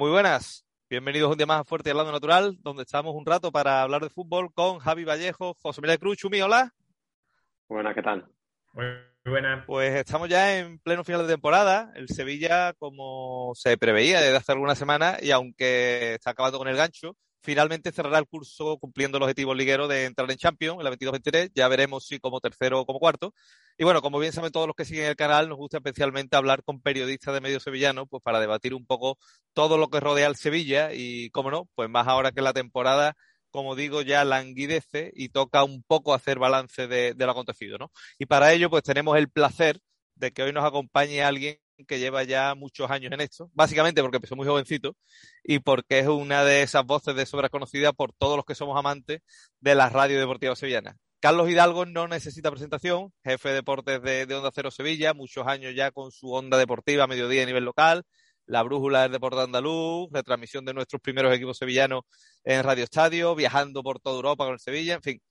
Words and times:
Muy 0.00 0.10
buenas. 0.10 0.64
Bienvenidos 0.88 1.30
un 1.30 1.36
día 1.36 1.44
más 1.44 1.60
a 1.60 1.64
Fuerte 1.64 1.90
y 1.90 1.92
Hablando 1.92 2.10
Natural, 2.10 2.56
donde 2.62 2.84
estamos 2.84 3.14
un 3.14 3.26
rato 3.26 3.52
para 3.52 3.82
hablar 3.82 4.00
de 4.00 4.08
fútbol 4.08 4.50
con 4.54 4.78
Javi 4.78 5.04
Vallejo, 5.04 5.54
José 5.60 5.82
Miguel 5.82 5.98
Cruz, 5.98 6.16
Chumi, 6.16 6.40
hola. 6.40 6.72
Buenas, 7.68 7.94
¿qué 7.94 8.00
tal? 8.00 8.26
Muy 8.72 8.86
buenas. 9.26 9.66
Pues 9.66 9.94
estamos 9.94 10.30
ya 10.30 10.56
en 10.56 10.78
pleno 10.78 11.04
final 11.04 11.26
de 11.26 11.34
temporada. 11.34 11.92
El 11.96 12.08
Sevilla, 12.08 12.72
como 12.78 13.52
se 13.54 13.76
preveía 13.76 14.22
desde 14.22 14.38
hace 14.38 14.52
algunas 14.52 14.78
semanas, 14.78 15.22
y 15.22 15.32
aunque 15.32 16.14
está 16.14 16.30
acabando 16.30 16.56
con 16.56 16.68
el 16.68 16.76
gancho, 16.76 17.14
finalmente 17.42 17.92
cerrará 17.92 18.18
el 18.18 18.26
curso 18.26 18.78
cumpliendo 18.78 19.18
el 19.18 19.22
objetivo 19.22 19.54
liguero 19.54 19.88
de 19.88 20.04
entrar 20.04 20.30
en 20.30 20.36
Champions 20.36 20.78
en 20.78 20.84
la 20.84 20.90
22-23. 20.90 21.50
Ya 21.54 21.68
veremos 21.68 22.06
si 22.06 22.18
como 22.18 22.40
tercero 22.40 22.80
o 22.80 22.86
como 22.86 22.98
cuarto. 22.98 23.34
Y 23.78 23.84
bueno, 23.84 24.02
como 24.02 24.18
bien 24.18 24.32
saben 24.32 24.52
todos 24.52 24.66
los 24.66 24.76
que 24.76 24.84
siguen 24.84 25.06
el 25.06 25.16
canal, 25.16 25.48
nos 25.48 25.58
gusta 25.58 25.78
especialmente 25.78 26.36
hablar 26.36 26.62
con 26.62 26.80
periodistas 26.80 27.34
de 27.34 27.40
medio 27.40 27.60
sevillano, 27.60 28.06
pues 28.06 28.22
para 28.22 28.40
debatir 28.40 28.74
un 28.74 28.86
poco 28.86 29.18
todo 29.52 29.78
lo 29.78 29.88
que 29.88 30.00
rodea 30.00 30.26
al 30.26 30.36
Sevilla 30.36 30.92
y, 30.92 31.30
cómo 31.30 31.50
no, 31.50 31.68
pues 31.74 31.88
más 31.88 32.06
ahora 32.06 32.32
que 32.32 32.42
la 32.42 32.52
temporada 32.52 33.16
como 33.52 33.74
digo, 33.74 34.02
ya 34.02 34.24
languidece 34.24 35.10
y 35.12 35.30
toca 35.30 35.64
un 35.64 35.82
poco 35.82 36.14
hacer 36.14 36.38
balance 36.38 36.86
de, 36.86 37.14
de, 37.14 37.26
lo 37.26 37.32
acontecido, 37.32 37.78
¿no? 37.78 37.90
Y 38.16 38.26
para 38.26 38.52
ello, 38.52 38.70
pues 38.70 38.84
tenemos 38.84 39.18
el 39.18 39.28
placer 39.28 39.80
de 40.14 40.32
que 40.32 40.44
hoy 40.44 40.52
nos 40.52 40.64
acompañe 40.64 41.22
alguien 41.22 41.58
que 41.84 41.98
lleva 41.98 42.22
ya 42.24 42.54
muchos 42.54 42.90
años 42.90 43.12
en 43.12 43.20
esto, 43.20 43.50
básicamente 43.54 44.02
porque 44.02 44.16
empezó 44.18 44.36
muy 44.36 44.46
jovencito 44.46 44.96
y 45.42 45.60
porque 45.60 46.00
es 46.00 46.06
una 46.06 46.44
de 46.44 46.62
esas 46.62 46.84
voces 46.84 47.14
de 47.14 47.26
sobra 47.26 47.48
conocida 47.48 47.92
por 47.92 48.12
todos 48.12 48.36
los 48.36 48.44
que 48.44 48.54
somos 48.54 48.78
amantes 48.78 49.20
de 49.60 49.74
la 49.74 49.88
radio 49.88 50.18
deportiva 50.18 50.56
sevillana. 50.56 50.96
Carlos 51.20 51.50
Hidalgo 51.50 51.84
no 51.84 52.08
necesita 52.08 52.50
presentación, 52.50 53.12
jefe 53.22 53.50
de 53.50 53.56
deportes 53.56 54.02
de, 54.02 54.34
Onda 54.34 54.50
Cero 54.54 54.70
Sevilla, 54.70 55.12
muchos 55.12 55.46
años 55.46 55.74
ya 55.74 55.90
con 55.90 56.10
su 56.12 56.32
onda 56.32 56.56
deportiva 56.56 57.06
mediodía 57.06 57.42
a 57.42 57.46
nivel 57.46 57.64
local, 57.64 58.04
la 58.46 58.62
brújula 58.62 59.02
del 59.02 59.12
deporte 59.12 59.40
andaluz, 59.40 60.08
retransmisión 60.12 60.64
de 60.64 60.72
nuestros 60.72 61.02
primeros 61.02 61.34
equipos 61.34 61.58
sevillanos 61.58 62.04
en 62.42 62.62
Radio 62.62 62.84
Estadio, 62.84 63.34
viajando 63.34 63.82
por 63.82 64.00
toda 64.00 64.16
Europa 64.16 64.44
con 64.44 64.54
el 64.54 64.60
Sevilla, 64.60 64.94
en 64.94 65.02
fin, 65.02 65.22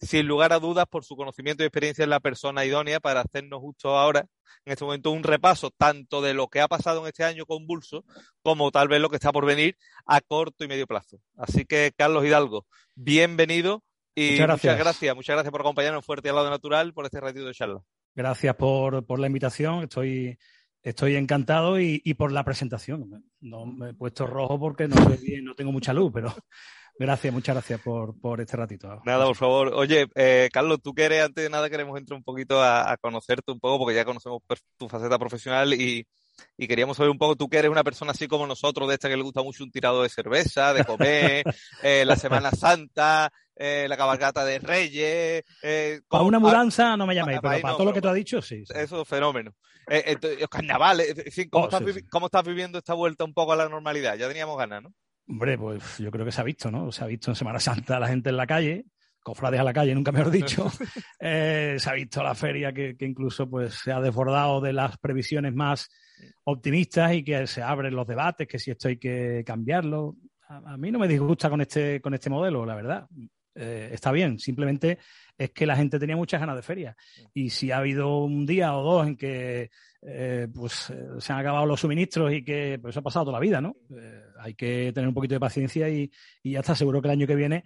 sin 0.00 0.26
lugar 0.26 0.52
a 0.52 0.58
dudas 0.58 0.86
por 0.88 1.04
su 1.04 1.16
conocimiento 1.16 1.62
y 1.62 1.66
experiencia 1.66 2.02
en 2.04 2.10
la 2.10 2.20
persona 2.20 2.64
idónea 2.64 3.00
para 3.00 3.20
hacernos 3.20 3.60
justo 3.60 3.96
ahora, 3.96 4.26
en 4.64 4.72
este 4.72 4.84
momento, 4.84 5.10
un 5.10 5.22
repaso 5.22 5.70
tanto 5.70 6.20
de 6.20 6.34
lo 6.34 6.48
que 6.48 6.60
ha 6.60 6.68
pasado 6.68 7.00
en 7.00 7.08
este 7.08 7.24
año 7.24 7.46
convulso 7.46 8.04
como 8.42 8.70
tal 8.70 8.88
vez 8.88 9.00
lo 9.00 9.08
que 9.08 9.16
está 9.16 9.32
por 9.32 9.46
venir 9.46 9.76
a 10.06 10.20
corto 10.20 10.64
y 10.64 10.68
medio 10.68 10.86
plazo. 10.86 11.18
Así 11.36 11.64
que, 11.64 11.92
Carlos 11.96 12.24
Hidalgo, 12.24 12.66
bienvenido 12.94 13.82
y 14.14 14.32
muchas 14.32 14.46
gracias, 14.46 14.72
muchas 14.74 14.84
gracias, 14.84 15.16
muchas 15.16 15.34
gracias 15.34 15.52
por 15.52 15.60
acompañarnos 15.60 16.04
fuerte 16.04 16.28
al 16.28 16.34
lado 16.34 16.50
natural 16.50 16.92
por 16.92 17.04
este 17.04 17.20
ratito 17.20 17.46
de 17.46 17.54
charla. 17.54 17.80
Gracias 18.14 18.56
por, 18.56 19.06
por 19.06 19.18
la 19.18 19.28
invitación, 19.28 19.84
estoy 19.84 20.36
Estoy 20.82 21.16
encantado 21.16 21.78
y, 21.78 22.00
y, 22.04 22.14
por 22.14 22.32
la 22.32 22.42
presentación. 22.42 23.22
No 23.40 23.66
me 23.66 23.90
he 23.90 23.94
puesto 23.94 24.26
rojo 24.26 24.58
porque 24.58 24.88
no 24.88 24.96
bien, 25.22 25.44
no 25.44 25.54
tengo 25.54 25.72
mucha 25.72 25.92
luz, 25.92 26.10
pero 26.12 26.34
gracias, 27.06 27.32
muchas 27.32 27.54
gracias 27.54 27.80
por, 27.80 28.18
por 28.20 28.40
este 28.40 28.56
ratito. 28.56 29.00
Nada, 29.04 29.26
por 29.26 29.36
favor. 29.36 29.72
Oye, 29.74 30.06
eh, 30.14 30.48
Carlos, 30.52 30.80
tú 30.82 30.94
que 30.94 31.04
eres, 31.04 31.24
antes 31.24 31.42
de 31.42 31.50
nada 31.50 31.70
queremos 31.70 31.98
entrar 31.98 32.16
un 32.16 32.24
poquito 32.24 32.62
a, 32.62 32.90
a, 32.92 32.96
conocerte 32.96 33.52
un 33.52 33.60
poco, 33.60 33.78
porque 33.78 33.96
ya 33.96 34.04
conocemos 34.04 34.42
tu 34.76 34.88
faceta 34.88 35.18
profesional 35.18 35.74
y, 35.74 36.06
y 36.56 36.68
queríamos 36.68 36.96
saber 36.96 37.10
un 37.10 37.18
poco, 37.18 37.36
tú 37.36 37.48
que 37.48 37.58
eres 37.58 37.70
una 37.70 37.84
persona 37.84 38.12
así 38.12 38.28
como 38.28 38.46
nosotros, 38.46 38.88
de 38.88 38.94
esta 38.94 39.08
que 39.08 39.16
le 39.16 39.22
gusta 39.22 39.42
mucho 39.42 39.64
un 39.64 39.70
tirado 39.70 40.02
de 40.02 40.08
cerveza, 40.08 40.72
de 40.72 40.84
comer, 40.84 41.44
eh, 41.82 42.04
la 42.04 42.16
Semana 42.16 42.50
Santa, 42.50 43.32
eh, 43.56 43.86
la 43.88 43.96
cabalgata 43.96 44.44
de 44.44 44.58
Reyes. 44.58 45.44
Eh, 45.62 46.00
para 46.08 46.24
una 46.24 46.38
mudanza 46.38 46.96
no 46.96 47.06
me 47.06 47.14
llaméis, 47.14 47.40
pero 47.42 47.60
para 47.60 47.72
no, 47.72 47.76
todo 47.76 47.86
lo 47.86 47.92
que 47.92 48.00
tú 48.00 48.08
has 48.08 48.14
dicho, 48.14 48.42
sí. 48.42 48.64
sí. 48.66 48.72
Eso 48.74 49.02
es 49.02 49.08
fenómeno. 49.08 49.54
Eh, 49.88 50.16
los 50.38 50.48
carnavales, 50.48 51.18
en 51.18 51.32
fin, 51.32 51.48
¿cómo, 51.50 51.64
oh, 51.64 51.68
estás, 51.68 51.82
sí, 51.84 52.00
sí. 52.00 52.06
¿cómo 52.08 52.26
estás 52.26 52.44
viviendo 52.44 52.78
esta 52.78 52.94
vuelta 52.94 53.24
un 53.24 53.34
poco 53.34 53.52
a 53.52 53.56
la 53.56 53.68
normalidad? 53.68 54.16
Ya 54.16 54.28
teníamos 54.28 54.56
ganas, 54.56 54.82
¿no? 54.82 54.94
Hombre, 55.30 55.56
pues 55.56 55.98
yo 55.98 56.10
creo 56.10 56.24
que 56.24 56.32
se 56.32 56.40
ha 56.40 56.44
visto, 56.44 56.72
¿no? 56.72 56.90
Se 56.90 57.04
ha 57.04 57.06
visto 57.06 57.30
en 57.30 57.36
Semana 57.36 57.60
Santa 57.60 58.00
la 58.00 58.08
gente 58.08 58.30
en 58.30 58.36
la 58.36 58.48
calle, 58.48 58.86
cofrades 59.22 59.60
a 59.60 59.64
la 59.64 59.72
calle, 59.72 59.94
nunca 59.94 60.10
mejor 60.10 60.32
dicho. 60.32 60.66
eh, 61.20 61.76
se 61.78 61.88
ha 61.88 61.92
visto 61.92 62.20
la 62.20 62.34
feria 62.34 62.72
que, 62.72 62.96
que, 62.96 63.04
incluso 63.04 63.48
pues 63.48 63.74
se 63.74 63.92
ha 63.92 64.00
desbordado 64.00 64.60
de 64.60 64.72
las 64.72 64.98
previsiones 64.98 65.54
más 65.54 65.88
optimistas 66.42 67.14
y 67.14 67.22
que 67.22 67.46
se 67.46 67.62
abren 67.62 67.94
los 67.94 68.08
debates, 68.08 68.48
que 68.48 68.58
si 68.58 68.72
esto 68.72 68.88
hay 68.88 68.96
que 68.96 69.44
cambiarlo. 69.46 70.16
A, 70.48 70.72
a 70.72 70.76
mí 70.76 70.90
no 70.90 70.98
me 70.98 71.06
disgusta 71.06 71.48
con 71.48 71.60
este, 71.60 72.00
con 72.00 72.12
este 72.12 72.28
modelo, 72.28 72.66
la 72.66 72.74
verdad. 72.74 73.06
Eh, 73.54 73.90
está 73.92 74.10
bien, 74.10 74.36
simplemente 74.40 74.98
es 75.38 75.50
que 75.50 75.66
la 75.66 75.76
gente 75.76 76.00
tenía 76.00 76.16
muchas 76.16 76.40
ganas 76.40 76.56
de 76.56 76.62
feria. 76.62 76.96
Y 77.32 77.50
si 77.50 77.70
ha 77.70 77.78
habido 77.78 78.18
un 78.18 78.46
día 78.46 78.76
o 78.76 78.82
dos 78.82 79.06
en 79.06 79.16
que 79.16 79.70
eh, 80.02 80.48
pues 80.52 80.88
eh, 80.90 81.08
se 81.18 81.32
han 81.32 81.40
acabado 81.40 81.66
los 81.66 81.80
suministros 81.80 82.32
y 82.32 82.42
que 82.42 82.78
pues 82.80 82.96
ha 82.96 83.02
pasado 83.02 83.26
toda 83.26 83.38
la 83.38 83.42
vida, 83.42 83.60
¿no? 83.60 83.76
Eh, 83.94 84.22
hay 84.38 84.54
que 84.54 84.92
tener 84.94 85.06
un 85.06 85.14
poquito 85.14 85.34
de 85.34 85.40
paciencia 85.40 85.90
y, 85.90 86.10
ya 86.42 86.60
está 86.60 86.74
seguro 86.74 87.02
que 87.02 87.08
el 87.08 87.12
año 87.12 87.26
que 87.26 87.34
viene 87.34 87.64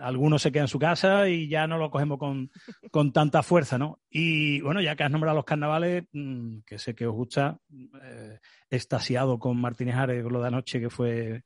algunos 0.00 0.42
se 0.42 0.50
quedan 0.50 0.64
en 0.64 0.68
su 0.68 0.78
casa 0.78 1.28
y 1.28 1.48
ya 1.48 1.66
no 1.66 1.76
lo 1.78 1.90
cogemos 1.90 2.18
con, 2.18 2.50
con 2.90 3.12
tanta 3.12 3.42
fuerza, 3.42 3.78
¿no? 3.78 4.00
Y 4.08 4.62
bueno, 4.62 4.80
ya 4.80 4.96
que 4.96 5.04
has 5.04 5.10
nombrado 5.10 5.36
los 5.36 5.44
carnavales, 5.44 6.04
mmm, 6.12 6.60
que 6.66 6.78
sé 6.78 6.94
que 6.94 7.06
os 7.06 7.14
gusta, 7.14 7.58
extasiado 8.68 9.38
con 9.38 9.60
Martínez 9.60 9.94
Ares, 9.94 10.24
lo 10.24 10.40
de 10.40 10.48
anoche 10.48 10.80
que 10.80 10.90
fue 10.90 11.44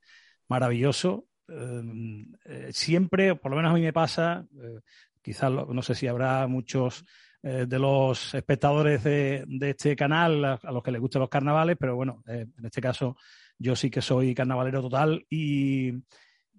maravilloso. 0.49 1.27
Siempre, 2.71 3.35
por 3.35 3.51
lo 3.51 3.57
menos 3.59 3.73
a 3.73 3.75
mí 3.75 3.83
me 3.83 3.93
pasa, 3.93 4.47
quizás 5.21 5.53
no 5.53 5.83
sé 5.83 5.95
si 5.97 6.07
habrá 6.07 6.47
muchos 6.47 7.05
eh, 7.47 7.67
de 7.69 7.79
los 7.79 8.33
espectadores 8.33 9.05
de, 9.05 9.45
de 9.47 9.71
este 9.71 9.95
canal 9.95 10.43
a, 10.45 10.73
los 10.73 10.83
que 10.83 10.91
les 10.91 11.01
gustan 11.01 11.21
los 11.21 11.29
carnavales, 11.29 11.77
pero 11.79 11.95
bueno, 11.95 12.23
en 12.27 12.53
este 12.65 12.81
caso 12.81 13.19
yo 13.59 13.77
sí 13.77 13.91
que 13.91 14.01
soy 14.01 14.35
carnavalero 14.35 14.81
total 14.81 15.27
y, 15.29 15.93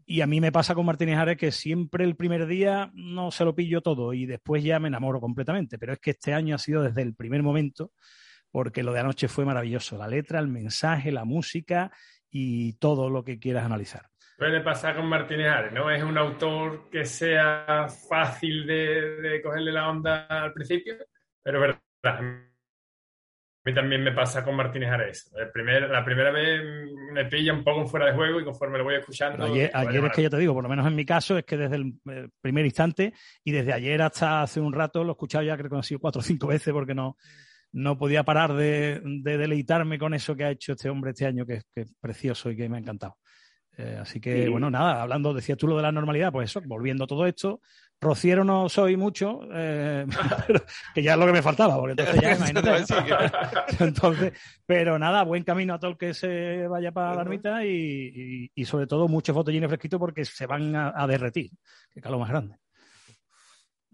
y 0.05 0.21
a 0.21 0.27
mí 0.27 0.39
me 0.39 0.51
pasa 0.51 0.75
con 0.75 0.85
Martínez 0.85 1.17
Ares 1.17 1.37
que 1.37 1.51
siempre 1.51 2.03
el 2.03 2.15
primer 2.15 2.45
día 2.45 2.91
no 2.93 3.31
se 3.31 3.45
lo 3.45 3.55
pillo 3.55 3.81
todo 3.81 4.13
y 4.13 4.27
después 4.27 4.63
ya 4.63 4.79
me 4.79 4.87
enamoro 4.87 5.19
completamente, 5.19 5.79
pero 5.79 5.93
es 5.93 5.99
que 5.99 6.11
este 6.11 6.35
año 6.35 6.53
ha 6.53 6.59
sido 6.59 6.83
desde 6.83 7.01
el 7.01 7.15
primer 7.15 7.41
momento 7.41 7.91
porque 8.51 8.83
lo 8.83 8.93
de 8.93 8.99
anoche 8.99 9.27
fue 9.27 9.43
maravilloso, 9.43 9.97
la 9.97 10.07
letra, 10.07 10.39
el 10.39 10.47
mensaje, 10.47 11.11
la 11.11 11.25
música 11.25 11.91
y 12.29 12.73
todo 12.73 13.09
lo 13.09 13.23
que 13.23 13.39
quieras 13.39 13.65
analizar. 13.65 14.11
Suele 14.37 14.61
pasar 14.61 14.95
con 14.97 15.07
Martínez 15.07 15.47
Ares, 15.47 15.71
¿no? 15.71 15.89
Es 15.89 16.03
un 16.03 16.17
autor 16.17 16.89
que 16.89 17.05
sea 17.05 17.87
fácil 18.09 18.67
de, 18.67 19.21
de 19.21 19.41
cogerle 19.41 19.71
la 19.71 19.89
onda 19.89 20.25
al 20.25 20.51
principio, 20.51 20.95
pero 21.41 21.63
es 21.63 21.79
verdad. 22.03 22.19
A 23.65 23.69
mí 23.69 23.73
también 23.73 24.03
me 24.03 24.11
pasa 24.11 24.43
con 24.43 24.55
Martínez 24.55 24.91
Ares. 24.91 25.33
El 25.35 25.49
primer, 25.51 25.89
la 25.89 26.03
primera 26.03 26.31
vez 26.31 26.61
me 27.13 27.25
pilla 27.25 27.53
un 27.53 27.63
poco 27.63 27.87
fuera 27.87 28.07
de 28.07 28.13
juego 28.13 28.39
y 28.39 28.43
conforme 28.43 28.77
lo 28.77 28.83
voy 28.83 28.95
escuchando. 28.95 29.37
Pero 29.37 29.53
ayer, 29.53 29.71
ayer 29.73 30.05
es 30.05 30.11
que 30.11 30.21
ya 30.21 30.29
te 30.29 30.37
digo, 30.37 30.53
por 30.53 30.63
lo 30.63 30.69
menos 30.69 30.85
en 30.85 30.95
mi 30.95 31.05
caso, 31.05 31.37
es 31.37 31.45
que 31.45 31.57
desde 31.57 31.77
el, 31.77 31.93
el 32.05 32.29
primer 32.41 32.65
instante 32.65 33.13
y 33.43 33.51
desde 33.51 33.73
ayer 33.73 34.01
hasta 34.01 34.43
hace 34.43 34.59
un 34.59 34.73
rato 34.73 35.03
lo 35.03 35.11
he 35.11 35.13
escuchado 35.13 35.45
ya 35.45 35.57
creo 35.57 35.69
que 35.69 35.77
han 35.77 35.83
sido 35.83 35.99
cuatro 35.99 36.19
o 36.19 36.23
cinco 36.23 36.47
veces 36.47 36.73
porque 36.73 36.93
no, 36.93 37.17
no 37.71 37.97
podía 37.97 38.23
parar 38.23 38.53
de, 38.53 39.01
de, 39.03 39.37
deleitarme 39.37 39.97
con 39.97 40.13
eso 40.13 40.35
que 40.35 40.43
ha 40.43 40.51
hecho 40.51 40.73
este 40.73 40.89
hombre 40.89 41.11
este 41.11 41.25
año, 41.25 41.45
que, 41.45 41.61
que 41.73 41.81
es 41.81 41.93
precioso 41.99 42.51
y 42.51 42.57
que 42.57 42.69
me 42.69 42.77
ha 42.77 42.81
encantado. 42.81 43.17
Eh, 43.77 43.97
así 43.99 44.21
que, 44.21 44.43
sí. 44.43 44.49
bueno, 44.49 44.69
nada, 44.69 45.01
hablando, 45.01 45.33
decías 45.33 45.57
tú 45.57 45.67
lo 45.67 45.75
de 45.75 45.83
la 45.83 45.91
normalidad, 45.91 46.31
pues 46.31 46.49
eso, 46.49 46.61
volviendo 46.65 47.03
a 47.03 47.07
todo 47.07 47.25
esto, 47.25 47.59
rociero 47.99 48.43
no 48.43 48.69
soy 48.69 48.95
mucho, 48.95 49.41
eh, 49.53 50.05
pero, 50.47 50.61
que 50.93 51.03
ya 51.03 51.13
es 51.13 51.19
lo 51.19 51.25
que 51.25 51.33
me 51.33 51.41
faltaba, 51.41 51.77
porque 51.77 51.91
entonces 51.91 52.21
ya 52.21 52.35
imagínate. 52.35 52.83
entonces, 53.83 54.33
pero 54.65 54.97
nada, 54.97 55.23
buen 55.23 55.43
camino 55.43 55.73
a 55.73 55.79
todo 55.79 55.91
el 55.91 55.97
que 55.97 56.13
se 56.13 56.67
vaya 56.67 56.91
para 56.91 57.15
la 57.15 57.21
ermita 57.21 57.65
y, 57.65 57.69
y, 57.75 58.51
y, 58.55 58.65
sobre 58.65 58.87
todo 58.87 59.07
muchos 59.07 59.35
botellines 59.35 59.69
fresquitos 59.69 59.99
porque 59.99 60.23
se 60.23 60.45
van 60.45 60.75
a, 60.75 60.93
a 60.95 61.07
derretir, 61.07 61.51
que 61.91 62.01
calor 62.01 62.19
más 62.19 62.29
grande. 62.29 62.55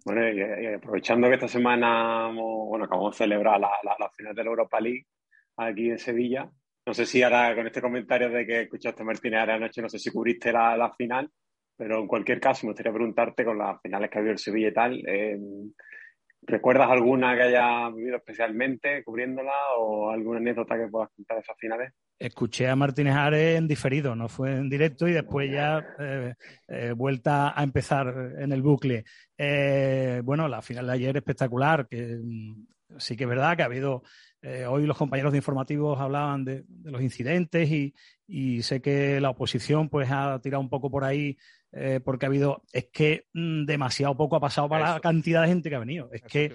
Bueno, 0.05 0.27
y, 0.29 0.63
y 0.63 0.65
aprovechando 0.73 1.27
que 1.27 1.35
esta 1.35 1.47
semana 1.47 2.29
bueno, 2.33 2.85
acabamos 2.85 3.13
de 3.13 3.17
celebrar 3.19 3.59
la, 3.59 3.69
la, 3.83 3.95
la 3.99 4.09
final 4.09 4.35
de 4.35 4.43
la 4.43 4.49
Europa 4.49 4.79
League 4.79 5.05
aquí 5.57 5.89
en 5.89 5.99
Sevilla, 5.99 6.49
no 6.85 6.93
sé 6.93 7.05
si 7.05 7.21
ahora 7.21 7.55
con 7.55 7.67
este 7.67 7.81
comentario 7.81 8.29
de 8.29 8.45
que 8.45 8.61
escuchaste 8.61 9.03
Martínez 9.03 9.41
anoche, 9.41 9.81
no 9.81 9.89
sé 9.89 9.99
si 9.99 10.11
cubriste 10.11 10.51
la, 10.51 10.75
la, 10.75 10.91
final, 10.93 11.29
pero 11.77 11.99
en 11.99 12.07
cualquier 12.07 12.39
caso 12.39 12.65
me 12.65 12.71
gustaría 12.71 12.93
preguntarte 12.93 13.45
con 13.45 13.57
las 13.57 13.81
finales 13.81 14.09
que 14.09 14.17
ha 14.17 14.19
habido 14.19 14.33
el 14.33 14.39
Sevilla 14.39 14.69
y 14.69 14.73
tal, 14.73 15.03
eh, 15.07 15.39
¿recuerdas 16.43 16.89
alguna 16.89 17.35
que 17.35 17.43
haya 17.43 17.89
vivido 17.89 18.17
especialmente 18.17 19.03
cubriéndola 19.03 19.53
o 19.77 20.09
alguna 20.09 20.39
anécdota 20.39 20.77
que 20.77 20.87
puedas 20.87 21.09
contar 21.15 21.37
de 21.37 21.41
esas 21.41 21.57
finales? 21.57 21.93
Escuché 22.17 22.67
a 22.67 22.75
Martínez 22.75 23.15
Ares 23.15 23.57
en 23.57 23.67
diferido, 23.67 24.15
no 24.15 24.29
fue 24.29 24.51
en 24.51 24.69
directo 24.69 25.07
y 25.07 25.11
después 25.11 25.51
ya 25.51 25.83
eh, 25.99 26.33
eh, 26.67 26.93
vuelta 26.95 27.59
a 27.59 27.63
empezar 27.63 28.35
en 28.37 28.51
el 28.51 28.61
bucle. 28.61 29.05
Eh, 29.35 30.21
bueno, 30.23 30.47
la 30.47 30.61
final 30.61 30.85
de 30.85 30.93
ayer 30.93 31.17
espectacular, 31.17 31.87
que 31.87 32.19
sí 32.97 33.15
que 33.15 33.23
es 33.23 33.29
verdad 33.29 33.55
que 33.55 33.63
ha 33.63 33.65
habido, 33.65 34.03
eh, 34.41 34.65
hoy 34.65 34.85
los 34.85 34.97
compañeros 34.97 35.31
de 35.31 35.37
informativos 35.37 35.99
hablaban 35.99 36.43
de, 36.43 36.63
los 36.83 37.01
incidentes 37.01 37.69
y, 37.69 37.93
sé 38.63 38.81
que 38.81 39.19
la 39.19 39.31
oposición 39.31 39.89
pues 39.89 40.09
ha 40.09 40.39
tirado 40.41 40.61
un 40.61 40.69
poco 40.69 40.89
por 40.89 41.03
ahí 41.03 41.37
eh, 41.73 41.99
porque 42.03 42.25
ha 42.25 42.29
habido, 42.29 42.63
es 42.71 42.87
que 42.91 43.27
mm, 43.33 43.65
demasiado 43.65 44.15
poco 44.15 44.37
ha 44.37 44.39
pasado 44.39 44.69
para 44.69 44.93
la 44.93 44.99
cantidad 44.99 45.41
de 45.41 45.49
gente 45.49 45.69
que 45.69 45.75
ha 45.75 45.79
venido. 45.79 46.09
Es 46.11 46.21
que, 46.21 46.53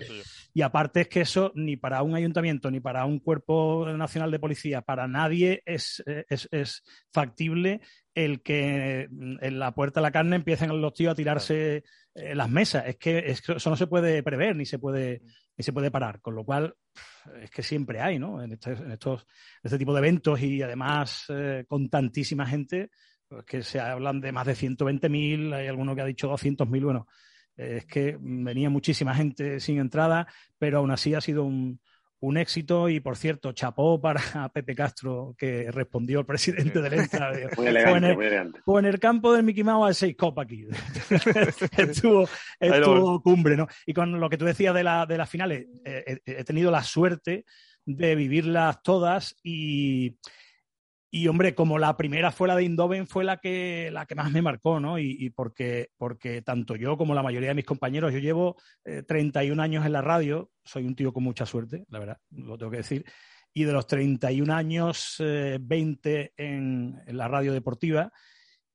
y 0.55 0.63
aparte 0.63 1.03
es 1.03 1.09
que 1.09 1.21
eso 1.21 1.53
ni 1.55 1.77
para 1.77 2.03
un 2.03 2.15
ayuntamiento 2.15 2.71
ni 2.71 2.81
para 2.81 3.05
un 3.05 3.19
cuerpo 3.19 3.87
nacional 3.95 4.31
de 4.31 4.39
policía, 4.39 4.83
para 4.83 5.07
nadie 5.07 5.63
es, 5.67 6.03
es, 6.07 6.49
es 6.51 6.83
factible 7.13 7.81
el 8.15 8.43
que 8.43 9.09
mm, 9.11 9.37
en 9.43 9.59
la 9.59 9.75
puerta 9.75 10.01
de 10.01 10.03
la 10.03 10.13
carne 10.13 10.37
empiecen 10.37 10.81
los 10.81 10.95
tíos 10.95 11.13
a 11.13 11.17
tirarse 11.17 11.85
eh, 12.17 12.35
las 12.35 12.49
mesas. 12.49 12.85
Es 12.87 12.97
que, 12.97 13.19
eso 13.19 13.71
no 13.71 13.77
se 13.77 13.87
puede 13.87 14.23
prever 14.23 14.57
ni 14.57 14.65
se 14.65 14.79
puede, 14.79 15.23
ni 15.57 15.63
se 15.63 15.73
puede 15.73 15.91
parar. 15.91 16.21
Con 16.21 16.35
lo 16.35 16.45
cual, 16.45 16.75
es 17.43 17.51
que 17.51 17.63
siempre 17.63 18.01
hay, 18.01 18.19
¿no? 18.19 18.43
En, 18.43 18.53
este, 18.53 18.73
en 18.73 18.93
estos, 18.93 19.27
este 19.63 19.79
tipo 19.79 19.93
de 19.93 19.99
eventos 19.99 20.41
y 20.41 20.63
además 20.63 21.27
eh, 21.29 21.65
con 21.69 21.91
tantísima 21.91 22.47
gente, 22.47 22.91
pues 23.29 23.45
que 23.45 23.63
se 23.63 23.81
hablan 23.81 24.21
de 24.21 24.33
más 24.33 24.47
de 24.47 24.55
120.000, 24.55 25.55
hay 25.55 25.67
alguno 25.67 25.95
que 25.95 26.03
ha 26.03 26.07
dicho 26.07 26.31
200.000. 26.31 26.85
Bueno, 26.85 27.07
es 27.55 27.85
que 27.85 28.17
venía 28.19 28.71
muchísima 28.71 29.15
gente 29.15 29.61
sin 29.61 29.79
entrada, 29.79 30.27
pero 30.59 30.79
aún 30.79 30.91
así 30.91 31.15
ha 31.15 31.21
sido 31.21 31.45
un, 31.45 31.81
un 32.21 32.37
éxito 32.37 32.89
y, 32.89 33.01
por 33.01 33.17
cierto, 33.17 33.53
chapó 33.53 34.01
para 34.01 34.21
Pepe 34.55 34.75
Castro, 34.75 35.35
que 35.37 35.71
respondió 35.71 36.21
el 36.21 36.27
presidente 36.27 36.81
del 36.81 36.95
ENTA. 36.95 37.31
Muy 37.57 37.67
elegante, 37.67 38.15
muy 38.15 38.27
elegante. 38.27 38.61
Pues 38.65 38.85
en 38.85 38.91
el 38.91 38.99
campo 38.99 39.33
del 39.33 39.45
Mickey 39.45 39.65
Mouse 39.65 39.89
hay 39.89 39.95
seis 39.95 40.17
copas 40.17 40.45
aquí. 40.45 40.67
estuvo, 41.77 42.29
estuvo 42.59 43.23
cumbre, 43.23 43.57
¿no? 43.57 43.67
Y 43.87 43.93
con 43.93 44.19
lo 44.19 44.31
que 44.31 44.39
tú 44.39 44.45
decías 44.45 44.75
de, 44.75 44.85
la, 44.85 45.07
de 45.07 45.19
las 45.19 45.29
finales, 45.29 45.67
eh, 45.85 46.21
he 46.25 46.45
tenido 46.45 46.71
la 46.71 46.83
suerte 46.83 47.45
de 47.85 48.15
vivirlas 48.17 48.83
todas 48.83 49.37
y, 49.43 50.17
y 51.17 51.29
hombre, 51.29 51.55
como 51.55 51.79
la 51.79 51.97
primera 51.97 52.31
fue 52.31 52.47
la 52.47 52.55
de 52.55 52.65
Indoven, 52.65 53.07
fue 53.07 53.25
la 53.25 53.39
que, 53.39 53.89
la 53.91 54.05
que 54.05 54.15
más 54.15 54.31
me 54.31 54.43
marcó, 54.43 54.81
¿no? 54.81 54.99
Y, 54.99 55.31
porque, 55.31 55.89
porque 55.97 56.43
tanto 56.43 56.77
yo 56.77 56.99
como 56.99 57.15
la 57.15 57.23
mayoría 57.23 57.49
de 57.49 57.55
mis 57.55 57.65
compañeros, 57.65 58.13
yo 58.13 58.19
llevo 58.19 58.57
31 58.85 59.63
eh, 59.63 59.65
años 59.65 59.87
en 59.87 59.93
la 59.93 60.03
radio, 60.03 60.51
soy 60.63 60.85
un 60.85 60.95
tío 60.95 61.15
con 61.15 61.23
mucha 61.23 61.47
suerte, 61.47 61.87
la 61.89 62.01
verdad, 62.01 62.19
lo 62.33 62.59
tengo 62.59 62.71
que 62.71 62.79
decir, 62.79 63.07
y 63.55 63.65
de 63.65 63.73
los 63.73 63.87
31 63.87 64.53
años, 64.53 65.17
20 65.19 66.21
eh, 66.21 66.33
en, 66.37 67.01
la 67.07 67.29
radio 67.29 67.55
deportiva. 67.55 68.13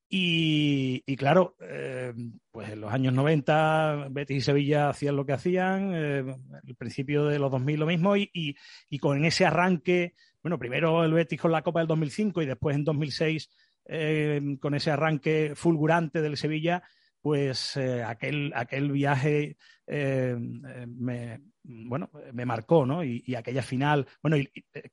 Y, 0.10 1.16
claro, 1.16 1.56
eh, 1.62 2.12
pues 2.50 2.70
en 2.72 2.82
los 2.82 2.92
años 2.92 3.14
90, 3.14 4.08
Betis 4.10 4.38
y 4.38 4.42
Sevilla 4.42 4.90
hacían 4.90 5.16
lo 5.16 5.28
que 5.28 5.34
hacían, 5.34 5.94
el 5.94 6.76
principio 6.76 7.26
de 7.26 7.38
los 7.38 7.52
2000 7.52 7.80
lo 7.80 7.86
mismo, 7.86 8.18
y, 8.18 8.58
y 8.90 9.00
con 9.00 9.24
ese 9.24 9.46
arranque 9.46 10.16
bueno, 10.42 10.58
primero 10.58 11.04
el 11.04 11.14
Betis 11.14 11.40
con 11.40 11.52
la 11.52 11.62
Copa 11.62 11.80
del 11.80 11.88
2005 11.88 12.42
y 12.42 12.46
después 12.46 12.76
en 12.76 12.84
2006 12.84 13.50
eh, 13.86 14.58
con 14.60 14.76
ese 14.76 14.92
arranque 14.92 15.54
fulgurante 15.56 16.22
del 16.22 16.38
Sevilla, 16.38 16.84
pues 17.22 17.78
eh, 17.78 18.04
aquel, 18.04 18.52
aquel 18.56 18.92
viaje 18.92 19.58
eh, 19.88 20.36
me, 20.38 21.40
bueno, 21.64 22.10
me 22.34 22.46
marcó, 22.46 22.86
¿no? 22.86 23.04
Y, 23.04 23.36
aquella 23.36 23.62
final, 23.62 24.08
bueno, 24.22 24.38
y, 24.38 24.50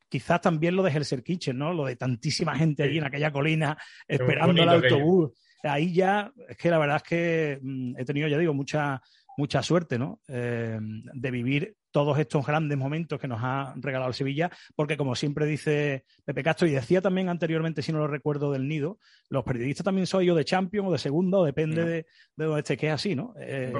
quizás 0.08 0.40
también 0.40 0.76
lo 0.76 0.82
de 0.82 0.90
Helser 0.90 1.22
Kitchen, 1.22 1.56
¿no? 1.56 1.72
Lo 1.72 1.86
de 1.86 1.96
tantísima 1.96 2.56
gente 2.56 2.82
allí 2.82 2.98
en 2.98 3.04
aquella 3.04 3.32
colina 3.32 3.78
esperando 4.06 4.62
el 4.62 4.68
autobús. 4.68 5.32
Ahí 5.62 5.92
ya, 5.92 6.32
es 6.48 6.56
que 6.56 6.70
la 6.70 6.78
verdad 6.78 6.96
es 6.96 7.02
que 7.02 7.58
mm, 7.60 7.96
he 7.98 8.04
tenido, 8.04 8.28
ya 8.28 8.38
digo, 8.38 8.54
mucha, 8.54 9.02
mucha 9.38 9.62
suerte, 9.62 9.98
¿no? 9.98 10.20
de 10.26 11.30
vivir 11.30 11.76
todos 11.90 12.18
estos 12.18 12.46
grandes 12.46 12.76
momentos 12.76 13.18
que 13.18 13.28
nos 13.28 13.40
ha 13.42 13.72
regalado 13.76 14.08
el 14.08 14.14
Sevilla, 14.14 14.50
porque 14.76 14.96
como 14.96 15.14
siempre 15.14 15.46
dice 15.46 16.04
Pepe 16.24 16.42
Castro, 16.42 16.68
y 16.68 16.72
decía 16.72 17.00
también 17.00 17.28
anteriormente, 17.28 17.82
si 17.82 17.92
no 17.92 17.98
lo 17.98 18.08
recuerdo, 18.08 18.52
del 18.52 18.68
Nido, 18.68 18.98
los 19.30 19.44
periodistas 19.44 19.84
también 19.84 20.06
soy 20.06 20.26
yo 20.26 20.34
de 20.34 20.44
champion 20.44 20.86
o 20.86 20.92
de 20.92 20.98
segundo, 20.98 21.44
depende 21.44 21.84
de, 21.84 22.06
de 22.36 22.44
donde 22.44 22.60
esté, 22.60 22.76
que 22.76 22.88
es 22.88 22.92
así, 22.92 23.14
¿no? 23.14 23.32
Eh, 23.40 23.72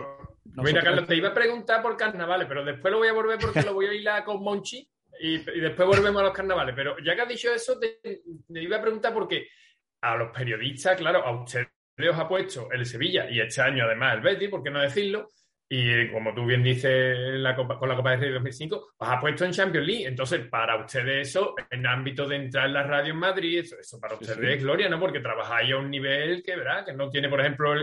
Mira, 0.45 0.83
Carlos, 0.83 1.07
te 1.07 1.17
iba 1.17 1.29
a 1.29 1.35
preguntar 1.35 1.83
por 1.83 1.97
carnavales, 1.97 2.49
pero 2.49 2.65
después 2.65 2.91
lo 2.91 2.99
voy 2.99 3.09
a 3.09 3.13
volver 3.13 3.39
porque 3.39 3.63
lo 3.63 3.75
voy 3.75 3.87
a 3.87 3.93
ir 3.93 4.09
con 4.25 4.43
Monchi 4.43 4.89
y, 5.21 5.39
después 5.39 5.87
volvemos 5.87 6.21
a 6.21 6.25
los 6.25 6.33
carnavales. 6.33 6.75
Pero 6.75 6.97
ya 7.05 7.15
que 7.15 7.23
has 7.23 7.29
dicho 7.29 7.53
eso, 7.53 7.79
te, 7.79 8.01
te 8.03 8.63
iba 8.63 8.79
a 8.79 8.83
preguntar 8.83 9.13
porque 9.13 9.49
a 10.01 10.17
los 10.17 10.31
periodistas, 10.31 10.97
claro, 10.97 11.25
a 11.25 11.43
ustedes 11.43 11.69
os 12.11 12.17
ha 12.17 12.29
puesto 12.29 12.71
el 12.73 12.87
Sevilla 12.87 13.29
y 13.31 13.41
este 13.41 13.61
año 13.61 13.85
además 13.85 14.15
el 14.15 14.21
Betis, 14.23 14.49
¿por 14.49 14.63
qué 14.63 14.71
no 14.71 14.81
decirlo? 14.81 15.31
Y 15.71 16.11
como 16.11 16.33
tú 16.33 16.47
bien 16.47 16.63
dices 16.63 17.15
la 17.19 17.55
Copa, 17.55 17.79
con 17.79 17.91
la 17.91 17.97
Copa 17.97 18.13
de 18.13 18.17
Rey 18.17 18.33
2005, 18.33 18.95
os 18.97 19.09
ha 19.09 19.21
puesto 19.21 19.45
en 19.45 19.53
Champions 19.53 19.87
League. 19.87 20.07
Entonces, 20.07 20.47
para 20.49 20.83
ustedes 20.83 21.29
eso, 21.29 21.55
en 21.71 21.87
ámbito 21.87 22.27
de 22.27 22.37
entrar 22.37 22.67
en 22.67 22.73
la 22.73 22.85
radio 22.85 23.13
en 23.13 23.19
Madrid, 23.19 23.59
eso, 23.59 24.01
para 24.01 24.15
ustedes 24.15 24.39
es 24.39 24.63
gloria, 24.63 24.89
¿no? 24.89 24.99
Porque 24.99 25.21
trabajáis 25.21 25.73
a 25.73 25.77
un 25.77 25.91
nivel 25.91 26.43
que, 26.43 26.57
¿verdad? 26.57 26.87
Que 26.87 26.95
no 26.95 27.11
tiene, 27.11 27.29
por 27.29 27.41
ejemplo, 27.41 27.75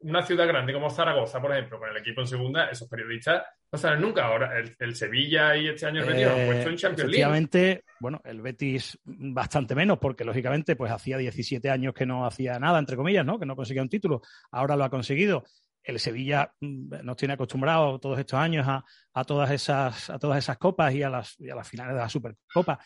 una 0.00 0.22
ciudad 0.22 0.48
grande 0.48 0.72
como 0.72 0.90
Zaragoza, 0.90 1.40
por 1.40 1.52
ejemplo, 1.52 1.78
con 1.78 1.90
el 1.90 1.96
equipo 1.96 2.22
en 2.22 2.26
segunda, 2.26 2.68
esos 2.68 2.88
periodistas 2.88 3.44
no 3.70 3.78
salen 3.78 4.00
nunca. 4.00 4.26
Ahora, 4.26 4.58
el, 4.58 4.94
Sevilla 4.96 5.56
y 5.56 5.68
este 5.68 5.86
año 5.86 6.02
el 6.02 6.08
Betis 6.08 6.26
han 6.26 6.46
puesto 6.46 6.70
en 6.70 6.76
Champions 6.76 7.10
League. 7.10 7.22
Efectivamente, 7.22 7.84
bueno, 8.00 8.20
el 8.24 8.42
Betis 8.42 8.98
bastante 9.04 9.76
menos, 9.76 9.98
porque 10.00 10.24
lógicamente, 10.24 10.74
pues 10.74 10.90
hacía 10.90 11.18
17 11.18 11.70
años 11.70 11.94
que 11.94 12.04
no 12.04 12.26
hacía 12.26 12.58
nada, 12.58 12.80
entre 12.80 12.96
comillas, 12.96 13.24
¿no? 13.24 13.38
Que 13.38 13.46
no 13.46 13.54
conseguía 13.54 13.82
un 13.82 13.88
título. 13.88 14.22
Ahora 14.50 14.74
lo 14.74 14.82
ha 14.82 14.90
conseguido 14.90 15.44
el 15.84 15.98
Sevilla 15.98 16.54
mm, 16.60 17.04
nos 17.04 17.16
tiene 17.16 17.34
acostumbrados 17.34 18.00
todos 18.00 18.18
estos 18.18 18.38
años 18.38 18.66
a, 18.68 19.24
todas 19.24 19.50
esas, 19.50 20.10
a 20.10 20.18
todas 20.18 20.38
esas 20.38 20.58
copas 20.58 20.94
y 20.94 21.02
a, 21.02 21.10
las, 21.10 21.36
a 21.40 21.54
las 21.54 21.68
finales 21.68 21.94
de 21.94 22.00
la 22.00 22.08
Supercopa. 22.08 22.78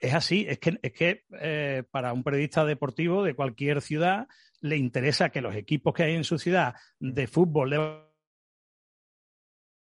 Es 0.00 0.14
así, 0.14 0.44
es 0.48 0.58
que, 0.58 0.78
es 0.82 0.92
que 0.92 1.24
eh, 1.40 1.82
para 1.90 2.12
un 2.12 2.22
periodista 2.22 2.64
deportivo 2.64 3.22
de 3.22 3.34
cualquier 3.34 3.80
ciudad 3.80 4.26
le 4.60 4.76
interesa 4.76 5.30
que 5.30 5.40
los 5.40 5.54
equipos 5.54 5.94
que 5.94 6.04
hay 6.04 6.14
en 6.14 6.24
su 6.24 6.38
ciudad 6.38 6.74
de 6.98 7.26
fútbol, 7.26 7.70
de 7.70 8.13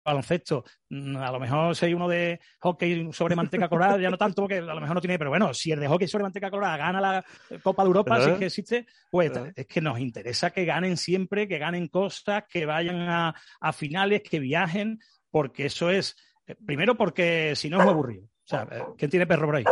baloncesto, 0.04 0.64
mm, 0.90 1.16
a 1.16 1.30
lo 1.30 1.40
mejor 1.40 1.76
si 1.76 1.86
hay 1.86 1.94
uno 1.94 2.08
de 2.08 2.40
hockey 2.60 3.12
sobre 3.12 3.36
manteca 3.36 3.68
colorada, 3.68 3.98
ya 3.98 4.10
no 4.10 4.18
tanto, 4.18 4.42
porque 4.42 4.58
a 4.58 4.60
lo 4.60 4.80
mejor 4.80 4.94
no 4.94 5.00
tiene, 5.00 5.18
pero 5.18 5.30
bueno, 5.30 5.54
si 5.54 5.72
el 5.72 5.80
de 5.80 5.88
hockey 5.88 6.08
sobre 6.08 6.24
manteca 6.24 6.50
colorada 6.50 6.76
gana 6.76 7.00
la 7.00 7.24
Copa 7.62 7.82
de 7.82 7.86
Europa, 7.88 8.20
si 8.20 8.30
es 8.30 8.38
que 8.38 8.46
existe, 8.46 8.86
pues 9.10 9.32
es 9.54 9.66
que 9.66 9.80
nos 9.80 9.98
interesa 9.98 10.50
que 10.50 10.64
ganen 10.64 10.96
siempre, 10.96 11.48
que 11.48 11.58
ganen 11.58 11.88
cosas, 11.88 12.44
que 12.48 12.66
vayan 12.66 13.08
a, 13.08 13.72
finales, 13.72 14.22
que 14.22 14.38
viajen, 14.38 14.98
porque 15.30 15.66
eso 15.66 15.90
es, 15.90 16.16
eh, 16.46 16.56
primero 16.66 16.96
porque 16.96 17.54
si 17.56 17.70
no 17.70 17.78
es 17.78 17.84
muy 17.84 17.92
aburrido. 17.92 18.24
O 18.24 18.48
sea, 18.48 18.66
eh, 18.70 18.82
¿quién 18.98 19.10
tiene 19.10 19.26
perro 19.26 19.46
por 19.46 19.56
ahí? 19.56 19.64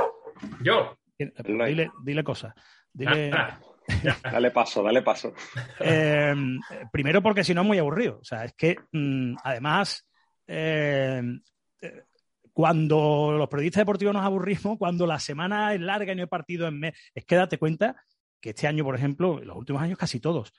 Yo. 0.62 0.96
Dile, 1.18 1.90
dile 2.02 2.24
cosas. 2.24 2.54
Dile... 2.92 3.30
dale 4.22 4.50
paso, 4.50 4.82
dale 4.82 5.02
paso. 5.02 5.34
Eh, 5.80 6.34
primero 6.92 7.22
porque 7.22 7.44
si 7.44 7.54
no 7.54 7.62
es 7.62 7.66
muy 7.66 7.78
aburrido. 7.78 8.18
O 8.20 8.24
sea, 8.24 8.44
es 8.44 8.54
que 8.54 8.76
mm, 8.92 9.36
además 9.42 10.06
eh, 10.52 11.22
cuando 12.52 13.36
los 13.38 13.48
periodistas 13.48 13.82
deportivos 13.82 14.14
nos 14.14 14.24
aburrimos, 14.24 14.78
cuando 14.78 15.06
la 15.06 15.20
semana 15.20 15.72
es 15.72 15.80
larga 15.80 16.12
y 16.12 16.16
no 16.16 16.22
hay 16.22 16.28
partido 16.28 16.66
en 16.66 16.80
mes, 16.80 16.94
es 17.14 17.24
que 17.24 17.36
date 17.36 17.56
cuenta 17.58 18.04
que 18.40 18.50
este 18.50 18.66
año, 18.66 18.82
por 18.82 18.96
ejemplo, 18.96 19.38
los 19.44 19.56
últimos 19.56 19.80
años 19.80 19.96
casi 19.96 20.18
todos, 20.18 20.52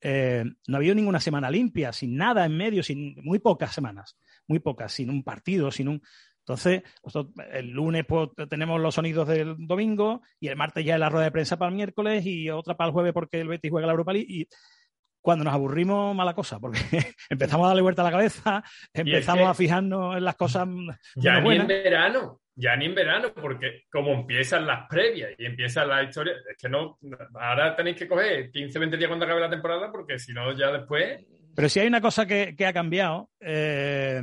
eh, 0.00 0.44
no 0.66 0.76
ha 0.76 0.78
habido 0.78 0.94
ninguna 0.94 1.18
semana 1.18 1.50
limpia, 1.50 1.92
sin 1.92 2.16
nada 2.16 2.44
en 2.44 2.56
medio, 2.56 2.82
sin 2.82 3.16
muy 3.24 3.38
pocas 3.38 3.74
semanas, 3.74 4.18
muy 4.46 4.58
pocas, 4.58 4.92
sin 4.92 5.08
un 5.08 5.24
partido, 5.24 5.70
sin 5.70 5.88
un. 5.88 6.02
Entonces, 6.40 6.82
el 7.52 7.70
lunes 7.70 8.04
pues, 8.06 8.30
tenemos 8.48 8.80
los 8.80 8.94
sonidos 8.94 9.28
del 9.28 9.56
domingo 9.66 10.22
y 10.40 10.48
el 10.48 10.56
martes 10.56 10.84
ya 10.84 10.94
es 10.94 11.00
la 11.00 11.08
rueda 11.08 11.24
de 11.24 11.32
prensa 11.32 11.58
para 11.58 11.70
el 11.70 11.76
miércoles 11.76 12.24
y 12.26 12.50
otra 12.50 12.76
para 12.76 12.88
el 12.88 12.92
jueves 12.92 13.12
porque 13.12 13.40
el 13.40 13.48
Betis 13.48 13.70
juega 13.70 13.86
la 13.86 13.92
Europa 13.92 14.12
League. 14.12 14.26
Y 14.28 14.48
cuando 15.28 15.44
nos 15.44 15.52
aburrimos, 15.52 16.16
mala 16.16 16.32
cosa, 16.32 16.58
porque 16.58 16.80
empezamos 17.28 17.66
a 17.66 17.68
darle 17.68 17.82
vuelta 17.82 18.00
a 18.00 18.06
la 18.06 18.10
cabeza, 18.10 18.64
empezamos 18.94 19.46
a 19.46 19.52
fijarnos 19.52 20.16
en 20.16 20.24
las 20.24 20.36
cosas. 20.36 20.66
Ya 21.16 21.38
ni 21.38 21.54
en 21.54 21.66
verano, 21.66 22.40
ya 22.54 22.74
ni 22.76 22.86
en 22.86 22.94
verano, 22.94 23.34
porque 23.34 23.82
como 23.92 24.14
empiezan 24.14 24.66
las 24.66 24.88
previas 24.88 25.32
y 25.36 25.44
empiezan 25.44 25.90
las 25.90 26.08
historias, 26.08 26.38
es 26.50 26.56
que 26.56 26.70
no, 26.70 26.98
ahora 27.34 27.76
tenéis 27.76 27.98
que 27.98 28.08
coger 28.08 28.50
15, 28.50 28.78
20 28.78 28.96
días 28.96 29.08
cuando 29.08 29.26
acabe 29.26 29.42
la 29.42 29.50
temporada, 29.50 29.92
porque 29.92 30.18
si 30.18 30.32
no, 30.32 30.50
ya 30.56 30.72
después. 30.72 31.22
Pero 31.54 31.68
si 31.68 31.80
hay 31.80 31.88
una 31.88 32.00
cosa 32.00 32.24
que, 32.24 32.56
ha 32.66 32.72
cambiado, 32.72 33.28
eh, 33.38 34.22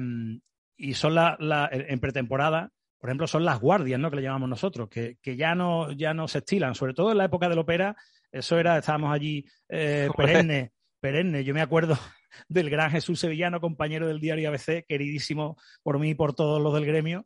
y 0.75 0.93
son 0.95 1.13
la, 1.13 1.69
en 1.71 1.99
pretemporada, 1.99 2.71
por 2.97 3.11
ejemplo, 3.11 3.27
son 3.27 3.45
las 3.45 3.59
guardias, 3.59 3.99
¿no? 3.99 4.09
Que 4.09 4.15
le 4.15 4.23
llamamos 4.23 4.49
nosotros, 4.49 4.89
que, 4.89 5.19
ya 5.37 5.53
no, 5.53 5.91
ya 5.91 6.15
no 6.15 6.27
se 6.27 6.39
estilan, 6.39 6.73
sobre 6.73 6.95
todo 6.95 7.11
en 7.11 7.19
la 7.19 7.25
época 7.25 7.47
del 7.47 7.59
ópera, 7.59 7.95
eso 8.31 8.57
era, 8.57 8.79
estábamos 8.79 9.13
allí 9.13 9.45
eh, 9.69 10.09
perennes 10.17 10.71
perenne. 11.05 11.43
Yo 11.43 11.53
me 11.53 11.61
acuerdo 11.61 11.99
del 12.49 12.71
gran 12.71 12.89
Jesús 12.89 13.19
Sevillano, 13.19 13.61
compañero 13.61 14.07
del 14.07 14.19
diario 14.19 14.49
ABC, 14.49 14.85
queridísimo 14.87 15.55
por 15.83 15.99
mí 15.99 16.09
y 16.09 16.15
por 16.15 16.33
todos 16.33 16.59
los 16.59 16.73
del 16.73 16.85
gremio, 16.85 17.25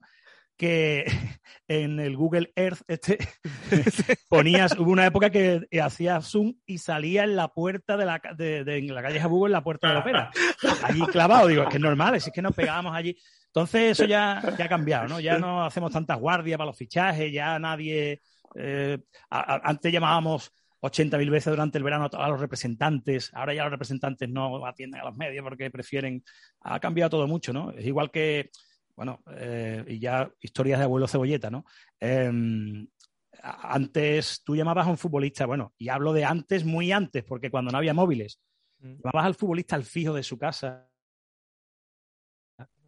que 0.57 1.05
en 1.69 2.01
el 2.01 2.17
Google 2.17 2.51
Earth 2.57 2.81
este, 2.89 3.17
ponías, 4.27 4.77
hubo 4.77 4.91
una 4.91 5.05
época 5.05 5.29
que 5.29 5.65
hacía 5.81 6.19
zoom 6.19 6.55
y 6.65 6.79
salía 6.79 7.23
en 7.23 7.37
la 7.37 7.47
puerta 7.47 7.95
de 7.95 8.05
la, 8.05 8.21
de, 8.35 8.81
la 8.81 9.01
calle 9.01 9.21
Jabugo, 9.21 9.45
en 9.45 9.53
la 9.53 9.63
puerta 9.63 9.87
de 9.87 9.93
la 9.93 9.99
ópera. 10.01 10.31
Allí 10.83 10.99
clavado, 11.07 11.47
digo, 11.47 11.63
es 11.63 11.69
que 11.69 11.77
es 11.77 11.81
normal, 11.81 12.15
es 12.15 12.29
que 12.33 12.41
nos 12.41 12.53
pegábamos 12.53 12.93
allí. 12.93 13.17
Entonces 13.45 13.91
eso 13.91 14.03
ya, 14.03 14.41
ya 14.57 14.65
ha 14.65 14.69
cambiado, 14.69 15.07
¿no? 15.07 15.19
Ya 15.21 15.39
no 15.39 15.63
hacemos 15.63 15.93
tantas 15.93 16.19
guardias 16.19 16.57
para 16.57 16.67
los 16.67 16.77
fichajes, 16.77 17.31
ya 17.31 17.57
nadie... 17.59 18.21
Eh, 18.55 18.97
antes 19.29 19.93
llamábamos 19.93 20.51
80.000 20.81 21.29
veces 21.29 21.51
durante 21.51 21.77
el 21.77 21.83
verano 21.83 22.09
a 22.11 22.29
los 22.29 22.39
representantes. 22.39 23.31
Ahora 23.33 23.53
ya 23.53 23.63
los 23.63 23.71
representantes 23.71 24.29
no 24.29 24.65
atienden 24.65 25.01
a 25.01 25.05
los 25.05 25.15
medios 25.15 25.43
porque 25.43 25.69
prefieren. 25.69 26.23
Ha 26.61 26.79
cambiado 26.79 27.09
todo 27.09 27.27
mucho, 27.27 27.51
¿no? 27.53 27.71
Es 27.71 27.85
igual 27.85 28.11
que 28.11 28.49
bueno, 28.99 29.23
eh, 29.37 29.85
y 29.87 29.97
ya 29.97 30.29
historias 30.41 30.77
de 30.77 30.83
abuelo 30.83 31.07
cebolleta, 31.07 31.49
¿no? 31.49 31.63
Em, 32.01 32.85
antes 33.41 34.43
tú 34.43 34.57
llamabas 34.57 34.87
a 34.87 34.89
un 34.89 34.97
futbolista, 34.97 35.45
bueno, 35.45 35.73
y 35.77 35.87
hablo 35.87 36.11
de 36.11 36.25
antes, 36.25 36.65
muy 36.65 36.91
antes, 36.91 37.23
porque 37.23 37.49
cuando 37.49 37.71
no 37.71 37.77
había 37.77 37.93
móviles, 37.93 38.41
mm. 38.79 38.95
llamabas 39.05 39.25
al 39.25 39.35
futbolista 39.35 39.77
al 39.77 39.85
fijo 39.85 40.13
de 40.13 40.21
su 40.21 40.37
casa 40.37 40.89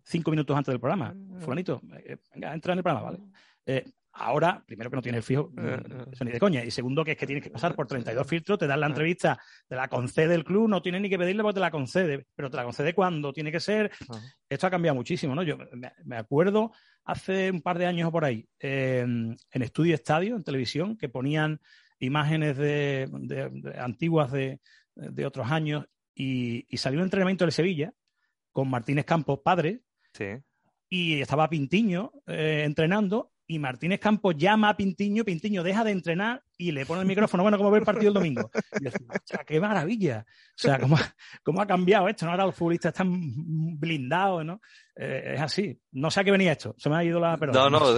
cinco 0.03 0.31
minutos 0.31 0.57
antes 0.57 0.73
del 0.73 0.81
programa. 0.81 1.13
Mm. 1.13 1.39
Fulanito, 1.39 1.81
eh, 2.03 2.17
venga, 2.33 2.53
entra 2.53 2.73
en 2.73 2.79
el 2.79 2.83
programa, 2.83 3.11
¿vale? 3.11 3.19
Eh, 3.65 3.85
Ahora, 4.13 4.61
primero 4.65 4.89
que 4.89 4.95
no 4.97 5.01
tiene 5.01 5.19
el 5.19 5.23
fijo, 5.23 5.51
eh, 5.57 5.61
mm, 5.61 5.91
eh. 5.91 6.05
eso 6.11 6.25
ni 6.25 6.31
de 6.31 6.39
coña. 6.39 6.63
Y 6.63 6.71
segundo 6.71 7.03
que 7.03 7.11
es 7.11 7.17
que 7.17 7.25
tienes 7.25 7.43
que 7.43 7.49
pasar 7.49 7.75
por 7.75 7.87
32 7.87 8.27
filtros, 8.27 8.59
te 8.59 8.67
dan 8.67 8.79
la 8.79 8.87
entrevista, 8.87 9.39
te 9.67 9.75
la 9.75 9.87
concede 9.87 10.35
el 10.35 10.43
club, 10.43 10.67
no 10.67 10.81
tienes 10.81 11.01
ni 11.01 11.09
que 11.09 11.17
pedirle 11.17 11.43
porque 11.43 11.55
te 11.55 11.59
la 11.61 11.71
concede, 11.71 12.25
pero 12.35 12.49
te 12.49 12.57
la 12.57 12.63
concede 12.63 12.93
cuando 12.93 13.31
tiene 13.31 13.51
que 13.51 13.59
ser. 13.59 13.91
Esto 14.49 14.67
ha 14.67 14.69
cambiado 14.69 14.95
muchísimo, 14.95 15.33
¿no? 15.33 15.43
Yo 15.43 15.57
me 16.03 16.17
acuerdo 16.17 16.71
hace 17.05 17.51
un 17.51 17.61
par 17.61 17.77
de 17.77 17.85
años 17.85 18.09
o 18.09 18.11
por 18.11 18.25
ahí, 18.25 18.47
en 18.59 19.37
Estudio 19.51 19.95
Estadio, 19.95 20.35
en 20.35 20.43
televisión, 20.43 20.97
que 20.97 21.09
ponían 21.09 21.61
imágenes 21.99 22.57
de, 22.57 23.09
antiguas 23.77 24.31
de, 24.31 24.59
otros 25.25 25.49
años 25.49 25.85
y, 26.13 26.65
salió 26.77 26.99
un 26.99 27.05
entrenamiento 27.05 27.45
de 27.45 27.51
Sevilla 27.51 27.93
con 28.51 28.69
Martínez 28.69 29.05
Campos, 29.05 29.39
padre. 29.43 29.81
Y 30.89 31.21
estaba 31.21 31.49
Pintiño 31.49 32.11
eh, 32.27 32.63
entrenando 32.65 33.30
y 33.51 33.59
Martínez 33.59 33.99
Campos 33.99 34.37
llama 34.37 34.69
a 34.69 34.77
Pintiño, 34.77 35.25
Pintiño 35.25 35.61
deja 35.61 35.83
de 35.83 35.91
entrenar 35.91 36.41
y 36.57 36.71
le 36.71 36.85
pone 36.85 37.01
el 37.01 37.07
micrófono, 37.07 37.43
bueno, 37.43 37.57
¿cómo 37.57 37.69
ve 37.69 37.79
el 37.79 37.85
partido 37.85 38.07
el 38.07 38.13
domingo? 38.13 38.49
Y 38.79 38.85
yo, 38.85 38.91
qué 39.45 39.59
maravilla. 39.59 40.25
O 40.27 40.53
sea, 40.55 40.79
¿cómo, 40.79 40.95
¿cómo, 41.43 41.61
ha 41.61 41.67
cambiado 41.67 42.07
esto? 42.07 42.25
¿no? 42.25 42.31
Ahora 42.31 42.45
los 42.45 42.55
futbolistas 42.55 42.93
están 42.93 43.11
blindados, 43.77 44.45
¿no? 44.45 44.61
Eh, 44.95 45.33
es 45.35 45.41
así. 45.41 45.77
No 45.91 46.09
sé 46.09 46.21
a 46.21 46.23
qué 46.23 46.31
venía 46.31 46.53
esto. 46.53 46.75
Se 46.77 46.89
me 46.89 46.95
ha 46.95 47.03
ido 47.03 47.19
la... 47.19 47.35
Perdón, 47.35 47.73
no, 47.73 47.79
no. 47.79 47.97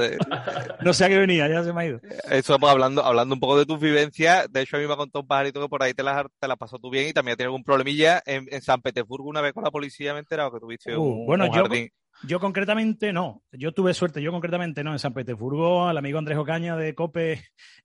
no 0.82 0.94
sé 0.94 1.06
a 1.06 1.10
qué 1.10 1.20
venía, 1.20 1.48
ya 1.48 1.64
se 1.64 1.72
me 1.72 1.82
ha 1.82 1.86
ido. 1.86 2.02
Eso, 2.32 2.58
pues, 2.58 2.72
hablando, 2.72 3.04
hablando 3.04 3.36
un 3.36 3.40
poco 3.40 3.60
de 3.60 3.68
tus 3.68 3.80
vivencias, 3.80 4.52
de 4.52 4.62
hecho 4.62 4.78
a 4.78 4.80
mí 4.80 4.88
me 4.88 4.94
ha 4.94 4.98
contado 4.98 5.22
un 5.22 5.28
pajarito 5.28 5.62
que 5.62 5.70
por 5.70 5.84
ahí 5.84 5.94
te 5.94 6.02
la, 6.02 6.28
te 6.40 6.48
la 6.48 6.56
pasó 6.56 6.80
tú 6.80 6.90
bien 6.90 7.10
y 7.10 7.14
también 7.14 7.38
tienes 7.38 7.50
algún 7.50 7.64
problemilla 7.64 8.24
en, 8.26 8.50
San 8.64 8.82
Petersburgo 8.82 9.30
una 9.30 9.42
vez 9.42 9.54
con 9.54 9.64
la 9.64 9.72
policía 9.72 10.14
me 10.14 10.20
he 10.20 10.22
enterado 10.22 10.52
que 10.52 10.60
tuviste 10.60 10.96
uh, 10.96 11.04
un, 11.04 11.26
bueno, 11.28 11.46
yo, 11.54 11.66
yo 12.28 12.40
concretamente 12.40 13.14
no, 13.14 13.44
yo 13.52 13.74
tuve 13.74 13.94
suerte, 13.94 14.22
yo 14.22 14.32
concretamente 14.32 14.84
no, 14.84 14.92
en 14.92 15.00
San 15.00 15.14
Petersburgo, 15.14 15.88
al 15.88 15.98
amigo 15.98 16.20
Andrés 16.20 16.38
Ocaña 16.38 16.76
de 16.76 16.96
Cope 16.96 17.42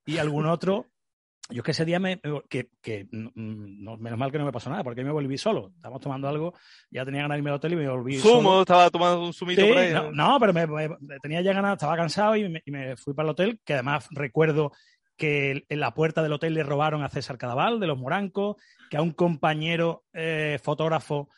y 0.07 0.18
algún 0.18 0.47
otro, 0.47 0.87
yo 1.50 1.61
es 1.61 1.64
que 1.64 1.71
ese 1.71 1.87
día 1.87 1.99
me, 1.99 2.21
que, 2.49 2.68
que 2.83 3.09
no, 3.11 3.97
menos 3.97 4.18
mal 4.18 4.30
que 4.30 4.38
no 4.38 4.45
me 4.45 4.52
pasó 4.52 4.68
nada, 4.68 4.85
porque 4.85 5.02
me 5.02 5.11
volví 5.11 5.38
solo. 5.38 5.73
Estábamos 5.76 6.02
tomando 6.02 6.28
algo, 6.28 6.52
ya 6.90 7.07
tenía 7.07 7.23
ganas 7.23 7.37
de 7.37 7.38
irme 7.38 7.50
al 7.50 7.57
hotel 7.57 7.73
y 7.73 7.76
me 7.76 7.88
volví 7.88 8.18
¿Sumo? 8.18 8.61
¿Estaba 8.61 8.90
tomando 8.90 9.25
un 9.25 9.33
sumito 9.33 9.66
por 9.66 9.78
ahí? 9.78 9.95
No, 10.12 10.38
pero 10.38 10.52
me, 10.52 10.68
tenía 11.23 11.40
ya 11.40 11.54
ganas, 11.54 11.75
estaba 11.75 11.97
cansado 11.97 12.37
y 12.37 12.49
me, 12.49 12.97
fui 12.97 13.14
para 13.14 13.28
el 13.28 13.30
hotel, 13.30 13.61
que 13.64 13.75
además 13.75 14.09
recuerdo 14.11 14.73
que 15.16 15.64
en 15.68 15.80
la 15.80 15.95
puerta 15.95 16.23
del 16.23 16.35
hotel 16.35 16.54
le 16.54 16.62
robaron 16.62 17.02
a 17.02 17.09
César 17.09 17.38
Cadaval, 17.38 17.80
de 17.80 17.87
los 17.87 17.99
Morancos, 17.99 18.57
que 18.90 18.99
a 18.99 19.02
un 19.02 19.12
compañero 19.12 20.04
eh, 20.12 20.59
fotógrafo, 20.62 21.28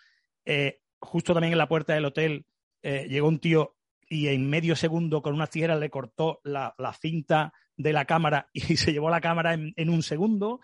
eh, 0.45 0.81
justo 0.99 1.33
también 1.35 1.53
en 1.53 1.59
la 1.59 1.69
puerta 1.69 1.95
del 1.95 2.05
hotel, 2.05 2.45
eh, 2.83 3.07
llegó 3.09 3.29
un 3.29 3.39
tío 3.39 3.77
y 4.11 4.27
en 4.27 4.51
medio 4.51 4.75
segundo 4.75 5.23
con 5.23 5.35
unas 5.35 5.51
tijeras 5.51 5.79
le 5.79 5.89
cortó 5.89 6.41
la, 6.43 6.75
cinta 7.01 7.53
de 7.77 7.93
la 7.93 8.05
cámara 8.05 8.51
y 8.53 8.77
se 8.77 8.93
llevó 8.93 9.09
la 9.09 9.21
cámara 9.21 9.55
en, 9.55 9.89
un 9.89 10.03
segundo. 10.03 10.61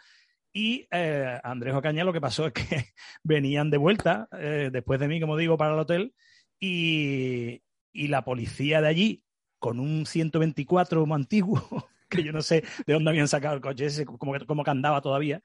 Y 0.52 0.88
eh, 0.90 1.38
Andrés 1.44 1.74
Ocaña 1.74 2.04
lo 2.04 2.12
que 2.12 2.20
pasó 2.20 2.46
es 2.46 2.52
que 2.52 2.86
venían 3.22 3.70
de 3.70 3.78
vuelta, 3.78 4.28
eh, 4.32 4.70
después 4.72 4.98
de 4.98 5.08
mí, 5.08 5.20
como 5.20 5.36
digo, 5.36 5.56
para 5.56 5.74
el 5.74 5.80
hotel, 5.80 6.14
y, 6.58 7.62
la 7.92 8.24
policía 8.24 8.80
de 8.80 8.88
allí, 8.88 9.24
con 9.58 9.80
un 9.80 10.06
124 10.06 11.06
antiguo, 11.14 11.88
que 12.10 12.22
yo 12.22 12.32
no 12.32 12.42
sé 12.42 12.64
de 12.86 12.92
dónde 12.92 13.10
habían 13.10 13.28
sacado 13.28 13.54
el 13.54 13.60
coche 13.60 13.86
ese, 13.86 14.04
como, 14.06 14.34
como 14.46 14.64
que 14.64 14.70
andaba 14.70 15.00
todavía, 15.00 15.42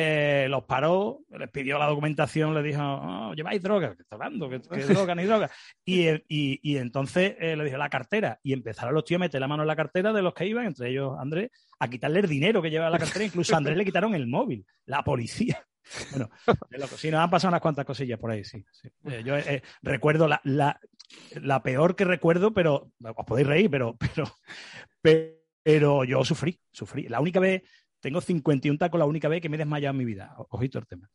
eh, 0.00 0.46
los 0.48 0.62
paró, 0.64 1.24
les 1.36 1.50
pidió 1.50 1.76
la 1.76 1.86
documentación, 1.86 2.54
le 2.54 2.62
dijo, 2.62 2.80
oh, 2.80 3.34
lleváis 3.34 3.60
droga, 3.60 3.96
¿qué 3.96 4.02
está 4.02 4.14
hablando? 4.14 4.48
¿Qué, 4.48 4.58
droga 4.88 5.14
ni 5.16 5.24
droga? 5.24 5.50
Y, 5.84 6.08
y, 6.08 6.60
y 6.62 6.76
entonces 6.76 7.34
eh, 7.40 7.56
le 7.56 7.64
dijo 7.64 7.76
la 7.76 7.88
cartera 7.88 8.38
y 8.44 8.52
empezaron 8.52 8.94
los 8.94 9.04
tíos 9.04 9.18
a 9.18 9.24
meter 9.24 9.40
la 9.40 9.48
mano 9.48 9.64
en 9.64 9.66
la 9.66 9.74
cartera 9.74 10.12
de 10.12 10.22
los 10.22 10.34
que 10.34 10.46
iban, 10.46 10.66
entre 10.66 10.90
ellos 10.90 11.16
Andrés, 11.18 11.50
a 11.80 11.88
quitarle 11.88 12.20
el 12.20 12.28
dinero 12.28 12.62
que 12.62 12.70
llevaba 12.70 12.90
la 12.90 12.98
cartera, 13.00 13.24
incluso 13.24 13.54
a 13.54 13.58
Andrés 13.58 13.76
le 13.76 13.84
quitaron 13.84 14.14
el 14.14 14.28
móvil, 14.28 14.64
la 14.86 15.02
policía. 15.02 15.64
Bueno, 16.12 16.28
sí, 16.98 17.10
nos 17.10 17.20
han 17.20 17.30
pasado 17.30 17.48
unas 17.48 17.62
cuantas 17.62 17.86
cosillas 17.86 18.18
por 18.18 18.30
ahí, 18.30 18.44
sí. 18.44 18.62
Eh, 19.06 19.22
yo 19.24 19.36
recuerdo 19.80 20.28
la, 20.28 20.38
la, 20.44 20.78
la, 21.40 21.62
peor 21.62 21.96
que 21.96 22.04
recuerdo, 22.04 22.52
pero 22.52 22.92
os 23.02 23.26
podéis 23.26 23.48
reír, 23.48 23.70
pero, 23.70 23.96
pero, 25.00 25.26
pero 25.62 26.04
yo 26.04 26.22
sufrí, 26.26 26.60
sufrí. 26.70 27.08
La 27.08 27.20
única 27.20 27.40
vez 27.40 27.62
tengo 28.00 28.20
51 28.20 28.78
tacos 28.78 28.98
la 28.98 29.06
única 29.06 29.28
vez 29.28 29.40
que 29.40 29.48
me 29.48 29.56
he 29.56 29.58
desmayado 29.58 29.92
en 29.92 29.98
mi 29.98 30.04
vida. 30.04 30.34
Ojito 30.50 30.78
el 30.78 30.86
tema. 30.86 31.10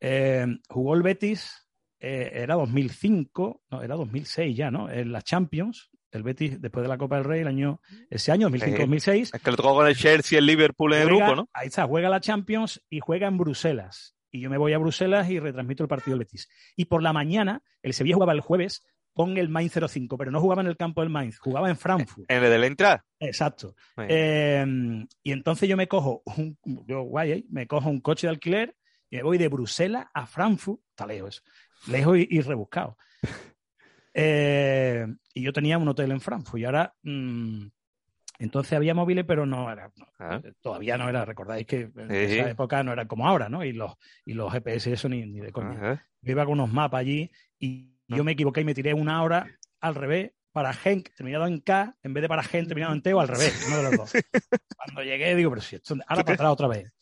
Eh, 0.00 0.46
jugó 0.68 0.94
el 0.94 1.02
Betis, 1.02 1.68
eh, 2.00 2.30
era 2.34 2.54
2005, 2.56 3.62
no, 3.70 3.82
era 3.82 3.94
2006 3.94 4.56
ya, 4.56 4.70
¿no? 4.70 4.90
En 4.90 5.12
la 5.12 5.22
Champions, 5.22 5.90
el 6.10 6.22
Betis 6.22 6.60
después 6.60 6.82
de 6.82 6.88
la 6.88 6.98
Copa 6.98 7.16
del 7.16 7.24
Rey, 7.24 7.40
el 7.40 7.48
año, 7.48 7.80
ese 8.10 8.32
año, 8.32 8.48
2005-2006. 8.50 9.34
Es 9.34 9.42
que 9.42 9.50
lo 9.50 9.56
tocó 9.56 9.74
con 9.74 9.86
el 9.86 9.96
Chelsea, 9.96 10.38
el 10.38 10.46
Liverpool 10.46 10.94
en 10.94 11.02
el 11.02 11.06
grupo, 11.06 11.36
¿no? 11.36 11.48
Ahí 11.52 11.68
está, 11.68 11.86
juega 11.86 12.08
la 12.08 12.20
Champions 12.20 12.82
y 12.90 13.00
juega 13.00 13.28
en 13.28 13.38
Bruselas. 13.38 14.16
Y 14.30 14.40
yo 14.40 14.50
me 14.50 14.58
voy 14.58 14.72
a 14.72 14.78
Bruselas 14.78 15.30
y 15.30 15.38
retransmito 15.38 15.84
el 15.84 15.88
partido 15.88 16.16
del 16.16 16.24
Betis. 16.24 16.48
Y 16.74 16.86
por 16.86 17.02
la 17.02 17.12
mañana, 17.12 17.62
el 17.82 17.92
Sevilla 17.92 18.14
jugaba 18.14 18.32
el 18.32 18.40
jueves, 18.40 18.84
pon 19.14 19.36
el 19.36 19.48
Mainz 19.48 19.74
05, 19.74 20.16
pero 20.16 20.30
no 20.30 20.40
jugaba 20.40 20.62
en 20.62 20.68
el 20.68 20.76
campo 20.76 21.00
del 21.00 21.10
Mainz, 21.10 21.38
jugaba 21.38 21.68
en 21.68 21.76
Frankfurt. 21.76 22.30
¿En 22.30 22.42
el 22.42 22.50
del 22.50 22.64
entrada? 22.64 23.04
Exacto. 23.18 23.74
Eh, 23.98 24.64
y 25.22 25.32
entonces 25.32 25.68
yo 25.68 25.76
me 25.76 25.88
cojo, 25.88 26.22
un, 26.36 26.58
yo 26.86 27.02
guay, 27.02 27.32
¿eh? 27.32 27.44
me 27.50 27.66
cojo 27.66 27.90
un 27.90 28.00
coche 28.00 28.26
de 28.26 28.32
alquiler 28.32 28.76
y 29.10 29.16
me 29.16 29.22
voy 29.22 29.38
de 29.38 29.48
Bruselas 29.48 30.06
a 30.14 30.26
Frankfurt, 30.26 30.80
está 30.90 31.06
lejos, 31.06 31.44
lejos 31.88 32.18
y, 32.18 32.40
rebuscado. 32.40 32.96
Eh, 34.14 35.06
y 35.32 35.40
yo 35.40 35.54
tenía 35.54 35.78
un 35.78 35.88
hotel 35.88 36.10
en 36.10 36.20
Frankfurt 36.20 36.60
y 36.60 36.66
ahora, 36.66 36.94
mm, 37.02 37.64
entonces 38.40 38.74
había 38.74 38.92
móviles, 38.92 39.24
pero 39.26 39.46
no 39.46 39.72
era, 39.72 39.90
ah. 40.18 40.38
todavía 40.60 40.98
no 40.98 41.08
era, 41.08 41.24
recordáis 41.24 41.66
que 41.66 41.90
en 41.96 42.10
esa 42.10 42.50
época 42.50 42.82
no 42.82 42.92
era 42.92 43.06
como 43.06 43.26
ahora, 43.26 43.48
¿no? 43.48 43.64
Y 43.64 43.72
los, 43.72 43.94
y 44.26 44.34
los 44.34 44.52
GPS 44.52 44.92
eso 44.92 45.08
ni, 45.08 45.24
ni 45.24 45.40
de 45.40 45.50
coña. 45.50 46.06
Yo 46.20 46.32
iba 46.32 46.44
con 46.44 46.60
unos 46.60 46.70
mapas 46.70 47.00
allí 47.00 47.30
y 47.58 47.92
yo 48.16 48.24
me 48.24 48.32
equivoqué 48.32 48.60
y 48.60 48.64
me 48.64 48.74
tiré 48.74 48.94
una 48.94 49.22
hora 49.22 49.46
al 49.80 49.94
revés 49.94 50.32
para 50.52 50.72
Genk 50.72 51.14
terminado 51.14 51.46
en 51.46 51.60
K 51.60 51.96
en 52.02 52.14
vez 52.14 52.22
de 52.22 52.28
para 52.28 52.42
Genk 52.42 52.68
terminado 52.68 52.92
en 52.92 53.02
T 53.02 53.12
o 53.14 53.20
al 53.20 53.28
revés, 53.28 53.64
uno 53.66 53.76
de 53.78 53.82
los 53.82 53.96
dos. 53.96 54.12
Cuando 54.76 55.02
llegué 55.02 55.34
digo, 55.34 55.50
pero 55.50 55.62
si 55.62 55.76
esto 55.76 55.96
ahora 56.06 56.24
para 56.24 56.34
atrás 56.34 56.52
otra 56.52 56.68
vez. 56.68 56.92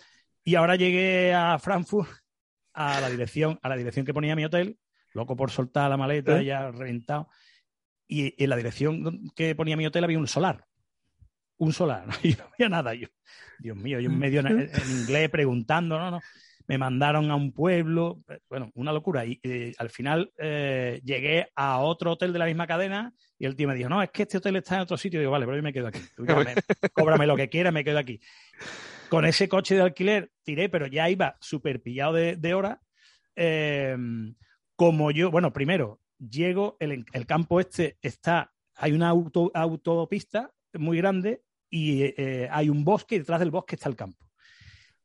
Y 0.44 0.54
ahora 0.54 0.76
llegué 0.76 1.34
a 1.34 1.58
Frankfurt 1.58 2.10
a 2.72 3.00
la 3.00 3.10
dirección, 3.10 3.58
a 3.62 3.68
la 3.68 3.76
dirección 3.76 4.06
que 4.06 4.14
ponía 4.14 4.36
mi 4.36 4.44
hotel, 4.44 4.78
loco 5.12 5.36
por 5.36 5.50
soltar 5.50 5.90
la 5.90 5.96
maleta, 5.96 6.40
¿Eh? 6.40 6.44
ya 6.46 6.70
reventado. 6.70 7.28
Y 8.06 8.42
en 8.42 8.50
la 8.50 8.56
dirección 8.56 9.30
que 9.34 9.54
ponía 9.54 9.76
mi 9.76 9.86
hotel 9.86 10.04
había 10.04 10.18
un 10.18 10.28
solar. 10.28 10.64
Un 11.58 11.72
solar, 11.72 12.06
y 12.22 12.32
no 12.38 12.44
había 12.54 12.68
nada. 12.68 12.94
Yo, 12.94 13.08
Dios 13.58 13.76
mío, 13.76 14.00
yo 14.00 14.08
en 14.08 14.18
medio 14.18 14.40
en 14.40 14.70
inglés 14.90 15.28
preguntando, 15.28 15.98
no, 15.98 16.10
no 16.10 16.20
me 16.70 16.78
mandaron 16.78 17.32
a 17.32 17.34
un 17.34 17.50
pueblo, 17.50 18.22
eh, 18.28 18.38
bueno, 18.48 18.70
una 18.74 18.92
locura. 18.92 19.26
Y, 19.26 19.40
al 19.76 19.90
final 19.90 20.32
eh, 20.38 21.00
llegué 21.02 21.48
a 21.56 21.80
otro 21.80 22.12
hotel 22.12 22.32
de 22.32 22.38
la 22.38 22.46
misma 22.46 22.68
cadena 22.68 23.12
y 23.40 23.46
el 23.46 23.56
tío 23.56 23.66
me 23.66 23.74
dijo, 23.74 23.88
no, 23.88 24.00
es 24.00 24.10
que 24.12 24.22
este 24.22 24.38
hotel 24.38 24.54
está 24.54 24.76
en 24.76 24.82
otro 24.82 24.96
sitio. 24.96 25.18
Y 25.18 25.22
digo, 25.22 25.32
vale, 25.32 25.46
pero 25.46 25.56
yo 25.56 25.64
me 25.64 25.72
quedo 25.72 25.88
aquí. 25.88 25.98
cóbrame 26.94 27.26
lo 27.26 27.34
que 27.34 27.48
quieras, 27.48 27.72
me 27.72 27.82
quedo 27.82 27.98
aquí. 27.98 28.20
Con 29.08 29.24
ese 29.24 29.48
coche 29.48 29.74
de 29.74 29.82
alquiler 29.82 30.30
tiré, 30.44 30.68
pero 30.68 30.86
ya 30.86 31.10
iba 31.10 31.36
súper 31.40 31.82
pillado 31.82 32.12
de, 32.12 32.54
hora. 32.54 32.80
Em, 33.34 34.36
como 34.76 35.10
yo, 35.10 35.32
bueno, 35.32 35.52
primero, 35.52 35.98
llego, 36.20 36.76
el, 36.78 37.04
el 37.12 37.26
campo 37.26 37.58
este 37.58 37.98
está, 38.00 38.52
hay 38.76 38.92
una 38.92 39.08
autopista 39.08 40.52
muy 40.74 40.98
grande 40.98 41.42
y 41.68 42.02
eh, 42.16 42.48
hay 42.48 42.68
un 42.68 42.84
bosque 42.84 43.16
y 43.16 43.18
detrás 43.18 43.40
del 43.40 43.50
bosque 43.50 43.74
está 43.74 43.88
el 43.88 43.96
campo 43.96 44.29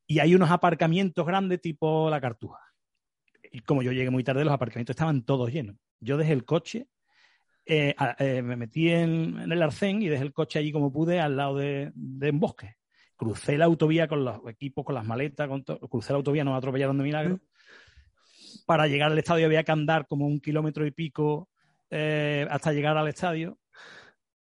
y 0.08 0.20
hay 0.20 0.36
unos 0.36 0.52
aparcamientos 0.52 1.26
grandes 1.26 1.62
tipo 1.62 2.10
la 2.10 2.22
Cartuja. 2.22 2.60
Y 3.52 3.62
como 3.62 3.82
yo 3.84 3.92
llegué 3.92 4.10
muy 4.10 4.24
tarde, 4.24 4.44
los 4.44 4.54
aparcamientos 4.54 4.96
estaban 4.96 5.24
todos 5.24 5.52
llenos. 5.52 5.78
Yo 6.00 6.18
dejé 6.18 6.34
el 6.34 6.46
coche 6.46 6.88
eh, 7.68 7.96
eh, 8.20 8.44
me 8.44 8.56
metí 8.56 8.90
en, 8.92 9.52
el 9.52 9.62
arcén 9.62 10.02
y 10.02 10.08
dejé 10.08 10.24
el 10.24 10.34
coche 10.34 10.60
allí 10.60 10.72
como 10.72 10.94
pude 10.94 11.20
al 11.20 11.36
lado 11.36 11.58
de, 11.58 11.92
un 11.96 12.40
bosque. 12.40 12.76
Crucé 13.16 13.58
la 13.58 13.66
autovía 13.66 14.08
con 14.08 14.24
los 14.24 14.40
equipos, 14.48 14.86
con 14.86 14.94
las 14.94 15.06
maletas, 15.06 15.48
con 15.48 15.64
crucé 15.64 16.14
la 16.14 16.18
autovía, 16.18 16.44
nos 16.44 16.58
atropellaron 16.58 16.98
de 16.98 17.04
milagro. 17.04 17.40
Para 18.66 18.88
llegar 18.88 19.12
al 19.12 19.18
estadio 19.18 19.46
había 19.46 19.64
que 19.64 19.72
andar 19.72 20.06
como 20.06 20.28
un 20.28 20.40
kilómetro 20.40 20.86
y 20.86 20.92
pico 20.92 21.50
eh, 21.90 22.46
hasta 22.50 22.74
llegar 22.74 22.98
al 22.98 23.08
estadio. 23.08 23.58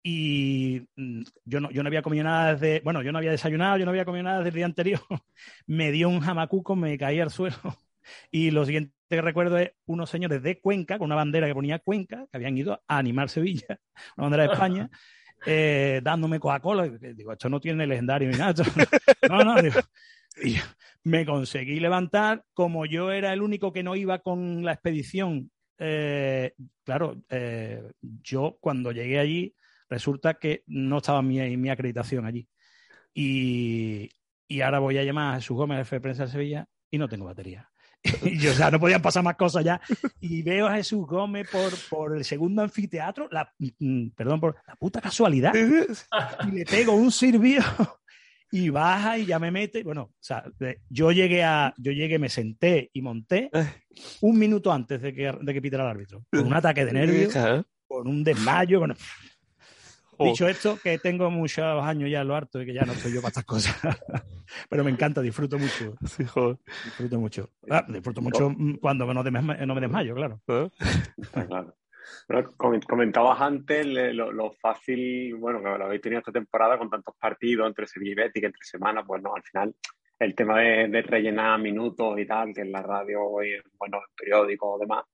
Y 0.08 0.86
mm, 0.94 1.22
yo 1.46 1.58
no, 1.58 1.68
yo 1.72 1.82
no 1.82 1.88
había 1.88 2.00
comido 2.00 2.22
nada 2.22 2.54
desde, 2.54 2.80
bueno, 2.84 3.02
yo 3.02 3.10
no 3.10 3.18
había 3.18 3.32
desayunado, 3.32 3.76
yo 3.76 3.84
no 3.84 3.90
había 3.90 4.04
comido 4.04 4.22
nada 4.22 4.38
desde 4.38 4.50
el 4.50 4.54
día 4.54 4.64
anterior. 4.64 5.00
me 5.66 5.90
dio 5.90 6.08
un 6.08 6.20
jamacuco, 6.20 6.76
me 6.76 6.96
caí 6.96 7.18
al 7.18 7.30
suelo. 7.30 7.56
Y 8.30 8.52
lo 8.52 8.64
siguiente 8.64 8.94
que 9.10 9.20
recuerdo 9.20 9.58
es 9.58 9.72
unos 9.86 10.08
señores 10.08 10.40
de 10.40 10.60
Cuenca, 10.60 10.96
con 10.96 11.06
una 11.06 11.16
bandera 11.16 11.48
que 11.48 11.54
ponía 11.54 11.80
Cuenca, 11.80 12.28
que 12.30 12.36
habían 12.36 12.56
ido 12.56 12.80
a 12.86 12.98
animar 12.98 13.28
Sevilla, 13.28 13.80
una 14.16 14.28
bandera 14.28 14.42
de 14.44 14.52
España, 14.52 14.90
eh, 15.44 16.00
dándome 16.04 16.38
Coca-Cola. 16.38 16.86
Digo, 16.86 17.32
esto 17.32 17.48
no 17.48 17.58
tiene 17.58 17.84
legendario 17.84 18.30
ni 18.30 18.36
nada. 18.36 18.54
no, 19.28 19.42
no, 19.42 19.60
digo, 19.60 19.80
y 20.40 20.54
me 21.02 21.26
conseguí 21.26 21.80
levantar. 21.80 22.44
Como 22.54 22.86
yo 22.86 23.10
era 23.10 23.32
el 23.32 23.42
único 23.42 23.72
que 23.72 23.82
no 23.82 23.96
iba 23.96 24.20
con 24.20 24.64
la 24.64 24.74
expedición, 24.74 25.50
eh, 25.78 26.52
claro, 26.84 27.20
eh, 27.28 27.90
yo 28.00 28.56
cuando 28.60 28.92
llegué 28.92 29.18
allí, 29.18 29.52
resulta 29.88 30.34
que 30.34 30.62
no 30.66 30.98
estaba 30.98 31.22
mi, 31.22 31.56
mi 31.56 31.70
acreditación 31.70 32.26
allí. 32.26 32.48
Y, 33.14 34.10
y 34.48 34.60
ahora 34.60 34.78
voy 34.78 34.98
a 34.98 35.04
llamar 35.04 35.34
a 35.34 35.36
Jesús 35.36 35.56
Gómez, 35.56 35.78
jefe 35.78 35.96
de 35.96 36.00
prensa 36.00 36.26
de 36.26 36.32
Sevilla, 36.32 36.66
y 36.90 36.98
no 36.98 37.08
tengo 37.08 37.26
batería. 37.26 37.70
y 38.22 38.38
yo, 38.38 38.52
o 38.52 38.54
sea, 38.54 38.70
no 38.70 38.78
podían 38.78 39.02
pasar 39.02 39.22
más 39.22 39.36
cosas 39.36 39.64
ya. 39.64 39.80
Y 40.20 40.42
veo 40.42 40.66
a 40.66 40.74
Jesús 40.74 41.06
Gómez 41.06 41.48
por, 41.50 41.72
por 41.88 42.16
el 42.16 42.24
segundo 42.24 42.62
anfiteatro, 42.62 43.28
la, 43.30 43.52
mm, 43.58 44.08
perdón, 44.10 44.40
por 44.40 44.56
la 44.66 44.76
puta 44.76 45.00
casualidad. 45.00 45.52
Y 45.54 46.50
le 46.50 46.64
pego 46.64 46.92
un 46.92 47.10
sirvió 47.10 47.62
y 48.50 48.68
baja 48.70 49.18
y 49.18 49.26
ya 49.26 49.38
me 49.38 49.50
mete. 49.50 49.82
Bueno, 49.82 50.02
o 50.02 50.14
sea, 50.20 50.44
yo 50.88 51.12
llegué 51.12 51.42
a, 51.42 51.74
yo 51.78 51.92
llegué, 51.92 52.18
me 52.18 52.28
senté 52.28 52.90
y 52.92 53.02
monté 53.02 53.50
un 54.20 54.38
minuto 54.38 54.72
antes 54.72 55.02
de 55.02 55.14
que, 55.14 55.32
de 55.40 55.54
que 55.54 55.62
pitara 55.62 55.84
el 55.84 55.90
árbitro. 55.90 56.24
Con 56.30 56.46
un 56.46 56.54
ataque 56.54 56.84
de 56.84 56.92
nervios, 56.92 57.34
con 57.86 58.06
un 58.06 58.22
desmayo, 58.22 58.78
bueno, 58.78 58.94
Dicho 60.18 60.48
esto, 60.48 60.78
que 60.82 60.98
tengo 60.98 61.30
muchos 61.30 61.64
años 61.64 62.10
ya 62.10 62.24
lo 62.24 62.34
harto 62.34 62.62
y 62.62 62.66
que 62.66 62.74
ya 62.74 62.84
no 62.84 62.94
soy 62.94 63.12
yo 63.12 63.20
para 63.20 63.28
estas 63.28 63.44
cosas. 63.44 63.76
Pero 64.70 64.84
me 64.84 64.90
encanta, 64.90 65.20
disfruto 65.20 65.58
mucho. 65.58 65.94
Sí, 66.06 66.24
joder. 66.24 66.58
Disfruto 66.84 67.20
mucho. 67.20 67.50
Ah, 67.70 67.84
disfruto 67.88 68.22
mucho 68.22 68.54
cuando 68.80 69.12
no, 69.12 69.22
me 69.22 69.80
desmayo, 69.80 70.14
claro. 70.14 70.40
¿Eh? 70.48 70.68
claro. 71.48 71.74
Pero 72.28 72.54
comentabas 72.56 73.40
antes 73.40 73.86
lo, 73.86 74.52
fácil, 74.52 75.34
bueno, 75.36 75.58
que 75.58 75.64
lo 75.64 75.84
habéis 75.84 76.00
tenido 76.00 76.20
esta 76.20 76.32
temporada 76.32 76.78
con 76.78 76.88
tantos 76.88 77.14
partidos 77.18 77.66
entre 77.66 77.86
Sevilla 77.86 78.12
y 78.12 78.14
Betis, 78.14 78.44
entre 78.44 78.64
semanas, 78.64 79.04
pues 79.06 79.22
no, 79.22 79.34
al 79.34 79.42
final 79.42 79.74
el 80.18 80.34
tema 80.34 80.60
de, 80.60 81.02
rellenar 81.02 81.60
minutos 81.60 82.18
y 82.18 82.26
tal, 82.26 82.54
que 82.54 82.62
en 82.62 82.72
la 82.72 82.82
radio 82.82 83.42
y 83.42 83.60
bueno, 83.78 83.98
en 83.98 84.14
periódicos 84.16 84.68
o 84.72 84.78
demás, 84.78 85.04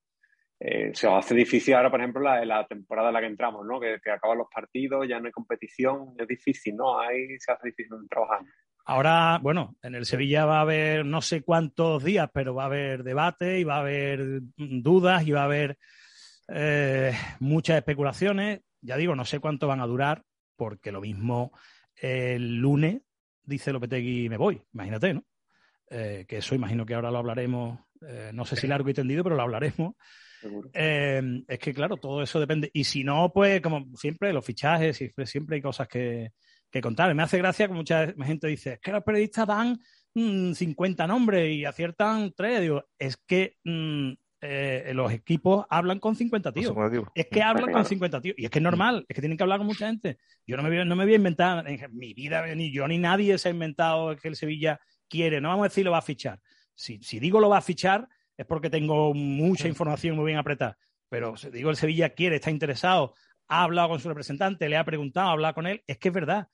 eh, 0.64 0.92
se 0.95 1.09
hace 1.09 1.35
difícil 1.35 1.75
ahora, 1.75 1.90
por 1.90 1.99
ejemplo, 1.99 2.23
la, 2.23 2.45
la 2.45 2.64
temporada 2.69 3.09
en 3.09 3.14
la 3.14 3.21
que 3.21 3.26
entramos, 3.26 3.66
¿no? 3.66 3.81
Que, 3.81 3.99
acaban 4.12 4.38
los 4.38 4.47
partidos, 4.49 5.09
ya 5.09 5.19
no 5.19 5.26
hay 5.26 5.33
competición, 5.33 6.14
es 6.16 6.28
difícil, 6.28 6.76
¿no? 6.76 7.00
Ahí 7.00 7.37
se 7.40 7.50
hace 7.50 7.71
difícil 7.71 7.97
trabajar. 8.09 8.42
Ahora, 8.85 9.40
bueno, 9.42 9.75
en 9.83 9.97
el 9.97 10.07
Sevilla 10.07 10.45
va 10.45 10.59
a 10.59 10.61
haber 10.61 11.04
no 11.04 11.21
sé 11.21 11.42
cuántos 11.42 12.04
días, 12.04 12.31
pero 12.33 12.54
va 12.54 12.62
a 12.62 12.66
haber 12.66 13.02
debate 13.02 13.59
y 13.59 13.64
va 13.64 13.78
a 13.78 13.81
haber 13.81 14.40
dudas 14.57 15.26
y 15.26 15.33
va 15.33 15.40
a 15.40 15.47
haber 15.47 15.78
eh, 16.47 17.12
muchas 17.40 17.78
especulaciones. 17.78 18.61
Ya 18.83 18.97
digo, 18.97 19.16
no 19.16 19.25
sé 19.25 19.40
cuánto 19.40 19.66
van 19.66 19.81
a 19.81 19.87
durar, 19.87 20.23
porque 20.54 20.92
lo 20.92 21.00
mismo 21.00 21.50
el 21.97 22.59
lunes 22.59 23.02
dice 23.42 23.73
Lopetegui 23.73 24.28
me 24.28 24.37
voy, 24.37 24.62
imagínate, 24.73 25.14
¿no? 25.14 25.25
Eh, 25.90 26.25
que 26.28 26.37
eso 26.37 26.54
imagino 26.54 26.87
que 26.87 26.95
ahora 26.95 27.11
lo 27.11 27.19
hablaremos, 27.19 27.81
no 28.33 28.45
sé 28.45 28.57
si 28.57 28.66
largo 28.69 28.88
y 28.88 28.95
tendido, 28.95 29.25
pero 29.25 29.37
lo 29.37 29.42
hablaremos 29.42 29.95
Em, 30.72 31.44
es 31.46 31.58
que, 31.58 31.75
claro, 31.75 31.96
todo 31.96 32.22
eso 32.22 32.40
depende. 32.40 32.70
Y 32.72 32.84
si 32.84 33.04
no, 33.04 33.32
pues, 33.32 33.61
como 33.61 33.87
siempre, 33.96 34.32
los 34.32 34.44
fichajes, 34.44 34.96
siempre, 34.96 35.26
siempre 35.26 35.56
hay 35.56 35.62
cosas 35.62 35.88
que, 35.88 36.32
contar. 36.82 37.14
Me 37.14 37.22
hace 37.22 37.38
gracia 37.38 37.68
que 37.68 37.74
mucha 37.74 38.07
gente 38.24 38.46
dice, 38.46 38.74
es 38.74 38.81
que 38.81 38.92
los 38.92 39.05
periodistas 39.05 39.46
dan 39.46 39.78
50 40.14 41.05
mm, 41.05 41.09
nombres 41.09 41.52
y 41.52 41.64
aciertan 41.64 42.33
3. 42.35 42.61
Digo, 42.61 42.85
es 42.98 43.18
que 43.18 43.59
mm, 43.64 44.12
eh, 44.44 44.90
los 44.94 45.12
equipos 45.12 45.66
hablan 45.70 46.00
con 46.00 46.16
50 46.16 46.52
tíos. 46.52 46.74
Es 47.14 47.26
que 47.26 47.42
hablan 47.42 47.70
con 47.72 47.85
50 47.85 48.20
tíos. 48.20 48.35
Y 48.38 48.44
es 48.44 48.50
que 48.50 48.59
es 48.59 48.62
normal, 48.62 49.05
es 49.09 49.14
que 49.14 49.20
tienen 49.20 49.37
que 49.37 49.44
hablar 49.44 49.59
con 49.59 49.68
mucha 49.68 49.87
gente. 49.87 50.18
Yo 50.46 50.57
no 50.57 50.62
me, 50.62 50.85
no 50.85 50.96
me 50.96 51.05
voy 51.05 51.12
a 51.12 51.16
inventar, 51.16 51.68
en 51.68 51.96
mi 51.96 52.12
vida, 52.14 52.44
ni 52.55 52.72
yo 52.72 52.88
ni 52.88 52.98
nadie 52.98 53.38
se 53.38 53.48
ha 53.48 53.52
inventado 53.52 54.16
que 54.16 54.28
el 54.28 54.37
Sevilla 54.37 54.81
quiere. 55.09 55.40
No 55.40 55.50
vamos 55.50 55.66
a 55.66 55.68
decir 55.68 55.85
lo 55.85 55.92
va 55.92 55.98
a 55.98 56.02
fichar. 56.02 56.40
Si, 56.74 56.98
si 57.02 57.20
digo 57.20 57.38
lo 57.38 57.50
va 57.50 57.59
a 57.59 57.62
fichar, 57.62 58.09
es 58.37 58.47
porque 58.47 58.71
tengo 58.71 59.14
mucha 59.14 59.68
información 59.68 60.16
muy 60.16 60.27
bien 60.27 60.38
apretada. 60.38 60.79
Pero 61.09 61.35
digo, 61.53 61.71
el 61.71 61.77
Sevilla 61.77 62.11
quiere, 62.11 62.37
está 62.37 62.51
interesado, 62.51 63.14
ha 63.49 63.62
hablado 63.64 63.90
con 63.90 64.01
su 64.01 64.09
representante, 64.09 64.68
le 64.68 64.77
ha 64.77 64.85
preguntado, 64.85 65.29
ha 65.29 65.33
hablado 65.33 65.55
con 65.55 65.66
él, 65.66 65.83
es 65.87 65.99
que 65.99 66.09
es 66.09 66.14
verdad. 66.14 66.49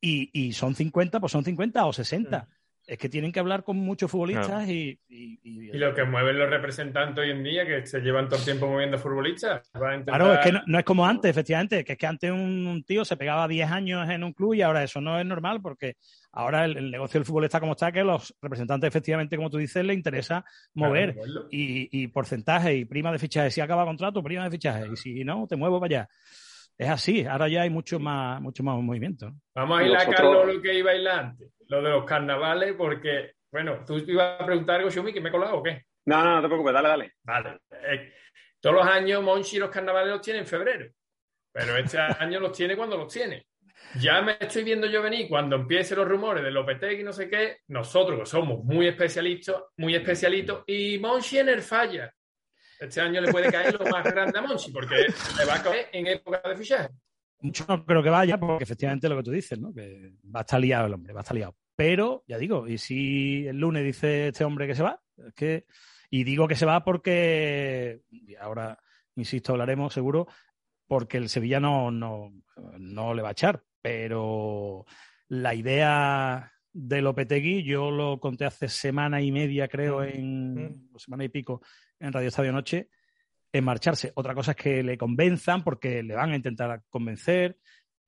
Y, 0.00 0.30
y 0.32 0.52
son 0.52 0.74
50, 0.74 1.18
pues 1.18 1.32
son 1.32 1.44
50 1.44 1.84
o 1.84 1.92
60 1.92 2.48
es 2.88 2.96
que 2.96 3.10
tienen 3.10 3.30
que 3.30 3.38
hablar 3.38 3.64
con 3.64 3.76
muchos 3.76 4.10
futbolistas 4.10 4.66
y, 4.66 4.98
y, 5.10 5.72
lo 5.74 5.94
que 5.94 6.04
mueven 6.04 6.38
los 6.38 6.48
representantes 6.48 7.22
hoy 7.22 7.30
en 7.30 7.44
día, 7.44 7.66
que 7.66 7.86
se 7.86 8.00
llevan 8.00 8.28
todo 8.28 8.38
el 8.38 8.44
tiempo 8.46 8.66
moviendo 8.66 8.96
futbolistas. 8.96 9.68
Claro, 9.70 10.32
es 10.32 10.38
que 10.40 10.52
no, 10.66 10.78
es 10.78 10.84
como 10.86 11.04
antes, 11.06 11.30
efectivamente, 11.30 11.84
que 11.84 11.92
es 11.92 11.98
que 11.98 12.06
antes 12.06 12.30
un, 12.30 12.82
tío 12.86 13.04
se 13.04 13.18
pegaba 13.18 13.46
10 13.46 13.70
años 13.70 14.08
en 14.08 14.24
un 14.24 14.32
club 14.32 14.54
y 14.54 14.62
ahora 14.62 14.82
eso 14.82 15.02
no 15.02 15.20
es 15.20 15.26
normal 15.26 15.60
porque 15.60 15.96
ahora 16.32 16.64
el, 16.64 16.90
negocio 16.90 17.20
del 17.20 17.26
fútbol 17.26 17.44
está 17.44 17.60
como 17.60 17.72
está, 17.72 17.92
que 17.92 18.02
los 18.02 18.34
representantes, 18.40 18.88
efectivamente, 18.88 19.36
como 19.36 19.50
tú 19.50 19.58
dices, 19.58 19.84
le 19.84 19.92
interesa 19.92 20.42
mover 20.72 21.14
y, 21.50 22.06
porcentaje 22.08 22.74
y 22.74 22.84
prima 22.86 23.12
de 23.12 23.18
fichaje. 23.18 23.50
Si 23.50 23.60
acaba 23.60 23.84
contrato, 23.84 24.22
prima 24.22 24.44
de 24.44 24.50
fichaje. 24.50 24.86
Y 24.90 24.96
si 24.96 25.24
no, 25.24 25.46
te 25.46 25.56
muevo 25.56 25.78
para 25.78 26.00
allá. 26.00 26.08
Es 26.78 26.88
así, 26.88 27.26
ahora 27.26 27.48
ya 27.48 27.62
hay 27.62 27.70
mucho 27.70 27.98
más, 27.98 28.40
mucho 28.40 28.62
más 28.62 28.80
movimiento. 28.80 29.32
Vamos 29.54 29.80
a 29.80 29.84
ir 29.84 29.96
a 29.96 30.06
Carlos 30.06 30.54
lo 30.54 30.62
que 30.62 30.74
iba 30.74 30.92
a 30.92 30.94
ir 30.94 31.08
antes 31.08 31.50
lo 31.68 31.82
de 31.82 31.90
los 31.90 32.04
carnavales, 32.04 32.74
porque, 32.76 33.32
bueno, 33.52 33.84
tú 33.86 33.98
ibas 33.98 34.40
a 34.40 34.46
preguntar 34.46 34.76
algo, 34.76 34.90
Xiaomi, 34.90 35.12
que 35.12 35.20
me 35.20 35.28
he 35.28 35.32
colado 35.32 35.58
o 35.58 35.62
qué? 35.62 35.84
No, 36.06 36.24
no, 36.24 36.36
no 36.36 36.42
te 36.42 36.48
preocupes, 36.48 36.72
dale, 36.72 36.88
dale. 36.88 37.12
Vale. 37.22 37.58
Eh, 37.70 38.12
todos 38.60 38.76
los 38.76 38.86
años 38.86 39.22
Monchi 39.22 39.58
los 39.58 39.70
carnavales 39.70 40.10
los 40.10 40.22
tiene 40.22 40.40
en 40.40 40.46
febrero, 40.46 40.90
pero 41.52 41.76
este 41.76 41.98
año 42.18 42.40
los 42.40 42.52
tiene 42.52 42.76
cuando 42.76 42.96
los 42.96 43.12
tiene. 43.12 43.46
Ya 44.00 44.20
me 44.22 44.36
estoy 44.40 44.64
viendo 44.64 44.86
yo 44.86 45.02
venir 45.02 45.28
cuando 45.28 45.56
empiecen 45.56 45.98
los 45.98 46.08
rumores 46.08 46.42
de 46.42 46.50
Lopetegui 46.50 47.02
y 47.02 47.04
no 47.04 47.12
sé 47.12 47.28
qué, 47.28 47.58
nosotros 47.68 48.18
que 48.18 48.26
somos 48.26 48.64
muy 48.64 48.88
especialistas, 48.88 49.62
muy 49.76 49.94
especialitos, 49.94 50.64
y 50.66 50.98
Monchi 50.98 51.38
en 51.38 51.50
el 51.50 51.62
falla. 51.62 52.12
Este 52.78 53.00
año 53.00 53.20
le 53.20 53.32
puede 53.32 53.50
caer 53.50 53.74
lo 53.78 53.86
más 53.86 54.04
grande 54.04 54.38
a 54.38 54.42
Monchi, 54.42 54.70
porque 54.70 54.94
le 55.38 55.44
va 55.44 55.56
a 55.56 55.62
caer 55.62 55.88
en 55.92 56.06
época 56.06 56.40
de 56.48 56.56
fichaje. 56.56 56.88
Mucho 57.40 57.64
no 57.68 57.84
creo 57.84 58.02
que 58.02 58.10
vaya, 58.10 58.38
porque 58.38 58.64
efectivamente 58.64 59.08
lo 59.08 59.16
que 59.16 59.22
tú 59.22 59.30
dices, 59.30 59.58
¿no? 59.58 59.72
Que 59.72 60.12
va 60.34 60.40
a 60.40 60.42
estar 60.42 60.60
liado 60.60 60.86
el 60.86 60.94
hombre, 60.94 61.12
va 61.12 61.20
a 61.20 61.22
estar 61.22 61.36
liado. 61.36 61.56
Pero, 61.76 62.24
ya 62.26 62.38
digo, 62.38 62.66
y 62.66 62.78
si 62.78 63.46
el 63.46 63.58
lunes 63.58 63.84
dice 63.84 64.28
este 64.28 64.44
hombre 64.44 64.66
que 64.66 64.74
se 64.74 64.82
va, 64.82 65.00
es 65.16 65.34
que, 65.34 65.66
y 66.10 66.24
digo 66.24 66.48
que 66.48 66.56
se 66.56 66.66
va 66.66 66.84
porque, 66.84 68.02
y 68.10 68.34
ahora, 68.34 68.78
insisto, 69.14 69.52
hablaremos 69.52 69.92
seguro, 69.92 70.26
porque 70.88 71.18
el 71.18 71.28
Sevilla 71.28 71.60
no, 71.60 71.90
no, 71.90 72.32
no 72.78 73.14
le 73.14 73.22
va 73.22 73.28
a 73.28 73.32
echar, 73.32 73.62
pero 73.80 74.86
la 75.28 75.54
idea 75.54 76.52
de 76.72 77.02
Lopetegui, 77.02 77.62
yo 77.62 77.90
lo 77.90 78.18
conté 78.18 78.44
hace 78.44 78.68
semana 78.68 79.20
y 79.20 79.30
media, 79.30 79.68
creo, 79.68 80.02
en 80.02 80.90
semana 80.96 81.24
y 81.24 81.28
pico, 81.28 81.62
en 82.00 82.12
Radio 82.12 82.28
Estadio 82.28 82.52
Noche, 82.52 82.88
en 83.52 83.64
marcharse. 83.64 84.12
Otra 84.14 84.34
cosa 84.34 84.52
es 84.52 84.56
que 84.56 84.82
le 84.82 84.98
convenzan 84.98 85.62
porque 85.62 86.02
le 86.02 86.14
van 86.14 86.32
a 86.32 86.36
intentar 86.36 86.82
convencer, 86.88 87.58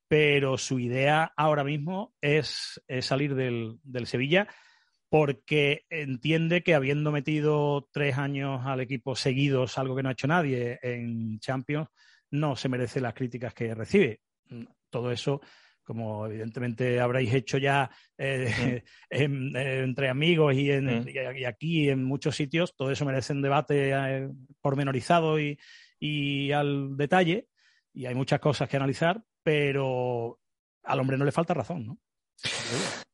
pero 0.08 0.58
su 0.58 0.78
idea 0.78 1.32
ahora 1.36 1.64
mismo 1.64 2.14
es, 2.20 2.80
salir 3.00 3.34
del, 3.34 3.78
Sevilla 4.06 4.48
porque 5.08 5.86
entiende 5.90 6.62
que 6.62 6.74
habiendo 6.74 7.10
metido 7.10 7.88
tres 7.92 8.16
años 8.16 8.60
al 8.64 8.80
equipo 8.80 9.16
seguidos, 9.16 9.76
algo 9.76 9.96
que 9.96 10.04
no 10.04 10.08
ha 10.08 10.12
hecho 10.12 10.28
nadie 10.28 10.78
en 10.82 11.40
Champions, 11.40 11.88
no 12.30 12.54
se 12.54 12.68
merece 12.68 13.00
las 13.00 13.14
críticas 13.14 13.52
que 13.52 13.74
recibe. 13.74 14.20
Todo 14.88 15.10
eso 15.10 15.40
como 15.84 16.26
evidentemente 16.26 17.00
habréis 17.00 17.32
hecho 17.34 17.58
ya 17.58 17.90
eh, 18.18 18.82
entre 19.10 20.08
amigos 20.08 20.54
y, 20.54 20.70
aquí 21.44 21.88
en 21.88 22.04
muchos 22.04 22.36
sitios, 22.36 22.74
todo 22.76 22.90
eso 22.90 23.04
merece 23.04 23.32
un 23.32 23.42
debate 23.42 23.90
eh, 23.92 24.28
pormenorizado 24.60 25.40
y, 25.40 25.58
y, 25.98 26.52
al 26.52 26.96
detalle, 26.96 27.48
y 27.92 28.06
hay 28.06 28.14
muchas 28.14 28.40
cosas 28.40 28.68
que 28.68 28.76
analizar, 28.76 29.22
pero 29.42 30.38
al 30.84 31.00
hombre 31.00 31.16
no 31.16 31.24
le 31.24 31.32
falta 31.32 31.54
razón, 31.54 31.86
¿no? 31.86 31.98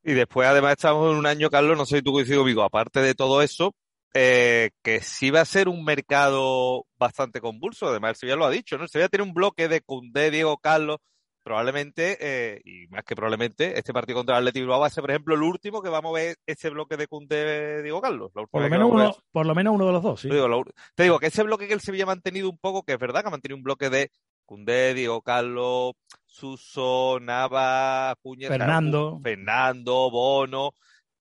Y 0.02 0.12
después, 0.12 0.46
además, 0.46 0.72
estamos 0.72 1.10
en 1.10 1.18
un 1.18 1.26
año, 1.26 1.50
Carlos, 1.50 1.76
no 1.76 1.84
sé 1.84 1.96
si 1.96 2.02
tú 2.02 2.12
coincido 2.12 2.40
conmigo, 2.40 2.62
aparte 2.62 3.00
de 3.00 3.14
todo 3.14 3.42
eso, 3.42 3.74
eh, 4.14 4.70
que 4.82 5.00
sí 5.00 5.30
va 5.30 5.40
a 5.40 5.44
ser 5.44 5.68
un 5.68 5.84
mercado 5.84 6.86
bastante 6.96 7.40
convulso. 7.40 7.88
Además, 7.88 8.10
el 8.10 8.16
Sevilla 8.16 8.36
lo 8.36 8.46
ha 8.46 8.50
dicho, 8.50 8.78
¿no? 8.78 8.84
El 8.84 8.88
Sevilla 8.88 9.08
tiene 9.08 9.24
un 9.24 9.34
bloque 9.34 9.68
de 9.68 9.82
Cundé, 9.82 10.30
Diego 10.30 10.58
Carlos, 10.58 10.98
probablemente, 11.46 12.18
eh, 12.20 12.60
y 12.64 12.88
más 12.88 13.04
que 13.04 13.14
probablemente, 13.14 13.78
este 13.78 13.92
partido 13.92 14.18
contra 14.18 14.34
el 14.34 14.42
Atleti 14.42 14.58
Bilbao 14.58 14.80
va 14.80 14.88
a 14.88 14.90
ser, 14.90 15.02
por 15.02 15.12
ejemplo, 15.12 15.36
el 15.36 15.42
último 15.42 15.80
que 15.80 15.88
vamos 15.88 16.10
a 16.10 16.20
ver 16.20 16.36
ese 16.44 16.70
bloque 16.70 16.96
de 16.96 17.06
Cundé, 17.06 17.84
Diego 17.84 18.00
Carlos. 18.00 18.32
Por 18.32 18.62
lo, 18.62 18.68
menos 18.68 18.90
uno, 18.90 19.16
por 19.30 19.46
lo 19.46 19.54
menos 19.54 19.72
uno 19.76 19.86
de 19.86 19.92
los 19.92 20.02
dos, 20.02 20.20
sí. 20.22 20.28
te 20.28 21.02
digo 21.04 21.20
que 21.20 21.28
ese 21.28 21.44
bloque 21.44 21.68
que 21.68 21.74
el 21.74 21.80
Sevilla 21.80 22.02
ha 22.02 22.08
mantenido 22.08 22.50
un 22.50 22.58
poco, 22.58 22.82
que 22.82 22.94
es 22.94 22.98
verdad 22.98 23.20
que 23.20 23.28
ha 23.28 23.30
mantenido 23.30 23.58
un 23.58 23.62
bloque 23.62 23.90
de 23.90 24.10
Cundé, 24.44 24.92
Diego 24.92 25.22
Carlos, 25.22 25.92
Suso, 26.24 27.20
Nava, 27.20 28.16
Cuña, 28.20 28.48
Fernando. 28.48 29.20
Fernando, 29.22 30.10
Bono. 30.10 30.72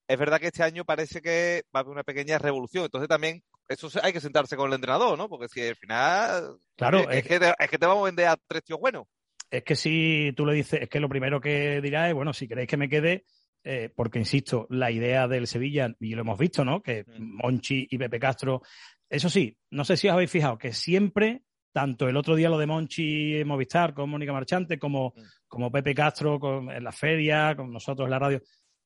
Es 0.08 0.18
verdad 0.18 0.40
que 0.40 0.48
este 0.48 0.64
año 0.64 0.86
parece 0.86 1.22
que 1.22 1.66
va 1.66 1.82
a 1.82 1.82
haber 1.82 1.92
una 1.92 2.04
pequeña 2.04 2.40
revolución. 2.40 2.86
Entonces 2.86 3.08
también 3.08 3.44
eso 3.68 3.90
hay 4.02 4.12
que 4.12 4.22
sentarse 4.22 4.58
con 4.58 4.70
el 4.70 4.74
entrenador, 4.74 5.20
¿no? 5.20 5.30
Porque 5.30 5.50
si 5.50 5.62
al 5.62 5.76
final. 5.76 6.58
Claro, 6.76 7.12
es, 7.12 7.24
que, 7.28 7.40
te, 7.40 7.54
es 7.60 7.70
que 7.70 7.78
te 7.78 7.86
vamos 7.86 8.02
a 8.02 8.06
vender 8.06 8.28
a 8.28 8.38
tres 8.48 8.64
tíos 8.64 8.80
buenos. 8.80 9.06
Es 9.50 9.64
que 9.64 9.76
si 9.76 10.34
tú 10.36 10.46
le 10.46 10.54
dices, 10.54 10.82
es 10.84 10.90
que 10.90 11.00
lo 11.00 11.10
primero 11.10 11.40
que 11.40 11.82
dirá 11.82 12.08
es, 12.08 12.14
bueno, 12.14 12.34
si 12.34 12.48
queréis 12.48 12.68
que 12.68 12.78
me 12.78 12.90
quede, 12.90 13.26
eh, 13.64 13.90
porque 13.96 14.20
insisto, 14.20 14.68
la 14.70 14.92
idea 14.92 15.28
del 15.28 15.48
Sevilla, 15.48 15.96
y 16.00 16.14
lo 16.14 16.22
hemos 16.22 16.38
visto, 16.38 16.64
¿no? 16.64 16.82
Que 16.82 17.04
mm. 17.04 17.38
Monchi 17.44 17.88
y 17.90 17.98
Pepe 17.98 18.20
Castro, 18.20 18.62
eso 19.10 19.30
sí, 19.30 19.58
no 19.72 19.84
sé 19.86 19.98
si 19.98 20.08
os 20.08 20.14
habéis 20.14 20.32
fijado 20.32 20.58
que 20.58 20.74
siempre, 20.74 21.44
tanto 21.72 22.08
el 22.08 22.18
otro 22.18 22.36
día 22.36 22.50
lo 22.50 22.58
de 22.58 22.68
Monchi 22.68 23.38
en 23.38 23.48
Movistar 23.48 23.94
con 23.94 24.10
Mónica 24.10 24.34
Marchante, 24.34 24.78
como, 24.78 25.14
mm. 25.16 25.22
como 25.48 25.72
Pepe 25.72 25.96
Castro 25.96 26.40
con, 26.40 26.70
en 26.70 26.84
la 26.84 26.92
feria, 26.92 27.56
con 27.56 27.72
nosotros 27.72 28.06
en 28.06 28.12
la 28.12 28.20
radio, 28.20 28.42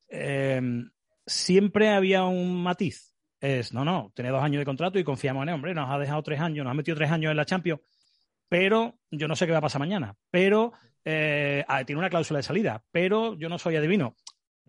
eh, 0.07 0.61
siempre 1.25 1.89
había 1.89 2.23
un 2.23 2.61
matiz. 2.61 3.15
Es, 3.41 3.73
no, 3.73 3.85
no, 3.85 4.11
tiene 4.13 4.31
dos 4.31 4.43
años 4.43 4.59
de 4.59 4.65
contrato 4.65 4.99
y 4.99 5.03
confiamos 5.03 5.43
en 5.43 5.49
él, 5.49 5.55
hombre, 5.55 5.73
nos 5.73 5.89
ha 5.89 5.97
dejado 5.97 6.21
tres 6.23 6.41
años, 6.41 6.65
nos 6.65 6.71
ha 6.71 6.75
metido 6.75 6.97
tres 6.97 7.11
años 7.11 7.31
en 7.31 7.37
la 7.37 7.45
Champions 7.45 7.81
pero 8.49 8.99
yo 9.12 9.27
no 9.27 9.35
sé 9.35 9.45
qué 9.45 9.51
va 9.51 9.59
a 9.59 9.62
pasar 9.62 9.79
mañana, 9.79 10.15
pero 10.31 10.73
eh, 11.05 11.63
ah, 11.67 11.85
tiene 11.85 11.99
una 11.99 12.09
cláusula 12.09 12.39
de 12.39 12.43
salida, 12.43 12.83
pero 12.91 13.35
yo 13.35 13.47
no 13.47 13.57
soy 13.57 13.75
adivino. 13.75 14.15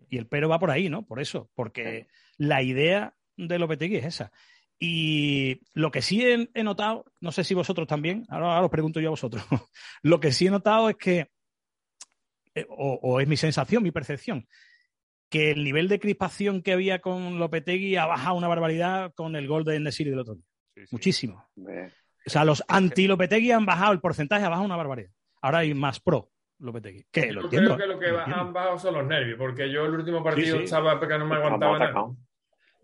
Y 0.07 0.17
el 0.17 0.27
pero 0.27 0.49
va 0.49 0.59
por 0.59 0.71
ahí, 0.71 0.89
¿no? 0.89 1.05
Por 1.05 1.19
eso, 1.19 1.49
porque 1.55 2.07
la 2.37 2.61
idea 2.61 3.15
de 3.37 3.59
Lopetegui 3.59 3.97
es 3.97 4.05
esa. 4.05 4.31
Y 4.79 5.61
lo 5.73 5.91
que 5.91 6.01
sí 6.01 6.23
he, 6.25 6.63
notado, 6.63 7.05
no 7.19 7.31
sé 7.31 7.43
si 7.43 7.53
vosotros 7.53 7.87
también, 7.87 8.25
ahora, 8.29 8.61
os 8.63 8.71
pregunto 8.71 8.99
yo 8.99 9.09
a 9.09 9.11
vosotros, 9.11 9.43
lo 10.01 10.19
que 10.19 10.31
sí 10.31 10.47
he 10.47 10.51
notado 10.51 10.89
es 10.89 10.95
que, 10.95 11.29
eh, 12.55 12.65
o, 12.67 13.19
es 13.21 13.27
mi 13.27 13.37
sensación, 13.37 13.83
mi 13.83 13.91
percepción, 13.91 14.47
que 15.29 15.51
el 15.51 15.63
nivel 15.63 15.87
de 15.87 15.99
crispación 15.99 16.61
que 16.61 16.73
había 16.73 16.99
con 16.99 17.39
Lopetegui 17.39 17.95
ha 17.95 18.05
bajado 18.05 18.35
una 18.35 18.47
barbaridad 18.47 19.13
con 19.13 19.35
el 19.35 19.47
gol 19.47 19.63
de 19.63 19.79
Nesiri 19.79 20.09
del 20.09 20.19
otro 20.19 20.35
día. 20.35 20.45
Muchísimo. 20.89 21.47
O 22.25 22.29
sea, 22.29 22.45
los 22.45 22.63
anti-Lopetegui 22.67 23.51
han 23.51 23.65
bajado 23.65 23.93
el 23.93 23.99
porcentaje, 23.99 24.45
ha 24.45 24.49
bajado 24.49 24.65
una 24.65 24.77
barbaridad. 24.77 25.11
Ahora 25.41 25.59
hay 25.59 25.73
más 25.73 25.99
pro 25.99 26.29
Lopetegui. 26.59 27.05
Que 27.11 27.31
lo 27.31 27.49
creo 27.49 27.77
que 27.77 27.87
lo 27.87 27.99
que 27.99 28.09
han 28.09 28.53
bajado 28.53 28.77
son 28.77 28.93
los 28.93 29.07
nervios, 29.07 29.37
porque 29.37 29.71
yo 29.71 29.85
el 29.85 29.93
último 29.93 30.23
partido 30.23 30.59
estaba 30.59 30.99
porque 30.99 31.17
no 31.17 31.25
me 31.25 31.35
aguantaba 31.35 31.79
nada. 31.79 32.11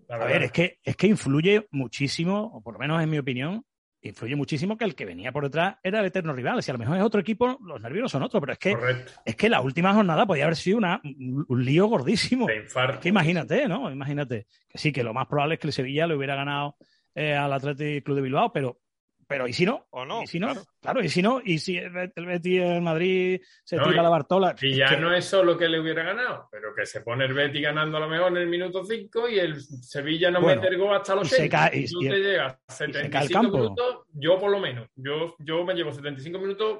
A 0.09 0.17
ver, 0.17 0.43
es 0.43 0.51
que, 0.51 0.79
es 0.83 0.95
que 0.95 1.07
influye 1.07 1.67
muchísimo, 1.71 2.51
o 2.53 2.61
por 2.61 2.73
lo 2.73 2.79
menos 2.79 3.03
en 3.03 3.09
mi 3.09 3.17
opinión, 3.17 3.65
influye 4.01 4.35
muchísimo 4.35 4.77
que 4.77 4.85
el 4.85 4.95
que 4.95 5.05
venía 5.05 5.31
por 5.31 5.43
detrás 5.43 5.77
era 5.83 5.99
el 5.99 6.05
eterno 6.05 6.33
rival. 6.33 6.63
Si 6.63 6.71
a 6.71 6.73
lo 6.73 6.79
mejor 6.79 6.97
es 6.97 7.03
otro 7.03 7.19
equipo, 7.19 7.57
los 7.61 7.81
nervios 7.81 8.11
son 8.11 8.23
otros, 8.23 8.39
pero 8.39 8.53
es 8.53 8.59
que, 8.59 8.77
es 9.25 9.35
que 9.35 9.49
la 9.49 9.61
última 9.61 9.93
jornada 9.93 10.25
podía 10.25 10.45
haber 10.45 10.55
sido 10.55 10.77
una, 10.77 11.01
un, 11.03 11.65
lío 11.65 11.87
gordísimo. 11.87 12.47
Es 12.49 12.73
que 13.01 13.09
imagínate, 13.09 13.67
¿no? 13.67 13.91
Imagínate. 13.91 14.47
Que 14.67 14.77
sí, 14.77 14.91
que 14.91 15.03
lo 15.03 15.13
más 15.13 15.27
probable 15.27 15.55
es 15.55 15.59
que 15.59 15.67
el 15.67 15.73
Sevilla 15.73 16.07
le 16.07 16.15
hubiera 16.15 16.35
ganado 16.35 16.77
eh, 17.13 17.35
al 17.35 17.51
Atlético 17.51 18.05
Club 18.05 18.15
de 18.17 18.21
Bilbao, 18.21 18.53
pero 18.53 18.79
pero 19.27 19.47
¿y 19.47 19.53
si 19.53 19.65
no? 19.65 19.85
¿O 19.91 20.05
no? 20.05 20.23
¿Y 20.23 20.27
si 20.27 20.39
no? 20.39 20.53
Claro. 20.79 21.03
¿y 21.03 21.09
si 21.09 21.21
no? 21.21 21.41
¿Y 21.43 21.59
si 21.59 21.77
el 21.77 21.89
Betis 21.89 22.61
en 22.61 22.83
Madrid 22.83 23.41
se 23.63 23.77
tira 23.77 24.01
la 24.01 24.09
Bartola? 24.09 24.55
Y 24.61 24.75
ya 24.75 24.95
no 24.97 25.13
es 25.13 25.25
solo 25.25 25.57
que 25.57 25.67
le 25.67 25.79
hubiera 25.79 26.03
ganado, 26.03 26.47
pero 26.49 26.73
que 26.73 26.85
se 26.85 27.01
pone 27.01 27.25
el 27.25 27.33
Betis 27.33 27.61
ganando 27.61 27.97
a 27.97 27.99
lo 27.99 28.07
mejor 28.07 28.31
en 28.31 28.37
el 28.37 28.47
minuto 28.47 28.85
5 28.85 29.29
y 29.29 29.39
el 29.39 29.61
Sevilla 29.61 30.31
no 30.31 30.41
mete 30.41 30.67
el 30.67 30.77
gol 30.77 30.95
hasta 30.95 31.15
los 31.15 31.27
6. 31.27 31.51
Y, 31.73 32.05
y, 32.05 32.09
te 32.09 32.19
llegas 32.19 32.57
75 32.69 33.43
minutos, 33.43 34.05
yo 34.13 34.39
por 34.39 34.49
lo 34.49 34.59
menos, 34.59 34.89
yo, 34.95 35.35
yo 35.39 35.63
me 35.65 35.73
llevo 35.73 35.91
75 35.91 36.39
minutos 36.39 36.79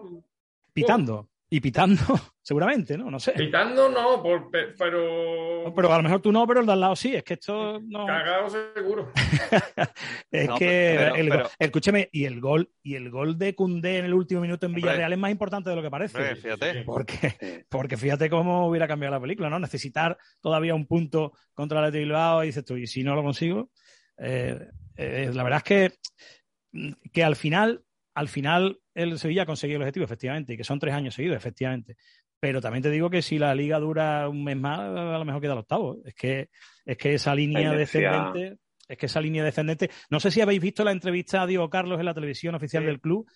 pitando 0.74 1.30
y 1.50 1.62
pitando, 1.62 2.02
seguramente, 2.42 2.98
¿no? 2.98 3.10
No 3.10 3.20
sé. 3.20 3.32
Pitando 3.32 3.90
no, 3.90 4.22
pero. 4.22 5.74
pero 5.74 5.94
a 5.94 5.98
lo 5.98 6.04
mejor 6.04 6.22
tú 6.22 6.32
no, 6.32 6.46
pero 6.46 6.60
el 6.60 6.66
de 6.66 6.74
al 6.74 6.80
lado 6.82 6.96
sí, 6.96 7.16
es 7.16 7.24
que 7.24 7.36
esto 7.36 7.80
no. 7.82 8.06
Cagado 8.06 8.50
seguro. 8.50 9.12
es 10.32 10.50
que, 10.60 11.46
escúcheme, 11.58 12.10
y 12.12 12.26
el 12.26 12.42
gol, 12.42 12.70
y 12.84 12.96
el 12.96 13.10
gol 13.10 13.38
de 13.38 13.56
Cundé 13.56 14.00
en 14.00 14.06
el 14.06 14.14
último 14.14 14.42
minuto 14.42 14.66
en 14.66 14.74
Villarreal 14.74 15.14
es 15.14 15.20
más 15.20 15.32
importante 15.32 15.70
de 15.70 15.76
lo 15.78 15.82
que 15.82 15.90
parece. 15.90 16.36
fíjate. 16.36 16.84
Porque, 16.84 17.66
porque 17.70 17.98
fíjate 17.98 18.30
cómo 18.30 18.68
hubiera 18.68 18.88
cambiado 18.88 19.16
la 19.16 19.22
película, 19.22 19.50
¿no? 19.50 19.60
Necesitar 19.60 20.18
todavía 20.42 20.76
un 20.76 20.86
punto 20.86 21.34
contra 21.54 21.86
el 21.86 21.92
de 21.92 22.00
Bilbao 22.00 22.44
y 22.44 22.48
dices 22.48 22.66
tú, 22.66 22.76
y 22.76 22.88
si 22.88 23.04
no 23.04 23.16
lo 23.16 23.24
consigo. 23.24 23.72
Eh, 24.18 24.60
eh, 24.98 25.32
la 25.34 25.44
verdad 25.44 25.64
es 25.64 25.64
que, 25.64 27.02
que 27.14 27.24
al 27.24 27.36
final 27.36 27.84
al 28.18 28.30
final 28.30 28.80
el 28.96 29.20
Sevilla 29.20 29.44
ha 29.44 29.46
conseguido 29.46 29.78
el 29.78 29.84
objetivo, 29.84 30.06
efectivamente, 30.06 30.52
y 30.52 30.58
que 30.58 30.64
son 30.64 30.80
tres 30.80 30.96
años 30.96 31.14
seguidos, 31.14 31.38
efectivamente. 31.38 31.98
Pero 32.40 32.60
también 32.62 32.82
te 32.82 32.90
digo 32.90 33.12
que 33.12 33.22
si 33.22 33.38
la 33.38 33.54
liga 33.54 33.78
dura 33.78 34.28
un 34.28 34.44
mes 34.44 34.58
más, 34.58 34.80
a 34.80 35.20
lo 35.20 35.24
mejor 35.24 35.40
queda 35.40 35.54
el 35.54 35.60
octavo. 35.60 36.00
Es 36.04 36.16
que, 36.16 36.50
es 36.84 36.98
que 36.98 37.14
esa 37.14 37.36
línea 37.36 37.72
descendente, 37.74 38.58
es 38.88 38.98
que 38.98 39.06
esa 39.06 39.22
línea 39.22 39.44
descendente. 39.44 39.92
No 40.10 40.20
sé 40.20 40.32
si 40.32 40.42
habéis 40.42 40.60
visto 40.60 40.84
la 40.84 40.94
entrevista 40.94 41.44
a 41.44 41.46
Diego 41.46 41.70
Carlos 41.70 42.00
en 42.00 42.06
la 42.06 42.16
televisión 42.16 42.56
oficial 42.56 42.88
del 42.88 43.00
club, 43.00 43.30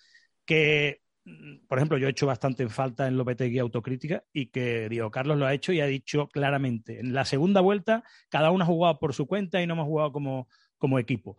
que, 0.44 1.02
mm, 1.26 1.66
por 1.68 1.78
ejemplo, 1.78 1.96
yo 1.96 2.08
he 2.08 2.10
hecho 2.10 2.26
bastante 2.26 2.64
en 2.64 2.70
falta 2.70 3.06
en 3.06 3.16
Lopetegui 3.16 3.60
autocrítica 3.60 4.24
y 4.32 4.46
que 4.46 4.88
Diego 4.88 5.12
Carlos 5.12 5.38
lo 5.38 5.46
ha 5.46 5.54
hecho 5.54 5.72
y 5.72 5.80
ha 5.80 5.86
dicho 5.86 6.26
claramente, 6.26 6.98
en 6.98 7.14
la 7.14 7.24
segunda 7.24 7.60
vuelta 7.60 8.02
cada 8.28 8.50
uno 8.50 8.64
ha 8.64 8.66
jugado 8.66 8.98
por 8.98 9.14
su 9.14 9.28
cuenta 9.28 9.62
y 9.62 9.68
no 9.68 9.74
hemos 9.74 9.86
jugado 9.86 10.10
como, 10.10 10.48
como 10.82 10.98
equipo. 10.98 11.36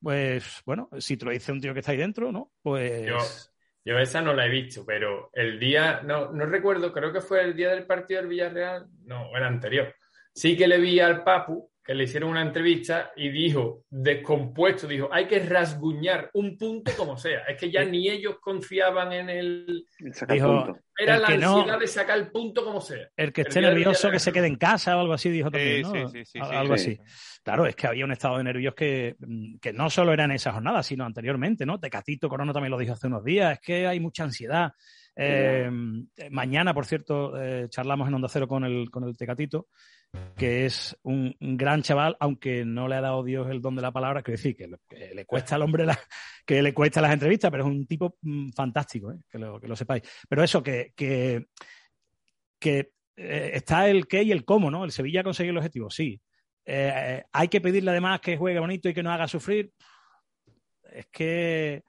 Pues 0.00 0.60
bueno, 0.66 0.90
si 0.98 1.16
te 1.16 1.24
lo 1.24 1.30
dice 1.30 1.52
un 1.52 1.60
tío 1.60 1.72
que 1.72 1.78
está 1.78 1.92
ahí 1.92 1.98
dentro, 1.98 2.32
¿no? 2.32 2.50
Pues. 2.62 3.48
Yo, 3.84 3.96
esa 3.96 4.20
no 4.20 4.34
la 4.34 4.46
he 4.46 4.50
visto, 4.50 4.84
pero 4.84 5.30
el 5.32 5.60
día, 5.60 6.02
no, 6.02 6.32
no 6.32 6.46
recuerdo, 6.46 6.92
creo 6.92 7.12
que 7.12 7.20
fue 7.20 7.42
el 7.42 7.54
día 7.54 7.70
del 7.70 7.86
partido 7.86 8.20
del 8.20 8.28
Villarreal, 8.28 8.88
no, 9.04 9.36
el 9.36 9.44
anterior. 9.44 9.94
Sí 10.34 10.56
que 10.56 10.66
le 10.66 10.80
vi 10.80 10.98
al 10.98 11.22
Papu 11.22 11.71
que 11.84 11.94
le 11.94 12.04
hicieron 12.04 12.30
una 12.30 12.42
entrevista 12.42 13.12
y 13.16 13.28
dijo, 13.30 13.84
descompuesto, 13.90 14.86
dijo, 14.86 15.08
hay 15.10 15.26
que 15.26 15.40
rasguñar 15.40 16.30
un 16.34 16.56
punto 16.56 16.92
como 16.96 17.16
sea. 17.16 17.40
Es 17.40 17.58
que 17.58 17.72
ya 17.72 17.84
ni 17.84 18.08
ellos 18.08 18.36
confiaban 18.40 19.12
en 19.12 19.28
el... 19.28 19.84
Dijo, 20.28 20.78
Era 20.96 21.18
la 21.18 21.26
ansiedad 21.26 21.80
de 21.80 21.88
sacar 21.88 22.18
el 22.18 22.30
punto 22.30 22.64
como 22.64 22.80
sea. 22.80 23.08
El 23.16 23.32
que 23.32 23.42
esté 23.42 23.60
nervioso 23.60 24.10
que 24.12 24.20
se 24.20 24.32
quede 24.32 24.46
en 24.46 24.56
casa 24.56 24.96
o 24.96 25.00
algo 25.00 25.12
así, 25.12 25.28
dijo 25.30 25.50
también, 25.50 25.82
¿no? 25.82 26.08
Sí, 26.08 26.24
sí, 26.24 26.38
algo 26.38 26.74
así. 26.74 27.00
Claro, 27.42 27.66
es 27.66 27.74
que 27.74 27.88
había 27.88 28.04
un 28.04 28.12
estado 28.12 28.38
de 28.38 28.44
nervios 28.44 28.74
que, 28.74 29.16
que 29.60 29.72
no 29.72 29.90
solo 29.90 30.12
era 30.12 30.24
en 30.24 30.30
esa 30.30 30.52
jornada, 30.52 30.84
sino 30.84 31.04
anteriormente, 31.04 31.66
¿no? 31.66 31.80
Tecatito 31.80 32.28
Corona 32.28 32.52
también 32.52 32.70
lo 32.70 32.78
dijo 32.78 32.92
hace 32.92 33.08
unos 33.08 33.24
días, 33.24 33.54
es 33.54 33.60
que 33.60 33.88
hay 33.88 33.98
mucha 33.98 34.22
ansiedad. 34.22 34.72
Eh, 35.16 35.68
mañana, 36.30 36.72
por 36.72 36.86
cierto, 36.86 37.42
eh, 37.42 37.66
charlamos 37.68 38.06
en 38.06 38.14
Onda 38.14 38.28
Cero 38.28 38.46
con 38.46 38.64
el, 38.64 38.88
con 38.88 39.02
el 39.04 39.16
Tecatito 39.16 39.66
que 40.36 40.66
es 40.66 40.96
un, 41.02 41.34
gran 41.40 41.82
chaval, 41.82 42.16
aunque 42.20 42.64
no 42.64 42.88
le 42.88 42.96
ha 42.96 43.00
dado 43.00 43.22
Dios 43.22 43.48
el 43.50 43.62
don 43.62 43.76
de 43.76 43.82
la 43.82 43.92
palabra, 43.92 44.22
quiero 44.22 44.36
decir 44.36 44.56
que, 44.56 44.68
le 45.14 45.24
cuesta 45.24 45.54
al 45.54 45.62
hombre 45.62 45.86
que 46.46 46.62
le 46.62 46.74
cuesta 46.74 47.00
las 47.00 47.12
entrevistas, 47.12 47.50
pero 47.50 47.64
es 47.64 47.70
un 47.70 47.86
tipo 47.86 48.16
mm, 48.20 48.50
fantástico, 48.50 49.12
¿eh? 49.12 49.18
que, 49.30 49.38
lo, 49.38 49.60
que, 49.60 49.68
lo, 49.68 49.76
sepáis. 49.76 50.02
Pero 50.28 50.42
eso, 50.42 50.62
que, 50.62 50.92
que, 50.94 51.46
que 52.58 52.92
eh, 53.16 53.50
está 53.54 53.88
el 53.88 54.06
qué 54.06 54.22
y 54.22 54.32
el 54.32 54.44
cómo, 54.44 54.70
¿no? 54.70 54.84
El 54.84 54.92
Sevilla 54.92 55.20
ha 55.20 55.24
conseguido 55.24 55.52
el 55.52 55.58
objetivo, 55.58 55.90
sí. 55.90 56.20
Eh, 56.64 57.22
hay 57.32 57.48
que 57.48 57.60
pedirle 57.60 57.90
además 57.90 58.20
que 58.20 58.36
juegue 58.36 58.60
bonito 58.60 58.88
y 58.88 58.94
que 58.94 59.02
no 59.02 59.12
haga 59.12 59.28
sufrir. 59.28 59.72
Es 60.92 61.06
que. 61.10 61.82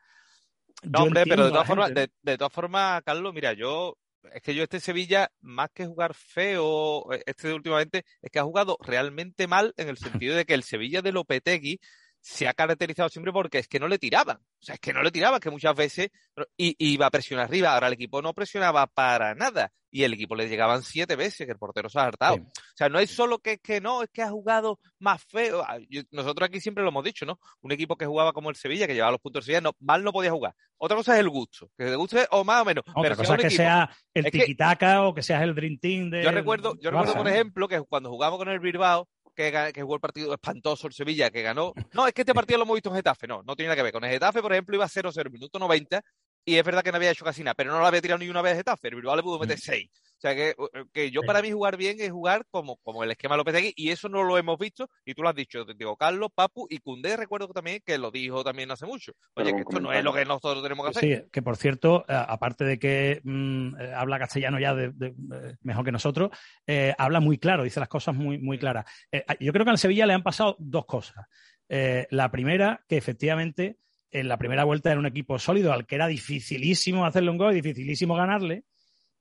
No, 0.83 1.03
hombre, 1.03 1.23
pero 1.25 1.45
de 1.45 1.51
todas, 1.51 1.67
formas, 1.67 1.93
de 1.93 2.37
todas 2.37 2.51
formas, 2.51 3.01
Carlos, 3.03 3.33
mira, 3.33 3.53
yo 3.53 3.97
es 4.33 4.41
que 4.41 4.55
yo 4.55 4.63
este 4.63 4.79
Sevilla, 4.79 5.31
más 5.41 5.69
que 5.73 5.85
jugar 5.85 6.13
feo, 6.13 7.11
eh, 7.13 7.23
este 7.25 7.49
de 7.49 7.53
últimamente, 7.53 8.05
es 8.21 8.31
que 8.31 8.39
ha 8.39 8.43
jugado 8.43 8.77
realmente 8.81 9.47
mal 9.47 9.73
en 9.77 9.89
el 9.89 9.97
sentido 10.21 10.35
de 10.35 10.45
que 10.45 10.53
el 10.53 10.63
Sevilla 10.63 11.01
de 11.01 11.11
Lopetegui 11.11 11.79
se 12.21 12.47
ha 12.47 12.53
caracterizado 12.53 13.09
siempre 13.09 13.33
porque 13.33 13.59
es 13.59 13.67
que 13.67 13.79
no 13.79 13.87
le 13.87 13.99
tiraban. 13.99 14.37
O 14.37 14.63
sea, 14.65 14.75
es 14.75 14.81
que 14.81 14.93
no 14.93 15.03
le 15.03 15.11
tiraban, 15.11 15.41
que 15.41 15.49
muchas 15.49 15.75
veces 15.75 16.09
iba 16.57 17.05
a 17.05 17.11
presionar 17.11 17.45
arriba. 17.45 17.73
Ahora 17.73 17.87
el 17.87 17.93
equipo 17.93 18.21
no 18.21 18.33
presionaba 18.33 18.87
para 18.87 19.35
nada 19.35 19.73
y 19.93 20.03
el 20.03 20.13
equipo 20.13 20.35
le 20.35 20.49
llegaban 20.49 20.81
siete 20.81 21.15
veces, 21.15 21.45
que 21.45 21.51
el 21.51 21.59
portero 21.59 21.87
se 21.87 21.99
ha 21.99 22.05
hartado. 22.05 22.37
O 22.37 22.51
sea, 22.75 22.89
no 22.89 22.97
es 22.97 23.11
solo 23.11 23.37
que, 23.37 23.59
que 23.59 23.79
no, 23.79 24.01
es 24.01 24.09
que 24.09 24.23
ha 24.23 24.29
jugado 24.31 24.79
más 24.97 25.23
feo. 25.23 25.61
Ah, 25.61 25.77
nosotros 26.09 26.49
aquí 26.49 26.59
siempre 26.59 26.83
lo 26.83 26.89
hemos 26.89 27.03
dicho, 27.03 27.27
¿no? 27.27 27.39
Un 27.61 27.73
equipo 27.73 27.95
que 27.95 28.07
jugaba 28.07 28.33
como 28.33 28.49
el 28.49 28.55
Sevilla, 28.55 28.87
que 28.87 28.95
llevaba 28.95 29.11
los 29.11 29.21
puntos 29.21 29.41
del 29.41 29.53
Sevilla, 29.53 29.61
no, 29.61 29.73
mal 29.79 30.03
no 30.03 30.11
podía 30.11 30.31
jugar. 30.31 30.55
Otra 30.77 30.97
cosa 30.97 31.13
es 31.13 31.19
el 31.19 31.29
gusto, 31.29 31.69
que 31.77 31.85
te 31.85 31.95
guste 31.95 32.25
o 32.31 32.43
más 32.43 32.63
o 32.63 32.65
menos. 32.65 32.83
Otra 32.95 33.15
cosa 33.15 33.35
es 33.35 33.41
que 33.43 33.49
sea 33.51 33.87
el 34.15 34.31
tiquitaca 34.31 35.03
o 35.03 35.13
que 35.13 35.21
sea 35.21 35.43
el 35.43 35.53
Dream 35.53 35.77
Team 35.77 36.09
de... 36.09 36.23
Yo 36.23 36.31
recuerdo, 36.31 36.75
yo 36.81 36.89
recuerdo, 36.89 37.13
por 37.13 37.27
ejemplo, 37.27 37.67
que 37.67 37.79
cuando 37.83 38.09
jugamos 38.09 38.39
con 38.39 38.49
el 38.49 38.59
Bilbao, 38.59 39.07
que, 39.35 39.71
que, 39.73 39.81
jugó 39.81 39.95
el 39.95 40.01
partido 40.01 40.33
espantoso 40.33 40.87
el 40.87 40.93
Sevilla, 40.93 41.29
que 41.29 41.41
ganó. 41.41 41.73
No, 41.93 42.07
es 42.07 42.13
que 42.13 42.21
este 42.21 42.33
partido 42.33 42.57
lo 42.57 42.63
hemos 42.65 42.75
visto 42.75 42.89
en 42.89 42.95
Getafe, 42.95 43.27
no, 43.27 43.43
no 43.43 43.55
tiene 43.55 43.67
nada 43.67 43.75
que 43.75 43.83
ver. 43.83 43.93
Con 43.93 44.03
el 44.03 44.11
Getafe, 44.11 44.41
por 44.41 44.51
ejemplo, 44.51 44.75
iba 44.75 44.85
0-0, 44.85 45.31
minuto 45.31 45.59
90, 45.59 46.03
y 46.45 46.55
es 46.55 46.63
verdad 46.63 46.83
que 46.83 46.91
no 46.91 46.97
había 46.97 47.11
hecho 47.11 47.25
casi 47.25 47.43
nada, 47.43 47.55
pero 47.55 47.71
no 47.71 47.79
lo 47.79 47.85
había 47.85 48.01
tirado 48.01 48.19
ni 48.19 48.29
una 48.29 48.41
vez 48.41 48.57
Getafe. 48.57 48.89
El 48.89 48.95
Bilbao 48.95 49.15
le 49.15 49.23
pudo 49.23 49.39
meter 49.39 49.59
6. 49.59 49.89
Mm. 49.89 50.03
O 50.23 50.25
sea 50.25 50.35
que, 50.35 50.55
que 50.93 51.11
yo 51.11 51.21
para 51.23 51.41
mí 51.41 51.51
jugar 51.51 51.75
bien 51.75 51.97
es 51.99 52.09
jugar 52.09 52.45
como, 52.49 52.77
como 52.77 53.03
el 53.03 53.11
esquema 53.11 53.35
Lopetegui 53.35 53.73
y 53.75 53.89
eso 53.89 54.07
no 54.07 54.23
lo 54.23 54.37
hemos 54.37 54.57
visto 54.57 54.89
y 55.03 55.13
tú 55.13 55.21
lo 55.21 55.27
has 55.27 55.35
dicho, 55.35 55.65
digo, 55.65 55.97
Carlos, 55.97 56.29
Papu 56.33 56.65
y 56.69 56.77
Cundé 56.77 57.17
recuerdo 57.17 57.49
también 57.49 57.81
que 57.85 57.97
lo 57.97 58.09
dijo 58.09 58.41
también 58.41 58.71
hace 58.71 58.85
mucho. 58.85 59.11
Oye, 59.33 59.51
que 59.53 59.59
esto 59.59 59.81
no 59.81 59.91
es 59.91 60.01
lo 60.01 60.13
que 60.13 60.23
nosotros 60.23 60.63
tenemos 60.63 60.85
que 60.85 60.89
hacer. 60.91 61.23
Sí, 61.23 61.29
que 61.29 61.41
por 61.41 61.57
cierto, 61.57 62.05
aparte 62.07 62.63
de 62.63 62.79
que 62.79 63.19
mm, 63.21 63.75
eh, 63.81 63.93
habla 63.93 64.17
castellano 64.17 64.61
ya 64.61 64.73
de, 64.73 65.13
mejor 65.61 65.83
que 65.83 65.91
nosotros, 65.91 66.29
eh, 66.67 66.93
habla 66.97 67.19
muy 67.19 67.37
claro, 67.37 67.63
dice 67.63 67.81
las 67.81 67.89
cosas 67.89 68.15
muy, 68.15 68.37
muy 68.37 68.57
claras. 68.57 68.85
Eh, 69.11 69.25
yo 69.41 69.51
creo 69.51 69.65
que 69.65 69.71
al 69.71 69.77
Sevilla 69.77 70.05
le 70.05 70.13
han 70.13 70.23
pasado 70.23 70.55
dos 70.57 70.85
cosas. 70.85 71.25
la 71.67 72.31
primera, 72.31 72.81
que 72.87 72.95
efectivamente 72.95 73.77
en 74.13 74.27
la 74.27 74.37
primera 74.37 74.63
vuelta 74.63 74.91
era 74.91 74.99
un 74.99 75.07
equipo 75.07 75.39
sólido 75.39 75.73
al 75.73 75.87
que 75.87 75.95
era 75.95 76.07
dificilísimo 76.07 77.05
hacerle 77.05 77.31
un 77.31 77.37
gol, 77.37 77.55
dificilísimo 77.55 78.15
ganarle. 78.15 78.63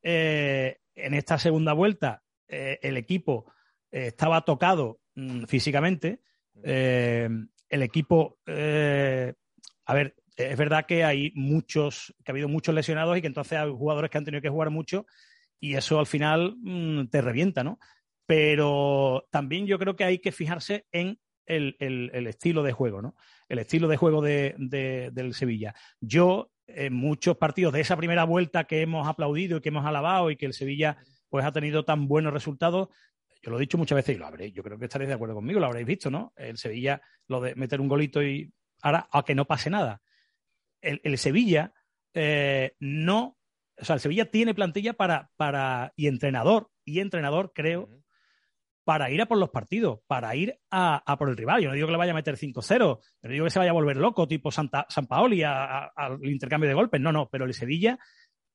Eh, 0.03 0.77
en 0.95 1.15
esta 1.15 1.39
segunda 1.39 1.73
vuelta 1.73 2.23
eh, 2.47 2.79
el 2.83 2.99
equipo 2.99 3.51
eh, 3.91 4.09
estaba 4.09 4.45
tocado 4.45 5.01
mm, 5.15 5.45
físicamente. 5.45 6.21
el 6.63 7.83
equipo, 7.83 8.39
a 8.47 9.95
ver, 9.95 10.15
es 10.37 10.59
verdad 10.59 10.85
que 10.87 11.05
hay 11.05 11.33
muchos, 11.35 12.15
que 12.23 12.31
ha 12.31 12.35
habido 12.35 12.49
muchos 12.49 12.75
lesionados 12.75 13.17
y 13.17 13.23
que 13.23 13.27
entonces 13.27 13.59
hay 13.59 13.71
jugadores 13.71 14.11
que 14.11 14.19
han 14.19 14.25
tenido 14.25 14.43
que 14.43 14.51
jugar 14.51 14.69
mucho 14.69 15.07
y 15.59 15.75
eso 15.75 15.99
al 15.99 16.07
final 16.07 16.57
mm, 16.59 17.07
te 17.07 17.23
revienta, 17.23 17.65
¿no? 17.65 17.79
Pero 18.27 19.27
también 19.31 19.67
yo 19.67 19.79
creo 19.79 19.97
que 19.97 20.05
hay 20.05 20.19
que 20.19 20.33
fijarse 20.33 20.87
en 20.93 21.19
el, 21.47 22.27
estilo 22.27 22.63
de 22.63 22.73
juego, 22.73 23.03
¿no? 23.03 23.17
El 23.49 23.59
estilo 23.59 23.89
de 23.89 23.97
juego 23.97 24.23
de, 24.23 24.55
del 25.13 25.35
Sevilla. 25.35 25.75
Yo, 26.01 26.51
en 26.67 26.95
muchos 26.95 27.37
partidos 27.37 27.73
de 27.73 27.81
esa 27.81 27.97
primera 27.97 28.25
vuelta 28.25 28.65
que 28.65 28.83
hemos 28.83 29.07
aplaudido 29.07 29.59
y 29.59 29.61
que 29.61 29.69
hemos 29.69 29.85
alabado 29.85 30.31
y 30.31 30.37
que 30.37 30.47
el 30.47 30.55
Sevilla 30.55 30.99
pues 31.29 31.45
ha 31.45 31.53
tenido 31.53 31.85
tan 31.85 32.09
buenos 32.09 32.33
resultados, 32.33 32.89
yo 33.43 33.51
lo 33.51 33.57
he 33.57 33.61
dicho 33.61 33.79
muchas 33.79 33.97
veces 33.97 34.17
y 34.17 34.19
lo 34.19 34.27
habréis, 34.27 34.53
yo 34.53 34.63
creo 34.63 34.79
que 34.79 34.85
estaréis 34.85 35.09
de 35.09 35.15
acuerdo 35.15 35.35
conmigo, 35.35 35.59
lo 35.59 35.67
habréis 35.67 35.87
visto, 35.87 36.11
¿no? 36.11 36.33
El 36.37 36.59
Sevilla, 36.59 37.01
lo 37.27 37.41
de 37.41 37.55
meter 37.55 37.81
un 37.81 37.89
golito 37.89 38.23
y 38.23 38.53
ahora 38.83 39.09
a 39.11 39.25
que 39.25 39.35
no 39.35 39.47
pase 39.47 39.71
nada. 39.71 40.01
El, 40.81 41.17
Sevilla 41.17 41.73
eh, 42.13 42.75
no, 42.81 43.39
o 43.79 43.85
sea, 43.85 43.95
el 43.95 44.01
Sevilla 44.01 44.31
tiene 44.31 44.55
plantilla 44.55 44.95
para, 44.95 45.31
para, 45.37 45.93
y 45.97 46.09
entrenador, 46.09 46.71
y 46.85 47.01
entrenador 47.01 47.53
creo 47.55 48.02
para 48.85 49.11
ir 49.11 49.21
a 49.23 49.27
por 49.27 49.39
los 49.39 49.51
partidos, 49.51 50.01
para 50.07 50.35
ir 50.35 50.59
a, 50.71 51.17
por 51.19 51.29
el 51.29 51.37
rival. 51.37 51.63
Yo 51.63 51.69
no 51.69 51.75
digo 51.75 51.87
que 51.87 51.93
le 51.93 51.99
vaya 51.99 52.13
a 52.13 52.17
meter 52.17 52.37
5-0, 52.37 52.99
pero 53.21 53.33
digo 53.33 53.45
que 53.45 53.51
se 53.51 53.59
vaya 53.59 53.71
a 53.71 53.75
volver 53.75 53.97
loco, 53.97 54.27
tipo 54.27 54.51
Santa, 54.51 54.87
San 54.89 55.07
Paoli 55.07 55.43
al 55.43 56.19
intercambio 56.23 56.69
de 56.69 56.75
golpes. 56.75 57.01
No, 57.01 57.13
no, 57.13 57.29
pero 57.29 57.45
el 57.45 57.55
Sevilla 57.55 57.99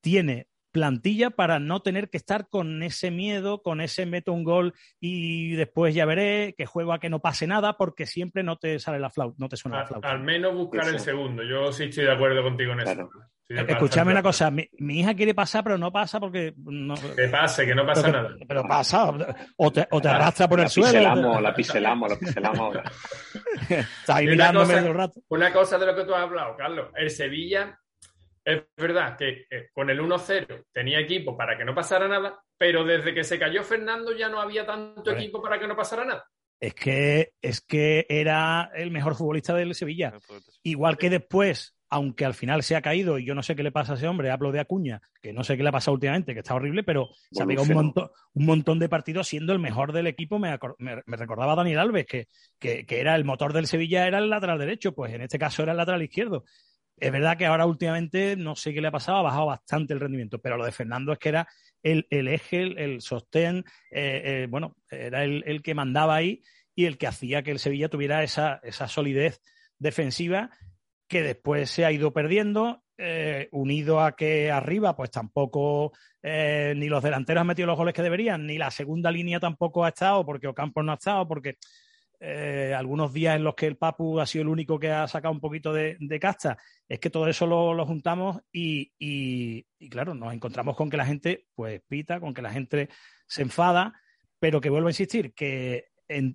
tiene 0.01 0.47
plantilla 0.77 1.31
para 1.31 1.59
no 1.59 1.81
tener 1.81 2.09
que 2.09 2.17
estar 2.17 2.49
con 2.49 2.83
ese 2.83 3.09
miedo, 3.09 3.63
con 3.63 3.81
ese 3.81 4.05
meto 4.05 4.31
un 4.31 4.43
gol 4.43 4.75
y 4.99 5.55
después 5.55 5.95
ya 5.95 6.05
veré 6.05 6.53
que 6.55 6.67
juego 6.67 6.93
a 6.93 6.99
que 6.99 7.09
no 7.09 7.19
pase 7.19 7.47
nada 7.47 7.77
porque 7.77 8.05
siempre 8.05 8.43
no 8.43 8.57
te 8.57 8.77
sale 8.77 8.99
la 8.99 9.09
flauta, 9.09 9.35
no 9.39 9.49
te 9.49 9.57
suena 9.57 9.79
la 9.79 9.87
flauta. 9.87 10.09
Al 10.09 10.19
menos 10.19 10.53
buscar 10.53 10.87
el 10.87 10.99
segundo. 10.99 11.41
Yo 11.43 11.71
sí 11.71 11.85
estoy 11.85 12.05
de 12.05 12.11
acuerdo 12.11 12.43
contigo 12.43 12.73
en 12.73 12.81
eso. 12.81 13.09
Escúchame 13.49 14.11
una 14.11 14.21
cosa, 14.21 14.51
mi, 14.51 14.67
hija 14.99 15.15
quiere 15.15 15.33
pasar, 15.33 15.63
pero 15.63 15.77
no 15.77 15.89
pasa 15.89 16.19
porque. 16.19 16.53
No, 16.57 16.95
que 17.15 17.29
pase, 17.29 17.65
que 17.65 17.73
no 17.73 17.85
pasa 17.85 18.09
nada. 18.09 18.35
Pero 18.45 18.63
pasa, 18.63 19.09
o 19.55 19.71
te, 19.71 19.87
o 19.89 20.01
te 20.01 20.09
arrastra 20.09 20.49
por 20.49 20.59
el 20.59 20.69
suelo. 20.69 20.91
Piselamos, 20.91 21.41
la 21.41 21.53
piselamos, 21.55 22.09
la 22.09 22.19
piselamos 22.19 22.59
ahora. 22.59 22.83
Está 23.69 24.17
ahí 24.17 24.27
mirándome 24.27 24.81
un 24.81 24.97
rato. 24.97 25.21
Una 25.29 25.53
cosa 25.53 25.77
de 25.79 25.85
lo 25.85 25.95
que 25.95 26.03
tú 26.03 26.13
has 26.13 26.23
hablado, 26.23 26.57
Carlos. 26.57 26.89
El 26.95 27.09
Sevilla, 27.09 27.79
es 28.47 28.63
verdad 28.77 29.17
que 29.17 29.45
eh, 29.49 29.69
con 29.73 29.89
el 29.89 29.99
1-0 29.99 30.67
tenía 30.71 31.01
equipo 31.01 31.35
para 31.35 31.57
que 31.57 31.65
no 31.65 31.75
pasara 31.75 32.07
nada, 32.07 32.41
pero 32.57 32.85
desde 32.85 33.13
que 33.13 33.25
se 33.25 33.37
cayó 33.37 33.61
Fernando 33.61 34.15
ya 34.15 34.29
no 34.29 34.39
había 34.39 34.65
tanto 34.65 35.11
equipo 35.11 35.41
para 35.41 35.59
que 35.59 35.67
no 35.67 35.75
pasara 35.75 36.05
nada. 36.05 36.25
Es 36.57 36.73
que, 36.73 37.33
es 37.41 37.59
que 37.59 38.05
era 38.07 38.71
el 38.73 38.89
mejor 38.89 39.15
futbolista 39.15 39.53
del 39.53 39.75
Sevilla. 39.75 40.13
Igual 40.63 40.97
que 40.97 41.09
después 41.09 41.77
aunque 41.89 42.25
al 42.25 42.33
final 42.33 42.63
se 42.63 42.75
ha 42.75 42.81
caído 42.81 43.17
y 43.17 43.25
yo 43.25 43.33
no 43.33 43.43
sé 43.43 43.55
qué 43.55 43.63
le 43.63 43.71
pasa 43.71 43.93
a 43.93 43.95
ese 43.95 44.07
hombre, 44.07 44.29
hablo 44.29 44.51
de 44.51 44.59
Acuña, 44.59 45.01
que 45.21 45.31
no 45.31 45.43
sé 45.43 45.55
qué 45.55 45.63
le 45.63 45.69
ha 45.69 45.73
pasado 45.73 45.95
últimamente, 45.95 46.33
que 46.33 46.39
está 46.39 46.55
horrible, 46.55 46.83
pero 46.83 47.09
se 47.31 47.43
ha 47.43 47.45
pegado 47.45 47.67
un 47.67 47.73
montón, 47.73 48.09
un 48.33 48.45
montón 48.45 48.79
de 48.79 48.89
partidos 48.89 49.27
siendo 49.27 49.53
el 49.53 49.59
mejor 49.59 49.93
del 49.93 50.07
equipo. 50.07 50.37
Me, 50.37 50.57
recordaba 51.07 51.53
a 51.53 51.55
Daniel 51.55 51.79
Alves, 51.79 52.05
que, 52.05 52.27
que, 52.59 52.85
era 52.89 53.15
el 53.15 53.23
motor 53.23 53.53
del 53.53 53.67
Sevilla, 53.67 54.05
era 54.05 54.17
el 54.17 54.29
lateral 54.29 54.59
derecho, 54.59 54.93
pues 54.93 55.13
en 55.13 55.21
este 55.21 55.39
caso 55.39 55.63
era 55.63 55.71
el 55.71 55.77
lateral 55.77 56.03
izquierdo. 56.03 56.43
Es 56.99 57.11
verdad 57.11 57.37
que 57.37 57.45
ahora 57.45 57.67
últimamente 57.67 58.35
no 58.35 58.55
sé 58.55 58.73
qué 58.73 58.81
le 58.81 58.87
ha 58.87 58.91
pasado, 58.91 59.19
ha 59.19 59.23
bajado 59.23 59.45
bastante 59.45 59.93
el 59.93 59.99
rendimiento, 59.99 60.39
pero 60.39 60.57
lo 60.57 60.65
de 60.65 60.71
Fernando 60.71 61.13
es 61.13 61.19
que 61.19 61.29
era 61.29 61.47
el, 61.83 62.05
eje, 62.09 62.63
el, 62.83 63.01
sostén, 63.01 63.59
eh, 63.91 64.21
eh, 64.25 64.47
bueno, 64.49 64.75
era 64.89 65.23
el, 65.23 65.61
que 65.61 65.75
mandaba 65.75 66.15
ahí 66.15 66.41
y 66.75 66.85
el 66.85 66.97
que 66.97 67.07
hacía 67.07 67.43
que 67.43 67.51
el 67.51 67.59
Sevilla 67.59 67.89
tuviera 67.89 68.23
esa, 68.23 68.59
esa 68.63 68.87
solidez 68.87 69.41
defensiva 69.77 70.49
que 71.07 71.21
después 71.21 71.69
se 71.69 71.85
ha 71.85 71.91
ido 71.91 72.11
perdiendo, 72.11 72.83
eh, 72.97 73.47
unido 73.51 74.01
a 74.01 74.15
que 74.15 74.51
arriba, 74.51 74.95
pues 74.95 75.11
tampoco 75.11 75.93
ni 76.23 76.89
los 76.89 77.01
delanteros 77.01 77.39
han 77.39 77.47
metido 77.47 77.67
los 77.67 77.77
goles 77.77 77.93
que 77.93 78.01
deberían, 78.01 78.45
ni 78.45 78.57
la 78.57 78.69
segunda 78.69 79.09
línea 79.11 79.39
tampoco 79.39 79.85
ha 79.85 79.89
estado, 79.89 80.25
porque 80.25 80.47
Ocampos 80.47 80.83
no 80.83 80.91
ha 80.91 80.95
estado, 80.95 81.25
porque 81.25 81.57
eh, 82.19 82.73
algunos 82.75 83.13
días 83.13 83.35
en 83.35 83.43
los 83.43 83.55
que 83.55 83.67
el 83.67 83.77
Papu 83.77 84.19
ha 84.19 84.25
sido 84.25 84.43
el 84.43 84.47
único 84.47 84.79
que 84.79 84.91
ha 84.91 85.07
sacado 85.07 85.33
un 85.33 85.39
poquito 85.39 85.71
de, 85.71 85.97
casta, 86.19 86.57
es 86.87 86.99
que 86.99 87.09
todo 87.09 87.27
eso 87.27 87.45
lo, 87.45 87.85
juntamos 87.85 88.41
y, 88.51 89.63
claro, 89.89 90.15
nos 90.15 90.33
encontramos 90.33 90.75
con 90.75 90.89
que 90.89 90.97
la 90.97 91.05
gente 91.05 91.47
pues 91.53 91.81
pita, 91.87 92.19
con 92.19 92.33
que 92.33 92.41
la 92.41 92.51
gente 92.51 92.89
se 93.27 93.43
enfada, 93.43 93.93
pero 94.39 94.61
que 94.61 94.69
vuelvo 94.69 94.87
a 94.87 94.91
insistir, 94.91 95.33
que 95.33 95.85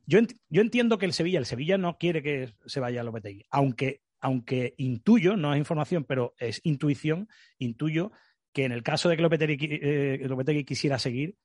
yo, 0.06 0.20
yo, 0.48 0.60
entiendo 0.60 0.98
que 0.98 1.06
el 1.06 1.12
Sevilla, 1.12 1.38
el 1.38 1.46
Sevilla 1.46 1.78
no 1.78 1.96
quiere 1.98 2.22
que 2.22 2.52
se 2.66 2.80
vaya 2.80 3.00
a 3.00 3.04
Lopetegui, 3.04 3.46
aunque 3.50 4.02
aunque 4.22 4.74
intuyo, 4.78 5.36
no 5.36 5.52
es 5.52 5.58
información, 5.58 6.04
pero 6.04 6.34
es 6.38 6.60
intuición, 6.62 7.28
intuyo 7.58 8.12
que 8.52 8.64
en 8.64 8.72
el 8.72 8.84
caso 8.84 9.08
de 9.08 9.16
que 9.16 9.22
Lopetegui, 9.22 9.68
eh, 9.82 10.64
quisiera 10.64 10.98
seguir, 10.98 11.36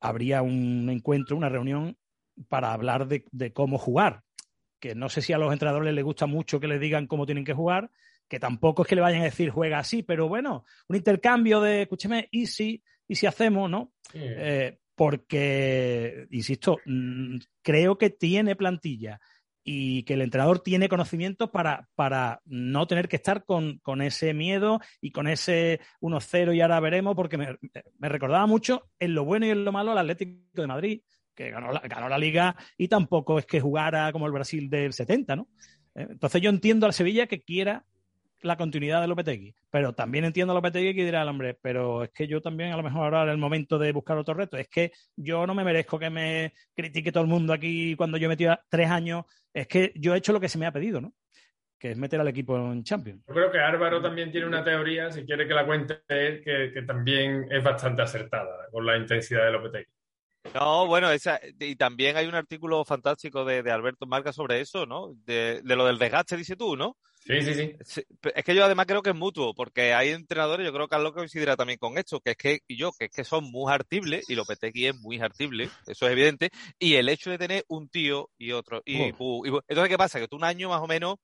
habría 0.00 0.40
un 0.40 0.88
encuentro, 0.88 1.36
una 1.36 1.50
reunión 1.50 1.98
para 2.48 2.72
hablar 2.72 3.08
de, 3.08 3.52
cómo 3.52 3.78
jugar. 3.78 4.22
Que 4.80 4.94
no 4.94 5.08
sé 5.08 5.22
si 5.22 5.32
a 5.32 5.38
los 5.38 5.52
entrenadores 5.52 5.92
les 5.92 6.04
gusta 6.04 6.26
mucho 6.26 6.60
que 6.60 6.68
les 6.68 6.80
digan 6.80 7.06
cómo 7.06 7.26
tienen 7.26 7.44
que 7.44 7.54
jugar, 7.54 7.90
que 8.28 8.38
tampoco 8.38 8.82
es 8.82 8.88
que 8.88 8.94
le 8.94 9.00
vayan 9.00 9.22
a 9.22 9.24
decir 9.24 9.50
juega 9.50 9.78
así, 9.78 10.02
pero 10.02 10.28
bueno, 10.28 10.64
un 10.88 10.96
intercambio 10.96 11.60
de, 11.60 11.82
escúcheme, 11.82 12.28
y 12.30 12.46
si, 12.46 12.82
y 13.08 13.16
si 13.16 13.26
hacemos, 13.26 13.68
¿no? 13.68 13.92
Eh, 14.14 14.78
porque, 14.94 16.26
insisto, 16.30 16.78
mm, 16.84 17.36
creo 17.62 17.98
que 17.98 18.10
tiene 18.10 18.56
plantilla 18.56 19.20
y 19.70 20.02
que 20.04 20.14
el 20.14 20.22
entrenador 20.22 20.60
tiene 20.60 20.88
conocimientos 20.88 21.50
para, 21.50 21.90
para 21.94 22.40
no 22.46 22.86
tener 22.86 23.06
que 23.06 23.16
estar 23.16 23.44
con, 23.44 23.80
ese 24.00 24.32
miedo 24.32 24.80
y 25.02 25.10
con 25.10 25.28
ese 25.28 25.80
1-0 26.00 26.56
y 26.56 26.62
ahora 26.62 26.80
veremos, 26.80 27.14
porque 27.14 27.36
me, 27.36 27.58
recordaba 28.00 28.46
mucho 28.46 28.88
en 28.98 29.14
lo 29.14 29.26
bueno 29.26 29.44
y 29.44 29.50
en 29.50 29.66
lo 29.66 29.70
malo 29.70 29.92
al 29.92 29.98
Atlético 29.98 30.62
de 30.62 30.66
Madrid, 30.66 31.02
que 31.38 31.52
ganó 31.52 31.70
la, 31.70 31.80
ganó 31.80 32.08
la 32.08 32.18
liga 32.18 32.56
y 32.76 32.88
tampoco 32.88 33.38
es 33.38 33.46
que 33.46 33.60
jugara 33.60 34.10
como 34.10 34.26
el 34.26 34.32
Brasil 34.32 34.68
del 34.68 34.92
70, 34.92 35.36
¿no? 35.36 35.48
Eh, 35.94 36.08
entonces 36.10 36.42
yo 36.42 36.50
entiendo 36.50 36.84
al 36.84 36.92
Sevilla 36.92 37.28
que 37.28 37.42
quiera 37.42 37.84
la 38.42 38.56
continuidad 38.56 39.00
de 39.00 39.06
Lopetegui. 39.06 39.54
Pero 39.70 39.92
también 39.92 40.24
entiendo 40.24 40.52
a 40.52 40.54
Lopetegui 40.56 40.96
que 40.96 41.04
dirá 41.04 41.24
hombre, 41.24 41.56
pero 41.62 42.02
es 42.02 42.10
que 42.10 42.26
yo 42.26 42.42
también 42.42 42.72
a 42.72 42.76
lo 42.76 42.82
mejor 42.82 43.14
ahora 43.14 43.30
es 43.30 43.34
el 43.34 43.38
momento 43.38 43.78
de 43.78 43.92
buscar 43.92 44.18
otro 44.18 44.34
reto. 44.34 44.56
Es 44.56 44.68
que 44.68 44.90
yo 45.14 45.46
no 45.46 45.54
me 45.54 45.62
merezco 45.62 45.96
que 45.96 46.10
me 46.10 46.54
critique 46.74 47.12
todo 47.12 47.22
el 47.22 47.30
mundo 47.30 47.52
aquí 47.52 47.94
cuando 47.94 48.18
yo 48.18 48.28
metido 48.28 48.58
tres 48.68 48.90
años. 48.90 49.24
Es 49.54 49.68
que 49.68 49.92
yo 49.94 50.14
he 50.14 50.18
hecho 50.18 50.32
lo 50.32 50.40
que 50.40 50.48
se 50.48 50.58
me 50.58 50.66
ha 50.66 50.72
pedido, 50.72 51.00
¿no? 51.00 51.14
Que 51.78 51.92
es 51.92 51.96
meter 51.96 52.20
al 52.20 52.28
equipo 52.28 52.56
en 52.56 52.82
Champions. 52.82 53.22
Yo 53.28 53.34
creo 53.34 53.52
que 53.52 53.60
Álvaro 53.60 54.02
también 54.02 54.32
tiene 54.32 54.48
una 54.48 54.64
teoría, 54.64 55.12
si 55.12 55.24
quiere 55.24 55.46
que 55.46 55.54
la 55.54 55.64
cuente 55.64 56.00
él, 56.08 56.42
que, 56.42 56.82
también 56.82 57.46
es 57.48 57.62
bastante 57.62 58.02
acertada 58.02 58.66
con 58.72 58.84
la 58.84 58.96
intensidad 58.96 59.44
de 59.44 59.52
Lopetegui. 59.52 59.97
No, 60.54 60.86
bueno, 60.86 61.10
esa, 61.10 61.40
y 61.58 61.76
también 61.76 62.16
hay 62.16 62.26
un 62.26 62.34
artículo 62.34 62.84
fantástico 62.84 63.44
de, 63.44 63.58
Alberto 63.70 64.06
Marca 64.06 64.32
sobre 64.32 64.60
eso, 64.60 64.86
¿no? 64.86 65.14
De, 65.24 65.60
de, 65.62 65.76
lo 65.76 65.84
del 65.86 65.98
desgaste, 65.98 66.36
dice 66.36 66.56
tú, 66.56 66.76
¿no? 66.76 66.96
Sí, 67.28 67.42
sí, 67.42 67.74
sí. 67.84 68.02
Es 68.34 68.44
que 68.44 68.54
yo 68.54 68.64
además 68.64 68.86
creo 68.86 69.02
que 69.02 69.10
es 69.10 69.16
mutuo, 69.16 69.52
porque 69.54 69.92
hay 69.92 70.10
entrenadores, 70.10 70.64
yo 70.64 70.72
creo 70.72 70.86
que 70.86 70.92
Carlos 70.92 71.12
coincidirá 71.12 71.56
también 71.56 71.78
con 71.78 71.98
esto, 71.98 72.20
que 72.20 72.30
es 72.30 72.36
que, 72.38 72.60
y 72.66 72.78
yo, 72.78 72.92
que 72.92 73.06
es 73.06 73.10
que 73.10 73.24
son 73.24 73.44
muy 73.44 73.70
hartibles, 73.70 74.30
y 74.30 74.34
Lopetegui 74.34 74.86
es 74.86 74.98
muy 74.98 75.20
hartible, 75.20 75.68
eso 75.86 76.06
es 76.06 76.12
evidente, 76.12 76.48
y 76.78 76.94
el 76.94 77.08
hecho 77.10 77.30
de 77.30 77.36
tener 77.36 77.64
un 77.68 77.90
tío 77.90 78.30
y 78.38 78.52
otro, 78.52 78.82
y, 78.86 79.02
entonces, 79.02 79.88
¿qué 79.88 79.98
pasa? 79.98 80.20
Que 80.20 80.28
tú 80.28 80.36
un 80.36 80.44
año 80.44 80.70
más 80.70 80.80
o 80.80 80.86
menos 80.86 81.16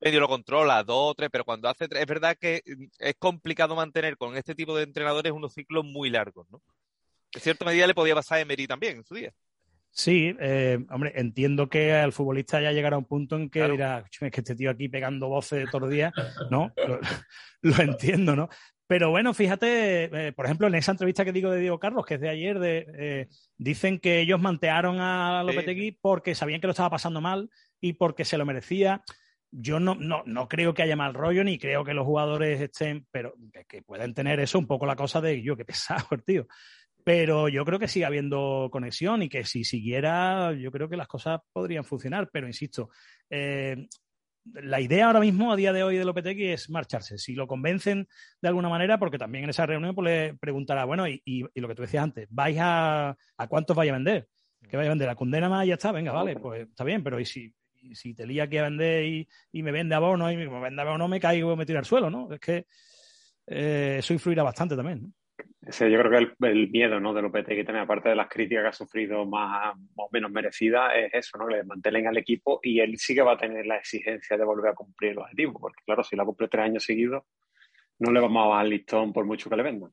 medio 0.00 0.20
lo 0.20 0.28
controlas, 0.28 0.84
dos, 0.84 1.14
tres, 1.16 1.30
pero 1.32 1.44
cuando 1.44 1.68
hace 1.70 1.88
tres, 1.88 2.02
es 2.02 2.08
verdad 2.08 2.36
que 2.38 2.60
es 2.98 3.14
complicado 3.18 3.74
mantener 3.74 4.18
con 4.18 4.36
este 4.36 4.54
tipo 4.54 4.76
de 4.76 4.82
entrenadores 4.82 5.32
unos 5.32 5.54
ciclos 5.54 5.84
muy 5.84 6.10
largos, 6.10 6.46
¿no? 6.50 6.60
En 7.34 7.40
cierta 7.40 7.64
medida 7.64 7.86
le 7.86 7.94
podía 7.94 8.14
pasar 8.14 8.38
a 8.38 8.40
Emery 8.42 8.66
también 8.66 8.98
en 8.98 9.04
su 9.04 9.14
día. 9.14 9.32
Sí, 9.94 10.34
eh, 10.40 10.78
hombre, 10.90 11.12
entiendo 11.16 11.68
que 11.68 11.90
el 11.90 12.12
futbolista 12.12 12.62
ya 12.62 12.72
llegará 12.72 12.96
a 12.96 12.98
un 12.98 13.04
punto 13.04 13.36
en 13.36 13.50
que 13.50 13.68
dirá, 13.68 14.04
es 14.10 14.18
que 14.18 14.40
este 14.40 14.56
tío 14.56 14.70
aquí 14.70 14.88
pegando 14.88 15.28
voces 15.28 15.66
todos 15.70 15.82
los 15.82 15.90
días, 15.90 16.14
¿no? 16.50 16.72
lo, 17.60 17.76
entiendo, 17.76 18.34
¿no? 18.34 18.48
Pero 18.86 19.10
bueno, 19.10 19.34
fíjate, 19.34 20.28
eh, 20.28 20.32
por 20.32 20.46
ejemplo, 20.46 20.66
en 20.66 20.76
esa 20.76 20.92
entrevista 20.92 21.26
que 21.26 21.32
digo 21.32 21.50
de 21.50 21.60
Diego 21.60 21.78
Carlos, 21.78 22.06
que 22.06 22.14
es 22.14 22.20
de 22.22 22.30
ayer, 22.30 22.58
de, 22.58 22.86
eh, 22.98 23.28
dicen 23.58 23.98
que 23.98 24.20
ellos 24.20 24.40
mantearon 24.40 24.98
a 24.98 25.42
Lopetegui 25.44 25.92
porque 26.00 26.34
sabían 26.34 26.62
que 26.62 26.68
lo 26.68 26.72
estaba 26.72 26.90
pasando 26.90 27.20
mal 27.20 27.50
y 27.78 27.92
porque 27.92 28.24
se 28.24 28.38
lo 28.38 28.46
merecía. 28.46 29.02
Yo 29.50 29.78
no, 29.78 29.94
no, 29.94 30.22
no 30.24 30.48
creo 30.48 30.72
que 30.72 30.82
haya 30.82 30.96
mal 30.96 31.12
rollo, 31.12 31.44
ni 31.44 31.58
creo 31.58 31.84
que 31.84 31.92
los 31.92 32.06
jugadores 32.06 32.58
estén, 32.62 33.06
pero 33.10 33.34
que, 33.52 33.66
que 33.66 33.82
pueden 33.82 34.14
tener 34.14 34.40
eso 34.40 34.58
un 34.58 34.66
poco 34.66 34.86
la 34.86 34.96
cosa 34.96 35.20
de 35.20 35.42
yo, 35.42 35.54
qué 35.54 35.66
pesado, 35.66 36.06
tío. 36.26 36.46
Pero 37.04 37.48
yo 37.48 37.64
creo 37.64 37.78
que 37.78 37.88
sigue 37.88 38.04
habiendo 38.04 38.68
conexión 38.70 39.22
y 39.22 39.28
que 39.28 39.44
si 39.44 39.64
siguiera, 39.64 40.52
yo 40.52 40.70
creo 40.70 40.88
que 40.88 40.96
las 40.96 41.08
cosas 41.08 41.40
podrían 41.52 41.84
funcionar. 41.84 42.28
Pero 42.32 42.46
insisto, 42.46 42.90
eh, 43.30 43.88
la 44.44 44.80
idea 44.80 45.06
ahora 45.06 45.20
mismo, 45.20 45.52
a 45.52 45.56
día 45.56 45.72
de 45.72 45.82
hoy, 45.82 45.96
de 45.96 46.04
Lopetegui 46.04 46.48
es 46.48 46.70
marcharse. 46.70 47.18
Si 47.18 47.34
lo 47.34 47.46
convencen 47.46 48.08
de 48.40 48.48
alguna 48.48 48.68
manera, 48.68 48.98
porque 48.98 49.18
también 49.18 49.44
en 49.44 49.50
esa 49.50 49.66
reunión 49.66 49.94
pues, 49.94 50.04
le 50.04 50.34
preguntará, 50.34 50.84
bueno, 50.84 51.06
y, 51.08 51.46
lo 51.54 51.68
que 51.68 51.74
tú 51.74 51.82
decías 51.82 52.04
antes, 52.04 52.28
¿vais 52.30 52.58
a, 52.60 53.16
a 53.36 53.46
cuántos 53.48 53.76
vais 53.76 53.90
a 53.90 53.94
vender? 53.94 54.28
¿Qué 54.68 54.76
vais 54.76 54.86
a 54.86 54.90
vender? 54.90 55.08
¿A 55.08 55.14
condena 55.14 55.48
más 55.48 55.64
y 55.64 55.68
ya 55.68 55.74
está? 55.74 55.92
Venga, 55.92 56.12
vale, 56.12 56.36
pues 56.36 56.68
está 56.68 56.84
bien, 56.84 57.02
pero 57.02 57.20
¿y 57.20 57.24
si, 57.24 57.52
si 57.92 58.14
te 58.14 58.26
lía 58.26 58.48
que 58.48 58.62
vender 58.62 59.04
y, 59.04 59.28
y, 59.52 59.62
me 59.62 59.72
vende 59.72 59.94
abono 59.94 60.30
y 60.30 60.36
me 60.36 60.60
vende 60.60 60.82
abono 60.82 61.08
me 61.08 61.20
caigo 61.20 61.52
y 61.52 61.56
me 61.56 61.66
tiro 61.66 61.78
al 61.78 61.84
suelo, 61.84 62.10
¿no? 62.10 62.32
Es 62.32 62.40
que 62.40 62.66
eh, 63.46 63.96
eso 63.98 64.12
influirá 64.12 64.42
bastante 64.42 64.76
también, 64.76 65.02
¿no? 65.02 65.12
Ese, 65.64 65.88
yo 65.90 65.98
creo 66.00 66.10
que 66.10 66.48
el, 66.48 66.70
miedo 66.70 66.98
¿no? 66.98 67.14
de 67.14 67.22
Lopetegui 67.22 67.64
también, 67.64 67.84
aparte 67.84 68.08
de 68.08 68.16
las 68.16 68.28
críticas 68.28 68.62
que 68.62 68.68
ha 68.68 68.72
sufrido 68.72 69.24
más, 69.24 69.74
o 69.94 70.08
menos 70.12 70.30
merecidas, 70.32 70.90
es 70.96 71.14
eso, 71.14 71.38
¿no? 71.38 71.46
que 71.46 71.54
le 71.54 71.64
mantengan 71.64 72.08
al 72.08 72.16
equipo 72.16 72.58
y 72.62 72.80
él 72.80 72.98
sí 72.98 73.14
que 73.14 73.22
va 73.22 73.34
a 73.34 73.38
tener 73.38 73.64
la 73.66 73.76
exigencia 73.76 74.36
de 74.36 74.44
volver 74.44 74.72
a 74.72 74.74
cumplir 74.74 75.12
el 75.12 75.18
objetivo, 75.18 75.60
porque 75.60 75.82
claro, 75.84 76.02
si 76.02 76.16
la 76.16 76.24
cumple 76.24 76.48
tres 76.48 76.64
años 76.64 76.84
seguidos, 76.84 77.22
no 78.00 78.10
le 78.10 78.20
vamos 78.20 78.44
a 78.44 78.48
bajar 78.48 78.66
listón 78.66 79.12
por 79.12 79.24
mucho 79.24 79.48
que 79.48 79.56
le 79.56 79.62
vendan. 79.62 79.92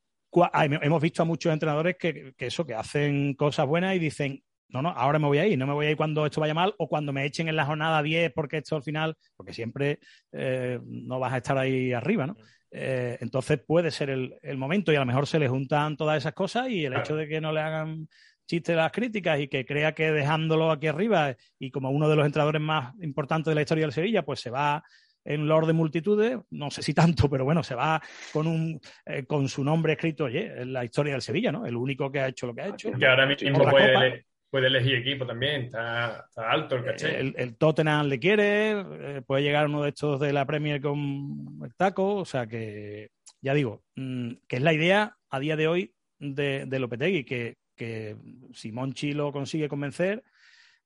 Hemos 0.81 1.01
visto 1.01 1.21
a 1.21 1.25
muchos 1.25 1.53
entrenadores 1.53 1.97
que, 1.97 2.33
que, 2.35 2.47
eso, 2.47 2.65
que 2.65 2.73
hacen 2.73 3.35
cosas 3.35 3.67
buenas 3.67 3.95
y 3.95 3.99
dicen, 3.99 4.43
no, 4.69 4.81
no, 4.81 4.89
ahora 4.89 5.19
me 5.19 5.27
voy 5.27 5.39
a 5.39 5.47
ir, 5.47 5.57
no 5.57 5.67
me 5.67 5.73
voy 5.73 5.87
a 5.87 5.91
ir 5.91 5.97
cuando 5.97 6.25
esto 6.25 6.41
vaya 6.41 6.53
mal 6.53 6.73
o 6.77 6.87
cuando 6.87 7.11
me 7.11 7.25
echen 7.25 7.47
en 7.47 7.55
la 7.55 7.65
jornada 7.65 8.01
10 8.01 8.31
porque 8.33 8.57
esto 8.57 8.75
al 8.75 8.83
final, 8.83 9.15
porque 9.35 9.53
siempre 9.53 9.99
eh, 10.31 10.79
no 10.83 11.19
vas 11.19 11.33
a 11.33 11.37
estar 11.37 11.57
ahí 11.57 11.93
arriba, 11.93 12.27
¿no? 12.27 12.35
Eh, 12.71 13.17
entonces 13.21 13.59
puede 13.65 13.89
ser 13.89 14.09
el, 14.09 14.57
momento 14.57 14.91
y 14.91 14.95
a 14.95 14.99
lo 14.99 15.05
mejor 15.05 15.25
se 15.25 15.39
le 15.39 15.47
juntan 15.47 15.97
todas 15.97 16.17
esas 16.17 16.33
cosas 16.33 16.69
y 16.69 16.85
el 16.85 16.93
hecho 16.93 17.15
de 17.15 17.27
que 17.27 17.41
no 17.41 17.51
le 17.51 17.61
hagan 17.61 18.07
chistes 18.45 18.75
las 18.75 18.91
críticas 18.91 19.39
y 19.39 19.47
que 19.47 19.65
crea 19.65 19.93
que 19.93 20.11
dejándolo 20.11 20.71
aquí 20.71 20.87
arriba 20.87 21.35
y 21.57 21.71
como 21.71 21.89
uno 21.89 22.09
de 22.09 22.15
los 22.15 22.25
entrenadores 22.25 22.61
más 22.61 22.93
importantes 23.01 23.51
de 23.51 23.55
la 23.55 23.61
historia 23.61 23.85
del 23.85 23.93
Sevilla, 23.93 24.23
pues 24.23 24.39
se 24.39 24.49
va 24.49 24.83
en 25.25 25.47
Lord 25.47 25.67
de 25.67 25.73
multitudes, 25.73 26.39
no 26.51 26.71
sé 26.71 26.81
si 26.81 26.93
tanto, 26.93 27.29
pero 27.29 27.45
bueno, 27.45 27.63
se 27.63 27.75
va 27.75 28.01
con 28.31 28.47
un 28.47 28.79
eh, 29.05 29.25
con 29.25 29.47
su 29.47 29.63
nombre 29.63 29.93
escrito 29.93 30.25
oye, 30.25 30.61
en 30.61 30.73
la 30.73 30.85
historia 30.85 31.13
del 31.13 31.21
Sevilla, 31.21 31.51
¿no? 31.51 31.65
El 31.65 31.75
único 31.75 32.11
que 32.11 32.19
ha 32.19 32.27
hecho 32.27 32.47
lo 32.47 32.55
que 32.55 32.61
ha 32.61 32.67
hecho. 32.67 32.91
Que 32.91 33.07
ahora 33.07 33.25
mismo 33.25 33.69
puede, 33.69 34.25
puede 34.49 34.67
elegir 34.67 34.95
equipo 34.95 35.25
también, 35.25 35.63
está, 35.63 36.27
alto 36.35 36.75
el 36.75 36.83
caché. 36.83 37.19
El, 37.19 37.57
Tottenham 37.57 38.07
le 38.07 38.19
quiere, 38.19 38.71
eh, 38.71 39.21
puede 39.25 39.43
llegar 39.43 39.67
uno 39.67 39.83
de 39.83 39.89
estos 39.89 40.19
de 40.19 40.33
la 40.33 40.45
Premier 40.45 40.81
con 40.81 41.59
el 41.63 41.73
taco, 41.75 42.15
o 42.15 42.25
sea 42.25 42.47
que, 42.47 43.09
ya 43.41 43.53
digo, 43.53 43.83
mm, 43.95 44.31
que 44.47 44.55
es 44.55 44.61
la 44.61 44.73
idea 44.73 45.15
a 45.29 45.39
día 45.39 45.55
de 45.55 45.67
hoy 45.67 45.93
de, 46.17 46.65
de 46.65 46.79
Lopetegui, 46.79 47.23
que, 47.23 47.57
que 47.75 48.15
si 48.53 48.71
Monchi 48.71 49.13
lo 49.13 49.31
consigue 49.31 49.69
convencer, 49.69 50.23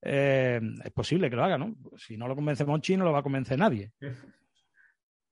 eh, 0.02 0.60
es 0.84 0.92
posible 0.92 1.30
que 1.30 1.36
lo 1.36 1.44
haga, 1.44 1.58
¿no? 1.58 1.76
Si 1.96 2.18
no 2.18 2.28
lo 2.28 2.36
convence 2.36 2.66
Monchi, 2.66 2.98
no 2.98 3.06
lo 3.06 3.14
va 3.14 3.20
a 3.20 3.24
convencer 3.24 3.58
nadie. 3.58 3.92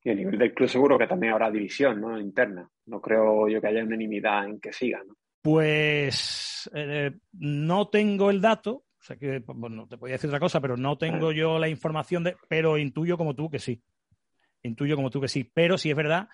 Y 0.04 0.10
a 0.10 0.15
nivel 0.15 0.39
del 0.39 0.54
club 0.54 0.67
seguro 0.67 0.98
que 0.98 1.06
también 1.06 1.34
habrá 1.34 1.52
división 1.52 2.02
¿no? 2.02 2.20
interna. 2.20 2.67
No 2.88 3.00
creo 3.00 3.48
yo 3.48 3.62
que 3.62 3.67
haya 3.67 3.84
unanimidad 3.84 4.46
en 4.46 4.60
que 4.60 4.74
siga, 4.74 5.00
¿no? 5.06 5.13
Pues 5.41 6.69
eh, 6.73 7.12
no 7.34 7.88
tengo 7.88 8.30
el 8.30 8.41
dato, 8.41 8.71
o 8.71 9.04
sea 9.04 9.15
que, 9.15 9.39
bueno, 9.45 9.88
te 9.88 9.97
podía 9.97 10.13
decir 10.13 10.30
otra 10.30 10.39
cosa, 10.39 10.62
pero 10.62 10.77
no 10.77 10.97
tengo 10.97 11.32
yo 11.32 11.58
la 11.58 11.67
información 11.67 12.23
de, 12.23 12.36
pero 12.47 12.77
intuyo 12.77 13.17
como 13.17 13.34
tú 13.34 13.49
que 13.49 13.60
sí. 13.60 13.82
Intuyo 14.62 14.95
como 14.95 15.10
tú 15.10 15.19
que 15.19 15.27
sí. 15.27 15.43
Pero 15.43 15.77
sí 15.77 15.89
es 15.89 15.95
verdad 15.95 16.30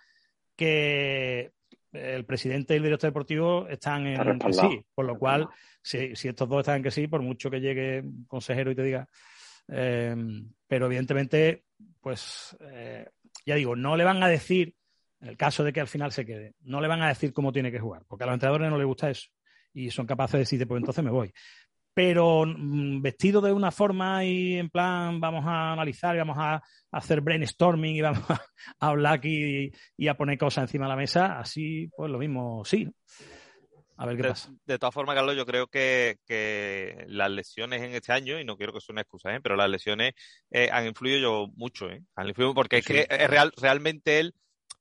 que 0.55 1.53
el 1.93 2.25
presidente 2.25 2.73
y 2.73 2.77
el 2.77 2.83
director 2.83 3.09
deportivo 3.09 3.67
están 3.69 4.07
en 4.07 4.39
que 4.39 4.53
sí, 4.53 4.85
por 4.93 5.05
lo 5.05 5.17
cual, 5.17 5.47
si, 5.81 6.11
estos 6.11 6.49
dos 6.49 6.59
están 6.59 6.77
en 6.77 6.83
que 6.83 6.91
sí, 6.91 7.07
por 7.07 7.21
mucho 7.21 7.49
que 7.49 7.61
llegue 7.61 8.01
un 8.01 8.25
consejero 8.25 8.71
y 8.71 8.75
te 8.75 8.83
diga. 8.83 9.07
Eh, 9.69 10.15
pero 10.67 10.87
evidentemente, 10.87 11.63
pues 12.01 12.57
eh, 12.61 13.07
ya 13.45 13.55
digo, 13.55 13.75
no 13.75 13.95
le 13.95 14.03
van 14.03 14.21
a 14.23 14.27
decir 14.27 14.75
en 15.19 15.29
el 15.29 15.37
caso 15.37 15.63
de 15.63 15.73
que 15.73 15.81
al 15.81 15.87
final 15.87 16.11
se 16.11 16.25
quede, 16.25 16.53
no 16.61 16.81
le 16.81 16.87
van 16.87 17.01
a 17.01 17.09
decir 17.09 17.33
cómo 17.33 17.51
tiene 17.51 17.71
que 17.71 17.79
jugar, 17.79 18.03
porque 18.07 18.23
a 18.23 18.27
los 18.27 18.35
entrenadores 18.35 18.69
no 18.69 18.77
les 18.77 18.87
gusta 18.87 19.09
eso 19.09 19.27
y 19.73 19.91
son 19.91 20.07
capaces 20.07 20.33
de 20.33 20.39
decir, 20.39 20.67
pues 20.67 20.79
entonces 20.79 21.03
me 21.03 21.11
voy. 21.11 21.31
Pero 21.93 22.45
mm, 22.45 23.01
vestido 23.01 23.41
de 23.41 23.51
una 23.51 23.71
forma 23.71 24.23
y 24.23 24.57
en 24.57 24.69
plan 24.69 25.19
vamos 25.19 25.45
a 25.45 25.73
analizar 25.73 26.15
y 26.15 26.19
vamos 26.19 26.37
a, 26.39 26.61
hacer 26.91 27.21
brainstorming 27.21 27.95
y 27.95 28.01
vamos 28.01 28.23
a, 28.29 28.41
hablar 28.79 29.15
aquí 29.15 29.71
y, 29.97 30.07
a 30.07 30.15
poner 30.17 30.37
cosas 30.37 30.63
encima 30.63 30.85
de 30.85 30.89
la 30.89 30.95
mesa, 30.95 31.39
así 31.39 31.89
pues 31.95 32.11
lo 32.11 32.17
mismo, 32.17 32.63
sí. 32.65 32.87
A 33.99 34.05
ver 34.05 34.15
qué 34.15 34.23
de, 34.23 34.29
pasa. 34.29 34.51
De 34.65 34.77
todas 34.77 34.93
formas, 34.93 35.15
Carlos, 35.15 35.35
yo 35.35 35.45
creo 35.45 35.67
que, 35.67 36.17
que, 36.25 37.05
las 37.07 37.31
lesiones 37.31 37.81
en 37.81 37.95
este 37.95 38.13
año, 38.13 38.39
y 38.39 38.45
no 38.45 38.55
quiero 38.57 38.73
que 38.73 38.79
sea 38.79 38.93
una 38.93 39.01
excusa, 39.01 39.35
¿eh? 39.35 39.41
pero 39.41 39.55
las 39.55 39.69
lesiones 39.69 40.13
eh, 40.51 40.69
han 40.71 40.85
influido 40.85 41.19
yo 41.19 41.47
mucho, 41.55 41.89
¿eh? 41.89 42.03
han 42.15 42.27
influido 42.27 42.53
porque 42.53 42.77
es 42.77 42.85
que 42.85 43.07
es 43.09 43.29
real, 43.29 43.51
realmente 43.57 44.19
él 44.19 44.35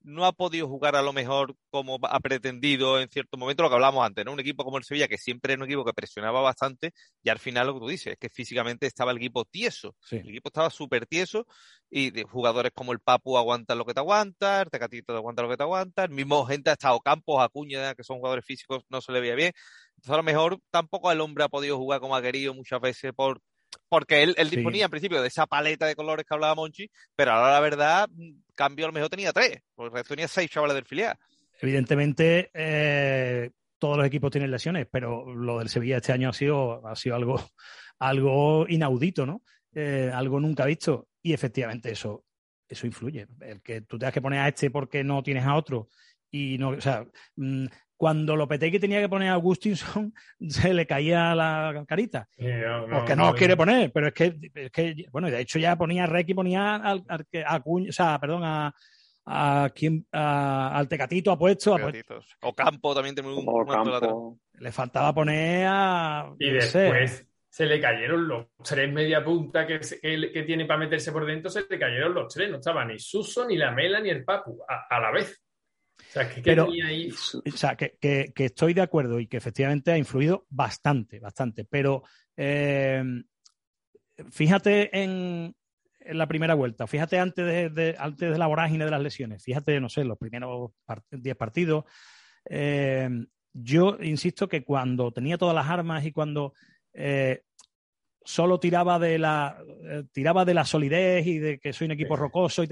no 0.07 0.25
ha 0.25 0.33
podido 0.33 0.69
jugar 0.69 0.95
a 0.95 1.03
lo 1.03 1.13
mejor 1.13 1.57
como 1.69 1.99
ha 2.01 2.21
pretendido 2.21 3.01
en 3.01 3.09
cierto 3.09 3.37
momento, 3.37 3.65
lo 3.65 3.69
que 3.69 3.75
hablábamos 3.75 4.07
antes, 4.07 4.25
¿no? 4.25 4.33
Un 4.33 4.39
equipo 4.39 4.65
como 4.65 4.79
el 4.79 4.85
Sevilla, 4.85 5.09
que 5.09 5.19
siempre 5.19 5.53
es 5.53 5.59
un 5.59 5.65
equipo 5.65 5.85
que 5.85 5.93
presionaba 5.93 6.41
bastante, 6.41 6.93
y 7.25 7.29
al 7.29 7.41
final 7.41 7.67
lo 7.67 7.75
que 7.75 7.81
tú 7.81 7.89
dices, 7.89 8.13
es 8.13 8.19
que 8.19 8.29
físicamente 8.29 8.87
estaba 8.87 9.11
el 9.11 9.17
equipo 9.17 9.45
tieso. 9.45 9.97
El 10.13 10.29
equipo 10.29 10.49
estaba 10.49 10.71
súper 10.71 11.07
tieso, 11.07 11.45
y 11.91 12.11
de 12.11 12.23
jugadores 12.23 12.71
como 12.73 12.93
el 12.93 13.01
Papu 13.01 13.37
aguantan 13.37 13.79
lo 13.79 13.85
que 13.85 13.95
te 13.95 14.01
aguanta, 14.01 14.63
el 14.63 14.71
Tecatito 14.71 15.17
aguanta 15.17 15.43
lo 15.43 15.49
que 15.49 15.57
te 15.57 15.65
aguanta, 15.65 16.05
el 16.05 16.11
mismo 16.11 16.47
gente 16.47 16.71
ha 16.71 16.75
estado 16.75 17.01
Campos, 17.01 17.43
Acuña, 17.43 17.95
que 17.97 18.05
son 18.05 18.19
jugadores 18.19 18.45
físicos, 18.45 18.85
no 18.89 19.01
se 19.01 19.11
le 19.11 19.21
veía 19.21 19.35
bien. 19.35 19.53
Entonces 19.97 20.13
a 20.13 20.17
lo 20.19 20.23
mejor 20.23 20.61
tampoco 20.71 21.11
el 21.11 21.21
hombre 21.21 21.43
ha 21.45 21.49
podido 21.49 21.79
jugar 21.79 21.99
como 22.01 22.15
ha 22.15 22.23
querido 22.23 22.55
muchas 22.55 22.81
veces 22.81 23.13
por 23.13 23.41
porque 23.89 24.23
él, 24.23 24.35
él 24.39 24.51
disponía 24.51 24.85
en 24.87 24.91
principio 24.91 25.21
de 25.21 25.29
esa 25.29 25.47
paleta 25.47 25.87
de 25.87 25.95
colores 25.95 26.27
que 26.27 26.35
hablaba 26.35 26.55
Monchi, 26.55 26.91
pero 27.15 27.33
ahora 27.33 27.53
la 27.53 27.61
verdad, 27.61 28.09
cambio 28.55 28.87
a 28.87 28.89
lo 28.89 28.93
mejor 28.93 29.11
tenía 29.11 29.33
tres, 29.33 29.61
porque 29.75 30.03
tenía 30.05 30.29
seis 30.29 30.51
chavales 30.51 30.75
del 30.75 30.85
filial. 30.85 31.17
Evidentemente, 31.61 32.51
eh, 32.53 33.51
todos 33.79 33.97
los 33.97 34.07
equipos 34.07 34.31
tienen 34.31 34.51
lesiones, 34.51 34.87
pero 34.91 35.33
lo 35.35 35.59
del 35.59 35.69
Sevilla 35.69 35.99
este 35.99 36.13
año 36.13 36.31
ha 36.31 36.33
sido, 36.33 36.87
ha 36.87 36.97
sido 36.97 37.17
algo, 37.17 37.41
algo 37.99 38.67
inaudito, 38.69 39.27
¿no? 39.27 39.43
Eh, 39.75 40.11
algo 40.13 40.41
nunca 40.41 40.65
visto. 40.65 41.09
Y 41.23 41.33
efectivamente 41.33 41.91
eso, 41.91 42.25
eso 42.69 42.87
influye. 42.87 43.27
El 43.41 43.63
que 43.63 43.83
tú 43.83 43.99
tengas 43.99 44.15
que 44.15 44.23
poner 44.23 44.41
a 44.41 44.49
este 44.49 44.71
porque 44.71 45.05
no 45.05 45.23
tienes 45.23 45.45
a 45.45 45.55
otro 45.55 45.89
y 46.31 46.59
no, 46.59 46.71
o 46.71 46.81
sea, 46.81 47.07
mm, 47.37 47.67
cuando 47.97 48.37
Lopetegui 48.37 48.79
tenía 48.79 49.01
que 49.01 49.09
poner 49.09 49.31
a 49.31 49.35
Augustinson, 49.35 50.13
se 50.49 50.75
le 50.75 50.87
caía 50.87 51.35
la 51.35 51.85
carita. 51.87 52.29
porque 52.91 53.17
no, 53.17 53.27
lo 53.27 53.35
quiere 53.35 53.57
poner, 53.57 53.91
pero 53.93 54.09
es 54.09 54.15
que, 54.15 54.37
es 54.55 54.71
que, 54.71 55.07
bueno, 55.11 55.31
de 55.31 55.41
hecho 55.41 55.59
ya 55.59 55.77
ponía 55.77 56.05
a 56.05 56.07
Requi, 56.07 56.35
ponía 56.35 56.77
al, 56.77 57.05
a 57.09 57.63
o 57.65 57.93
sea, 57.93 58.19
perdón, 58.21 58.43
a, 58.45 58.75
a 59.27 59.71
quien, 59.75 60.07
al 60.13 60.89
Tecatito 60.89 61.31
ha 61.31 61.39
puesto. 61.39 61.77
O 62.43 62.55
Campo 62.55 62.95
también 62.95 63.15
tiene 63.15 63.33
un, 63.33 64.41
Le 64.59 64.73
faltaba 64.73 65.15
poner 65.15 65.67
a. 65.69 66.33
Y 66.39 66.51
después 66.51 67.27
se 67.49 67.65
le 67.65 67.81
cayeron 67.81 68.29
los 68.29 68.49
tres 68.63 68.93
media 68.93 69.25
punta 69.25 69.67
que, 69.67 69.81
que, 69.81 70.43
tiene 70.43 70.67
para 70.67 70.81
meterse 70.81 71.11
por 71.11 71.25
dentro, 71.25 71.51
se 71.51 71.65
le 71.69 71.79
cayeron 71.79 72.13
los 72.13 72.33
tres. 72.33 72.51
No 72.51 72.59
estaba 72.59 72.85
ni 72.85 72.99
Suso, 72.99 73.47
ni 73.47 73.57
la 73.57 73.73
Mela, 73.73 73.99
ni 73.99 74.11
el 74.11 74.25
Papu 74.25 74.63
a 74.69 75.01
la 75.01 75.11
vez 75.11 75.46
sea, 76.17 76.29
que, 76.31 76.43
Pero, 76.43 76.69
o 76.69 77.57
sea 77.57 77.77
que, 77.77 77.97
que, 78.01 78.45
estoy 78.45 78.75
de 78.75 78.81
acuerdo 78.81 79.21
y 79.21 79.27
que 79.27 79.37
efectivamente 79.37 79.93
ha 79.93 79.99
influido 79.99 80.47
bastante, 80.49 81.21
bastante. 81.21 81.65
Pero 81.65 82.05
eh, 82.37 83.03
fíjate 84.31 84.99
en, 84.99 85.55
en, 86.01 86.19
la 86.19 86.27
primera 86.27 86.55
vuelta, 86.55 86.87
fíjate 86.87 87.19
antes 87.19 87.75
de, 87.75 87.97
antes 87.99 88.33
de 88.33 88.39
la 88.39 88.47
vorágine 88.47 88.85
de 88.85 88.91
las 88.91 89.03
lesiones, 89.03 89.43
fíjate, 89.43 89.79
no 89.81 89.89
sé, 89.89 90.05
los 90.05 90.19
primeros 90.19 90.71
10 91.11 91.37
partidos. 91.37 91.85
Eh, 92.49 93.09
yo 93.53 93.99
insisto 94.01 94.49
que 94.49 94.65
cuando 94.65 95.13
tenía 95.13 95.39
todas 95.39 95.55
las 95.55 95.69
armas 95.69 96.05
y 96.05 96.13
cuando 96.13 96.55
eh, 96.95 97.43
solo 98.25 98.59
tiraba 98.59 98.99
de 98.99 99.19
la 99.19 99.59
tiraba 100.13 100.45
de 100.45 100.55
la 100.55 100.65
solidez 100.65 101.27
y 101.27 101.39
de 101.39 101.59
que 101.59 101.73
soy 101.73 101.87
un 101.87 101.93
equipo 101.93 102.17
rocoso 102.17 102.65
y, 102.65 102.69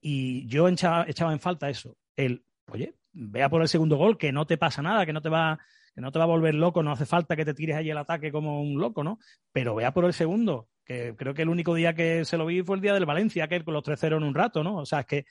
y 0.00 0.46
yo 0.46 0.68
echaba, 0.68 1.04
echaba 1.06 1.32
en 1.32 1.40
falta 1.40 1.68
eso, 1.68 1.96
el 2.16 2.44
oye, 2.70 2.94
vea 3.12 3.48
por 3.48 3.62
el 3.62 3.68
segundo 3.68 3.96
gol, 3.96 4.18
que 4.18 4.32
no 4.32 4.46
te 4.46 4.58
pasa 4.58 4.82
nada, 4.82 5.06
que 5.06 5.12
no 5.12 5.22
te 5.22 5.28
va, 5.28 5.58
que 5.94 6.00
no 6.00 6.12
te 6.12 6.18
va 6.18 6.24
a 6.24 6.28
volver 6.28 6.54
loco, 6.54 6.82
no 6.82 6.92
hace 6.92 7.06
falta 7.06 7.36
que 7.36 7.44
te 7.44 7.54
tires 7.54 7.76
allí 7.76 7.90
el 7.90 7.98
ataque 7.98 8.32
como 8.32 8.62
un 8.62 8.78
loco, 8.78 9.04
¿no? 9.04 9.18
Pero 9.52 9.74
vea 9.74 9.92
por 9.92 10.04
el 10.04 10.12
segundo, 10.12 10.68
que 10.84 11.14
creo 11.16 11.34
que 11.34 11.42
el 11.42 11.48
único 11.48 11.74
día 11.74 11.94
que 11.94 12.24
se 12.24 12.36
lo 12.36 12.46
vi 12.46 12.62
fue 12.62 12.76
el 12.76 12.82
día 12.82 12.94
del 12.94 13.06
Valencia, 13.06 13.48
que 13.48 13.64
con 13.64 13.74
los 13.74 13.84
3-0 13.84 14.16
en 14.16 14.22
un 14.22 14.34
rato, 14.34 14.62
¿no? 14.62 14.76
O 14.76 14.86
sea, 14.86 15.00
es 15.00 15.06
que 15.06 15.26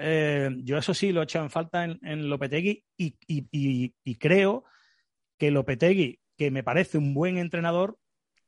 eh, 0.00 0.50
yo 0.62 0.78
eso 0.78 0.94
sí 0.94 1.12
lo 1.12 1.20
he 1.20 1.24
echado 1.24 1.44
en 1.44 1.50
falta 1.50 1.84
en, 1.84 2.28
Lopetegui 2.28 2.84
y, 2.96 4.14
creo 4.16 4.64
que 5.36 5.50
Lopetegui, 5.50 6.20
que 6.36 6.50
me 6.52 6.62
parece 6.62 6.98
un 6.98 7.14
buen 7.14 7.36
entrenador, 7.36 7.98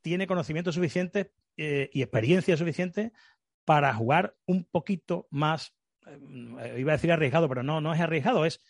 tiene 0.01 0.29
conocimiento 0.29 0.73
suficiente 0.73 1.33
eh, 1.57 1.91
y 1.93 2.03
experiencia 2.03 2.57
suficiente 2.57 3.13
para 3.65 3.93
jugar 3.93 4.37
un 4.47 4.65
poquito 4.65 5.27
más, 5.31 5.75
iba 6.77 6.93
a 6.93 6.97
decir 6.97 7.13
arriesgado, 7.13 7.49
pero 7.49 7.63
no, 7.63 7.81
no 7.81 7.93
es 7.93 8.01
arriesgado, 8.01 8.45
es, 8.45 8.61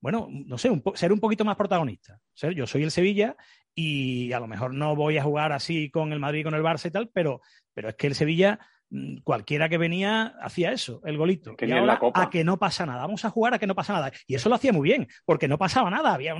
bueno, 0.00 0.28
no 0.30 0.58
sé, 0.58 0.70
un 0.70 0.82
ser 0.94 1.12
un 1.12 1.20
poquito 1.20 1.44
más 1.44 1.56
protagonista. 1.56 2.20
yo 2.54 2.66
soy 2.66 2.82
el 2.82 2.90
Sevilla 2.90 3.36
y 3.74 4.32
a 4.32 4.40
lo 4.40 4.46
mejor 4.46 4.74
no 4.74 4.96
voy 4.96 5.18
a 5.18 5.22
jugar 5.22 5.52
así 5.52 5.90
con 5.90 6.12
el 6.12 6.20
Madrid 6.20 6.44
con 6.44 6.54
el 6.54 6.62
Barça 6.62 6.86
y 6.86 6.90
tal, 6.90 7.10
pero, 7.12 7.40
pero 7.74 7.88
es 7.88 7.94
que 7.96 8.06
el 8.06 8.14
Sevilla 8.14 8.58
Mm, 8.90 9.18
cualquiera 9.22 9.68
que 9.68 9.76
venía 9.76 10.34
hacía 10.40 10.72
eso, 10.72 11.02
el 11.04 11.18
golito. 11.18 11.54
y 11.60 11.72
ahora 11.72 12.00
a 12.14 12.30
que 12.30 12.42
no 12.42 12.58
pasa 12.58 12.86
nada. 12.86 13.02
Vamos 13.02 13.24
a 13.24 13.30
jugar 13.30 13.54
a 13.54 13.58
que 13.58 13.66
no 13.66 13.74
pasa 13.74 13.92
nada. 13.92 14.12
Y 14.26 14.34
eso 14.34 14.48
lo 14.48 14.54
hacía 14.54 14.72
muy 14.72 14.88
bien, 14.88 15.08
porque 15.24 15.48
no 15.48 15.58
pasaba 15.58 15.90
nada. 15.90 16.14
Había 16.14 16.34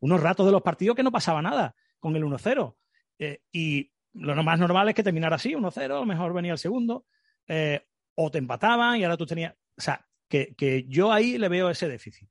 unos 0.00 0.20
ratos 0.20 0.46
de 0.46 0.52
los 0.52 0.62
partidos 0.62 0.96
que 0.96 1.02
no 1.02 1.12
pasaba 1.12 1.40
nada 1.40 1.74
con 2.00 2.16
el 2.16 2.24
1-0. 2.24 2.76
Eh, 3.18 3.40
y 3.52 3.92
lo 4.12 4.42
más 4.42 4.58
normal 4.58 4.88
es 4.88 4.94
que 4.94 5.02
terminara 5.02 5.36
así, 5.36 5.54
1-0, 5.54 5.84
a 5.84 6.00
lo 6.00 6.06
mejor 6.06 6.32
venía 6.32 6.52
el 6.52 6.58
segundo, 6.58 7.06
eh, 7.46 7.86
o 8.16 8.30
te 8.30 8.38
empataban 8.38 8.98
y 8.98 9.04
ahora 9.04 9.16
tú 9.16 9.26
tenías. 9.26 9.54
O 9.76 9.80
sea, 9.80 10.04
que, 10.28 10.54
que, 10.56 10.84
yo 10.88 11.12
ahí 11.12 11.38
le 11.38 11.48
veo 11.48 11.70
ese 11.70 11.88
déficit. 11.88 12.28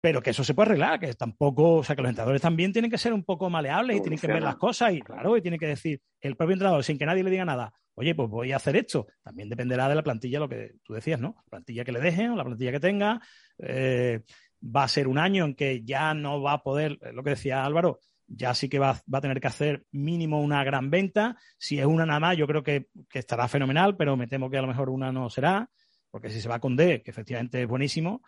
Pero 0.00 0.22
que 0.22 0.30
eso 0.30 0.44
se 0.44 0.52
puede 0.52 0.68
arreglar, 0.68 1.00
que 1.00 1.14
tampoco, 1.14 1.76
o 1.76 1.84
sea, 1.84 1.96
que 1.96 2.02
los 2.02 2.10
entrenadores 2.10 2.42
también 2.42 2.72
tienen 2.72 2.90
que 2.90 2.98
ser 2.98 3.14
un 3.14 3.24
poco 3.24 3.48
maleables 3.48 3.96
y 3.96 4.00
tienen 4.00 4.18
que 4.18 4.26
ver 4.26 4.42
las 4.42 4.56
cosas 4.56 4.92
y, 4.92 5.00
claro, 5.00 5.34
y 5.36 5.40
tienen 5.40 5.58
que 5.58 5.66
decir, 5.66 6.02
el 6.20 6.36
propio 6.36 6.52
entrenador, 6.52 6.84
sin 6.84 6.98
que 6.98 7.06
nadie 7.06 7.24
le 7.24 7.30
diga 7.30 7.46
nada, 7.46 7.72
oye, 7.94 8.14
pues 8.14 8.28
voy 8.28 8.52
a 8.52 8.56
hacer 8.56 8.76
esto. 8.76 9.06
También 9.22 9.48
dependerá 9.48 9.88
de 9.88 9.94
la 9.94 10.02
plantilla, 10.02 10.40
lo 10.40 10.48
que 10.48 10.74
tú 10.82 10.92
decías, 10.92 11.20
¿no? 11.20 11.36
La 11.46 11.50
plantilla 11.50 11.84
que 11.84 11.92
le 11.92 12.00
dejen 12.00 12.30
o 12.30 12.36
la 12.36 12.44
plantilla 12.44 12.72
que 12.72 12.80
tenga. 12.80 13.20
Eh, 13.58 14.20
va 14.64 14.84
a 14.84 14.88
ser 14.88 15.08
un 15.08 15.18
año 15.18 15.44
en 15.44 15.54
que 15.54 15.82
ya 15.84 16.14
no 16.14 16.42
va 16.42 16.54
a 16.54 16.62
poder, 16.62 16.98
lo 17.12 17.22
que 17.22 17.30
decía 17.30 17.64
Álvaro, 17.64 18.00
ya 18.26 18.54
sí 18.54 18.68
que 18.68 18.78
va, 18.78 19.00
a 19.12 19.20
tener 19.20 19.40
que 19.40 19.46
hacer 19.46 19.84
mínimo 19.92 20.40
una 20.40 20.64
gran 20.64 20.90
venta. 20.90 21.36
Si 21.58 21.78
es 21.78 21.86
una 21.86 22.06
nada 22.06 22.20
más, 22.20 22.36
yo 22.36 22.46
creo 22.46 22.62
que, 22.62 22.88
estará 23.12 23.48
fenomenal, 23.48 23.96
pero 23.96 24.16
me 24.16 24.26
temo 24.26 24.50
que 24.50 24.58
a 24.58 24.62
lo 24.62 24.68
mejor 24.68 24.90
una 24.90 25.12
no 25.12 25.28
será, 25.30 25.68
porque 26.14 26.30
si 26.30 26.40
se 26.40 26.48
va 26.48 26.60
con 26.60 26.76
D, 26.76 27.02
que 27.02 27.10
efectivamente 27.10 27.60
es 27.60 27.66
buenísimo, 27.66 28.22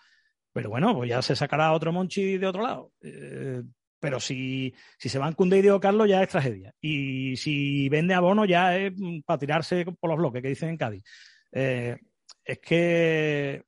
pero 0.53 0.71
bueno, 0.71 0.93
pues 0.93 1.09
ya 1.09 1.23
se 1.23 1.37
sacará 1.37 1.71
otro 1.71 1.93
Monchi 1.93 2.37
de 2.37 2.47
otro 2.49 2.63
lado. 2.65 2.91
Eh, 3.01 3.63
pero 4.01 4.19
si, 4.19 4.75
si 4.99 5.09
se 5.09 5.21
van 5.21 5.35
Cunde 5.35 5.59
y 5.59 5.63
Diego 5.63 5.79
Carlos 5.79 6.09
ya 6.09 6.21
es 6.21 6.29
tragedia. 6.29 6.75
Y 6.81 7.37
si 7.37 7.89
vende 7.89 8.13
abono 8.13 8.45
ya 8.45 8.77
es 8.77 8.93
mm, 8.97 9.21
para 9.25 9.39
tirarse 9.39 9.85
por 9.85 10.11
los 10.11 10.19
bloques 10.19 10.43
que 10.43 10.49
dicen 10.49 10.71
en 10.71 10.77
Cádiz. 10.77 11.05
Eh, 11.53 11.97
es 12.45 12.59
que 12.59 13.63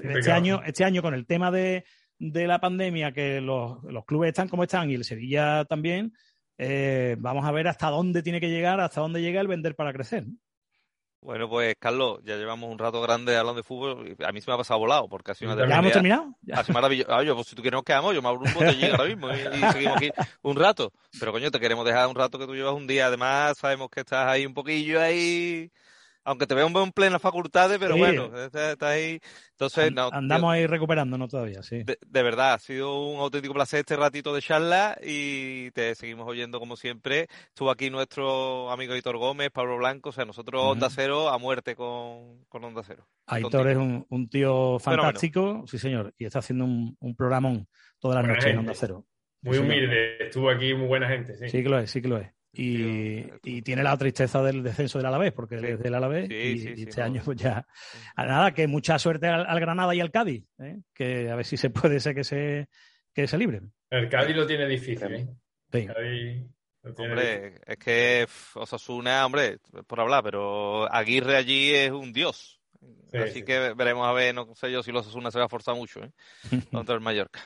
este 0.00 0.32
año, 0.32 0.60
este 0.62 0.84
año 0.84 1.00
con 1.00 1.14
el 1.14 1.24
tema 1.24 1.50
de, 1.50 1.86
de 2.18 2.46
la 2.46 2.60
pandemia, 2.60 3.12
que 3.12 3.40
los, 3.40 3.82
los, 3.84 4.04
clubes 4.04 4.28
están 4.28 4.50
como 4.50 4.64
están 4.64 4.90
y 4.90 4.96
el 4.96 5.04
Sevilla 5.04 5.64
también, 5.64 6.12
eh, 6.58 7.16
vamos 7.18 7.46
a 7.46 7.52
ver 7.52 7.68
hasta 7.68 7.88
dónde 7.88 8.22
tiene 8.22 8.38
que 8.38 8.50
llegar, 8.50 8.80
hasta 8.80 9.00
dónde 9.00 9.22
llega 9.22 9.40
el 9.40 9.48
vender 9.48 9.74
para 9.74 9.94
crecer. 9.94 10.26
Bueno, 11.26 11.48
pues 11.48 11.74
Carlos, 11.76 12.20
ya 12.22 12.36
llevamos 12.36 12.70
un 12.70 12.78
rato 12.78 13.02
grande 13.02 13.36
hablando 13.36 13.60
de 13.60 13.64
fútbol. 13.64 14.16
A 14.24 14.30
mí 14.30 14.40
se 14.40 14.48
me 14.48 14.54
ha 14.54 14.58
pasado 14.58 14.78
volado 14.78 15.08
porque 15.08 15.32
ha 15.32 15.34
sido 15.34 15.54
una 15.54 15.68
¿Ya 15.68 15.78
hemos 15.78 15.90
terminado? 15.90 16.36
Ha 16.52 16.62
sido 16.62 16.74
maravilloso. 16.74 17.12
Oye, 17.16 17.34
pues 17.34 17.48
si 17.48 17.56
tú 17.56 17.62
quieres 17.62 17.76
nos 17.76 17.82
quedamos, 17.82 18.14
yo 18.14 18.22
me 18.22 18.28
abro 18.28 18.42
un 18.42 18.54
botellín 18.54 18.92
ahora 18.92 19.06
mismo 19.06 19.28
y, 19.30 19.40
y, 19.40 19.72
seguimos 19.72 19.96
aquí 19.96 20.10
un 20.42 20.54
rato. 20.54 20.92
Pero 21.18 21.32
coño, 21.32 21.50
te 21.50 21.58
queremos 21.58 21.84
dejar 21.84 22.06
un 22.06 22.14
rato 22.14 22.38
que 22.38 22.46
tú 22.46 22.54
llevas 22.54 22.74
un 22.74 22.86
día. 22.86 23.08
Además, 23.08 23.58
sabemos 23.58 23.90
que 23.90 24.00
estás 24.02 24.28
ahí 24.28 24.46
un 24.46 24.54
poquillo 24.54 25.00
ahí 25.00 25.72
aunque 26.26 26.46
te 26.46 26.54
veo 26.54 26.66
en 26.66 26.92
plena 26.92 27.20
facultades, 27.20 27.78
pero 27.78 27.96
bueno, 27.96 28.30
está, 28.36 28.88
ahí. 28.88 29.20
Entonces, 29.52 29.92
andamos 30.12 30.52
ahí 30.52 30.66
recuperándonos 30.66 31.30
todavía, 31.30 31.62
sí. 31.62 31.84
De, 31.84 32.22
verdad, 32.22 32.54
ha 32.54 32.58
sido 32.58 33.06
un 33.06 33.20
auténtico 33.20 33.54
placer 33.54 33.80
este 33.80 33.96
ratito 33.96 34.34
de 34.34 34.42
charla 34.42 34.98
y 35.02 35.70
te 35.70 35.94
seguimos 35.94 36.26
oyendo 36.26 36.58
como 36.58 36.76
siempre. 36.76 37.28
Estuvo 37.48 37.70
aquí 37.70 37.90
nuestro 37.90 38.70
amigo 38.72 38.96
Hitor 38.96 39.16
Gómez, 39.18 39.50
Pablo 39.52 39.78
Blanco, 39.78 40.08
o 40.08 40.12
sea, 40.12 40.24
nosotros 40.24 40.62
Onda 40.64 40.90
Cero 40.90 41.28
a 41.28 41.38
muerte 41.38 41.76
con, 41.76 42.44
con 42.48 42.64
Onda 42.64 42.82
Cero. 42.84 43.06
Aitor 43.26 43.68
es 43.68 43.76
un, 43.76 44.28
tío 44.28 44.80
fantástico, 44.80 45.64
sí 45.68 45.78
señor, 45.78 46.12
y 46.18 46.24
está 46.24 46.40
haciendo 46.40 46.64
un, 46.64 46.96
un 46.98 47.14
programón 47.14 47.68
todas 48.00 48.16
las 48.16 48.26
noches 48.26 48.46
en 48.46 48.58
Onda 48.58 48.74
Cero. 48.74 49.06
Muy 49.42 49.58
humilde, 49.58 50.24
estuvo 50.24 50.50
aquí 50.50 50.74
muy 50.74 50.88
buena 50.88 51.08
gente, 51.08 51.36
sí. 51.36 51.48
Sí 51.48 51.62
que 51.62 51.68
lo 51.68 51.78
es, 51.78 51.88
sí 51.88 52.02
que 52.02 52.08
lo 52.08 52.18
es. 52.18 52.35
Y, 52.58 53.60
tiene 53.62 53.82
la 53.82 53.96
tristeza 53.96 54.42
del 54.42 54.62
descenso 54.62 54.98
del 54.98 55.06
Alavés, 55.06 55.32
porque 55.32 55.56
es 55.56 55.78
del 55.78 55.94
Alavés 55.94 56.30
y, 56.30 56.82
este 56.82 57.02
año 57.02 57.20
pues 57.24 57.36
ya... 57.36 57.66
Nada, 58.16 58.52
que 58.52 58.66
mucha 58.66 58.98
suerte 58.98 59.26
al, 59.26 59.60
Granada 59.60 59.94
y 59.94 60.00
al 60.00 60.10
Cádiz, 60.10 60.44
¿eh? 60.58 60.78
que 60.94 61.30
a 61.30 61.36
ver 61.36 61.44
si 61.44 61.56
se 61.56 61.70
puede 61.70 62.00
ser 62.00 62.14
que 62.14 62.24
se, 62.24 62.68
que 63.12 63.26
se 63.26 63.36
libren. 63.36 63.72
El 63.90 64.08
Cádiz 64.08 64.36
lo 64.36 64.46
tiene 64.46 64.66
difícil, 64.66 65.28
¿eh? 65.72 66.48
Hombre, 66.82 67.54
es 67.66 67.76
que 67.78 68.26
Osasuna, 68.54 69.26
hombre, 69.26 69.58
por 69.86 70.00
hablar, 70.00 70.22
pero 70.22 70.90
Aguirre 70.92 71.36
allí 71.36 71.74
es 71.74 71.90
un 71.90 72.12
dios. 72.12 72.60
Así 73.12 73.42
que 73.42 73.74
veremos 73.74 74.06
a 74.06 74.12
ver, 74.12 74.34
no 74.34 74.54
sé 74.54 74.70
yo 74.70 74.82
si 74.82 74.92
los 74.92 75.06
Osasuna 75.06 75.30
se 75.30 75.38
va 75.38 75.46
a 75.46 75.48
forzar 75.48 75.74
mucho, 75.74 76.00
¿eh? 76.02 76.10
Contra 76.70 76.94
el 76.94 77.00
Mallorca. 77.00 77.40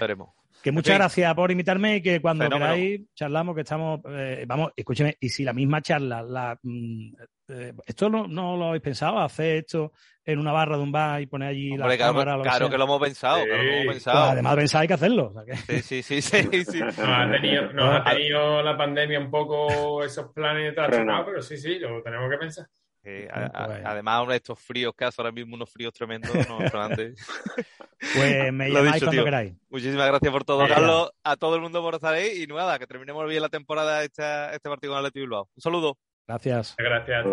Veremos. 0.00 0.30
Que 0.62 0.72
muchas 0.72 0.96
gracias 0.96 1.34
por 1.34 1.50
invitarme 1.50 1.96
y 1.96 2.02
que 2.02 2.20
cuando 2.20 2.48
queráis 2.48 3.00
charlamos, 3.14 3.54
que 3.54 3.62
estamos, 3.62 4.00
eh, 4.08 4.44
vamos, 4.46 4.72
escúcheme, 4.76 5.16
y 5.20 5.28
si 5.28 5.42
la 5.42 5.52
misma 5.52 5.82
charla, 5.82 6.22
la, 6.22 6.56
mm, 6.62 7.14
eh, 7.48 7.72
esto 7.84 8.08
no, 8.08 8.28
no, 8.28 8.56
lo 8.56 8.68
habéis 8.68 8.82
pensado, 8.82 9.18
hacer 9.18 9.56
esto 9.56 9.92
en 10.24 10.38
una 10.38 10.52
barra 10.52 10.76
de 10.76 10.82
un 10.84 10.92
bar 10.92 11.20
y 11.20 11.26
poner 11.26 11.48
allí 11.48 11.76
la 11.76 11.86
claro, 11.86 11.98
cámara. 11.98 12.40
claro 12.42 12.70
que, 12.70 12.78
lo 12.78 12.84
hemos 12.84 13.00
pensado, 13.00 13.44
claro 13.44 13.60
que 13.60 13.66
lo 13.66 13.72
hemos 13.72 13.94
pensado. 13.94 14.20
Pues 14.20 14.32
además 14.32 14.56
pensáis 14.56 14.88
que 14.88 14.94
hacerlo. 14.94 15.34
Sí, 15.66 15.82
sí, 15.82 16.02
sí, 16.02 16.22
sí, 16.22 16.64
sí. 16.64 16.80
Nos 16.80 16.98
ha 16.98 17.30
tenido, 17.30 17.72
nos 17.72 18.00
ha 18.00 18.04
tenido 18.04 18.62
la 18.62 18.76
pandemia 18.76 19.18
un 19.18 19.30
poco 19.30 20.04
esos 20.04 20.32
planes 20.32 20.76
de 20.76 20.82
pero 21.26 21.42
sí, 21.42 21.56
sí, 21.56 21.78
lo 21.80 22.02
tenemos 22.02 22.30
que 22.30 22.38
pensar. 22.38 22.66
Eh, 23.04 23.28
además, 23.32 24.28
de 24.28 24.36
estos 24.36 24.58
fríos 24.60 24.94
que 24.96 25.04
hace 25.04 25.20
ahora 25.20 25.32
mismo, 25.32 25.56
unos 25.56 25.70
fríos 25.70 25.92
tremendos, 25.92 26.30
no, 26.48 26.58
Pues 28.14 28.52
me 28.52 28.70
llamáis 28.72 29.02
cuando 29.02 29.24
queráis. 29.24 29.54
Muchísimas 29.68 30.06
gracias 30.06 30.32
por 30.32 30.44
todo, 30.44 30.66
Carlos. 30.68 31.10
A 31.24 31.36
todo 31.36 31.56
el 31.56 31.62
mundo 31.62 31.82
por 31.82 31.94
estar 31.94 32.14
ahí 32.14 32.42
y 32.42 32.46
nada, 32.46 32.78
que 32.78 32.86
terminemos 32.86 33.26
bien 33.28 33.42
la 33.42 33.48
temporada 33.48 34.04
esta, 34.04 34.52
este 34.54 34.68
partido 34.68 34.92
con 34.92 34.98
Atleti 34.98 35.20
Bilbao. 35.20 35.48
Un 35.54 35.62
saludo. 35.62 35.98
Gracias. 36.26 36.76
Gracias. 36.78 37.26